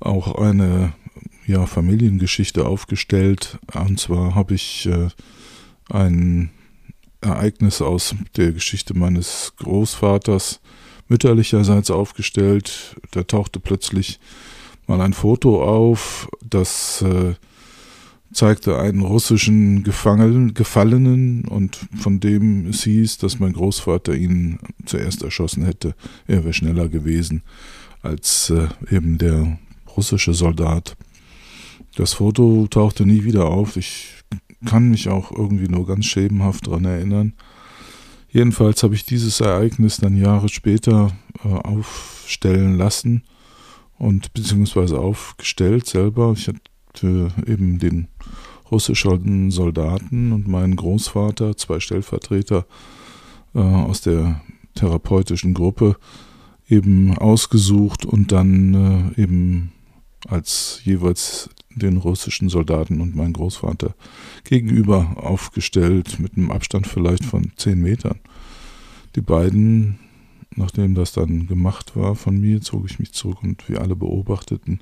auch 0.00 0.34
eine 0.34 0.94
ja, 1.46 1.64
Familiengeschichte 1.64 2.66
aufgestellt. 2.66 3.60
Und 3.72 4.00
zwar 4.00 4.34
habe 4.34 4.54
ich 4.54 4.86
äh, 4.86 5.10
ein 5.88 6.50
Ereignis 7.20 7.80
aus 7.80 8.16
der 8.36 8.50
Geschichte 8.50 8.94
meines 8.94 9.52
Großvaters 9.58 10.60
mütterlicherseits 11.06 11.92
aufgestellt. 11.92 12.96
Da 13.12 13.22
tauchte 13.22 13.60
plötzlich 13.60 14.18
mal 14.88 15.00
ein 15.00 15.12
Foto 15.12 15.62
auf, 15.62 16.28
das 16.42 17.02
äh, 17.02 17.34
zeigte 18.32 18.78
einen 18.78 19.00
russischen 19.00 19.82
Gefangenen, 19.84 20.54
Gefallenen 20.54 21.44
und 21.46 21.78
von 21.98 22.20
dem 22.20 22.68
es 22.68 22.84
hieß, 22.84 23.18
dass 23.18 23.38
mein 23.38 23.54
Großvater 23.54 24.14
ihn 24.14 24.58
zuerst 24.84 25.22
erschossen 25.22 25.64
hätte. 25.64 25.94
Er 26.26 26.44
wäre 26.44 26.52
schneller 26.52 26.88
gewesen 26.88 27.42
als 28.02 28.50
äh, 28.50 28.68
eben 28.94 29.18
der 29.18 29.58
russische 29.96 30.34
Soldat. 30.34 30.96
Das 31.96 32.14
Foto 32.14 32.66
tauchte 32.68 33.06
nie 33.06 33.24
wieder 33.24 33.46
auf. 33.46 33.76
Ich 33.76 34.14
kann 34.66 34.90
mich 34.90 35.08
auch 35.08 35.32
irgendwie 35.32 35.68
nur 35.68 35.86
ganz 35.86 36.06
schemenhaft 36.06 36.66
daran 36.66 36.84
erinnern. 36.84 37.32
Jedenfalls 38.30 38.82
habe 38.82 38.94
ich 38.94 39.04
dieses 39.04 39.40
Ereignis 39.40 39.96
dann 39.96 40.16
Jahre 40.16 40.48
später 40.48 41.12
äh, 41.44 41.48
aufstellen 41.48 42.76
lassen 42.76 43.22
und 43.98 44.32
beziehungsweise 44.34 44.98
aufgestellt 44.98 45.86
selber. 45.86 46.34
Ich 46.36 46.46
hatte 46.46 46.60
eben 47.02 47.78
den 47.78 48.08
russischen 48.70 49.50
Soldaten 49.50 50.32
und 50.32 50.46
meinen 50.48 50.76
Großvater, 50.76 51.56
zwei 51.56 51.80
Stellvertreter 51.80 52.66
äh, 53.54 53.60
aus 53.60 54.00
der 54.00 54.40
therapeutischen 54.74 55.54
Gruppe, 55.54 55.96
eben 56.68 57.16
ausgesucht 57.16 58.04
und 58.04 58.30
dann 58.32 59.14
äh, 59.16 59.22
eben 59.22 59.72
als 60.26 60.80
jeweils 60.84 61.48
den 61.74 61.96
russischen 61.96 62.48
Soldaten 62.48 63.00
und 63.00 63.14
mein 63.14 63.32
Großvater 63.32 63.94
gegenüber 64.44 65.16
aufgestellt, 65.16 66.18
mit 66.18 66.36
einem 66.36 66.50
Abstand 66.50 66.86
vielleicht 66.86 67.24
von 67.24 67.52
zehn 67.56 67.80
Metern. 67.80 68.18
Die 69.14 69.20
beiden, 69.20 69.98
nachdem 70.54 70.94
das 70.94 71.12
dann 71.12 71.46
gemacht 71.46 71.96
war 71.96 72.16
von 72.16 72.38
mir, 72.38 72.60
zog 72.60 72.90
ich 72.90 72.98
mich 72.98 73.12
zurück 73.12 73.42
und 73.42 73.68
wir 73.68 73.80
alle 73.80 73.96
beobachteten 73.96 74.80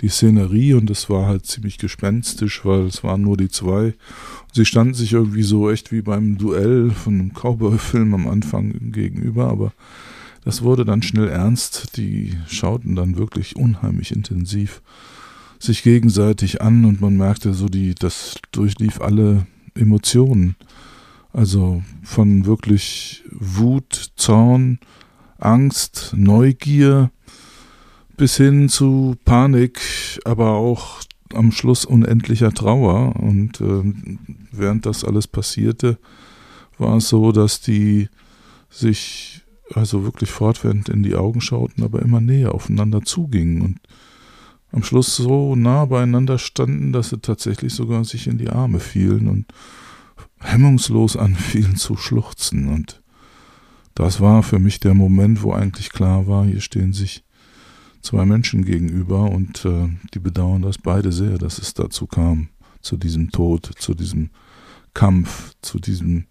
die 0.00 0.08
Szenerie 0.08 0.74
und 0.74 0.90
es 0.90 1.10
war 1.10 1.26
halt 1.26 1.46
ziemlich 1.46 1.78
gespenstisch, 1.78 2.64
weil 2.64 2.86
es 2.86 3.04
waren 3.04 3.22
nur 3.22 3.36
die 3.36 3.48
zwei. 3.48 3.94
Sie 4.52 4.64
standen 4.64 4.94
sich 4.94 5.12
irgendwie 5.12 5.42
so 5.42 5.70
echt 5.70 5.92
wie 5.92 6.02
beim 6.02 6.38
Duell 6.38 6.90
von 6.90 7.14
einem 7.14 7.32
Cowboy-Film 7.32 8.14
am 8.14 8.28
Anfang 8.28 8.92
gegenüber, 8.92 9.48
aber 9.48 9.72
das 10.44 10.62
wurde 10.62 10.84
dann 10.84 11.02
schnell 11.02 11.28
ernst. 11.28 11.96
Die 11.96 12.36
schauten 12.48 12.96
dann 12.96 13.16
wirklich 13.16 13.56
unheimlich 13.56 14.12
intensiv 14.12 14.80
sich 15.58 15.82
gegenseitig 15.82 16.62
an 16.62 16.86
und 16.86 17.02
man 17.02 17.16
merkte 17.16 17.52
so, 17.52 17.68
die, 17.68 17.94
das 17.94 18.36
durchlief 18.50 19.00
alle 19.00 19.46
Emotionen. 19.74 20.56
Also 21.32 21.82
von 22.02 22.46
wirklich 22.46 23.22
Wut, 23.30 24.12
Zorn, 24.16 24.78
Angst, 25.38 26.14
Neugier 26.16 27.10
bis 28.20 28.36
hin 28.36 28.68
zu 28.68 29.16
Panik, 29.24 29.80
aber 30.26 30.50
auch 30.50 31.00
am 31.32 31.52
Schluss 31.52 31.86
unendlicher 31.86 32.52
Trauer. 32.52 33.16
Und 33.16 33.62
äh, 33.62 33.94
während 34.52 34.84
das 34.84 35.04
alles 35.04 35.26
passierte, 35.26 35.96
war 36.76 36.98
es 36.98 37.08
so, 37.08 37.32
dass 37.32 37.62
die 37.62 38.10
sich 38.68 39.40
also 39.72 40.04
wirklich 40.04 40.30
fortwährend 40.30 40.90
in 40.90 41.02
die 41.02 41.14
Augen 41.14 41.40
schauten, 41.40 41.82
aber 41.82 42.02
immer 42.02 42.20
näher 42.20 42.54
aufeinander 42.54 43.00
zugingen 43.00 43.62
und 43.62 43.80
am 44.70 44.82
Schluss 44.82 45.16
so 45.16 45.56
nah 45.56 45.86
beieinander 45.86 46.36
standen, 46.36 46.92
dass 46.92 47.08
sie 47.08 47.20
tatsächlich 47.20 47.72
sogar 47.72 48.04
sich 48.04 48.26
in 48.26 48.36
die 48.36 48.50
Arme 48.50 48.80
fielen 48.80 49.28
und 49.28 49.46
hemmungslos 50.40 51.16
anfielen 51.16 51.76
zu 51.76 51.96
schluchzen. 51.96 52.68
Und 52.68 53.00
das 53.94 54.20
war 54.20 54.42
für 54.42 54.58
mich 54.58 54.78
der 54.78 54.92
Moment, 54.92 55.42
wo 55.42 55.54
eigentlich 55.54 55.88
klar 55.88 56.26
war, 56.26 56.44
hier 56.44 56.60
stehen 56.60 56.92
sich 56.92 57.24
zwei 58.02 58.24
Menschen 58.24 58.64
gegenüber 58.64 59.30
und 59.30 59.64
äh, 59.64 59.88
die 60.14 60.18
bedauern 60.18 60.62
das 60.62 60.78
beide 60.78 61.12
sehr, 61.12 61.38
dass 61.38 61.58
es 61.58 61.74
dazu 61.74 62.06
kam, 62.06 62.48
zu 62.80 62.96
diesem 62.96 63.30
Tod, 63.30 63.70
zu 63.78 63.94
diesem 63.94 64.30
Kampf, 64.94 65.54
zu 65.62 65.78
diesem 65.78 66.26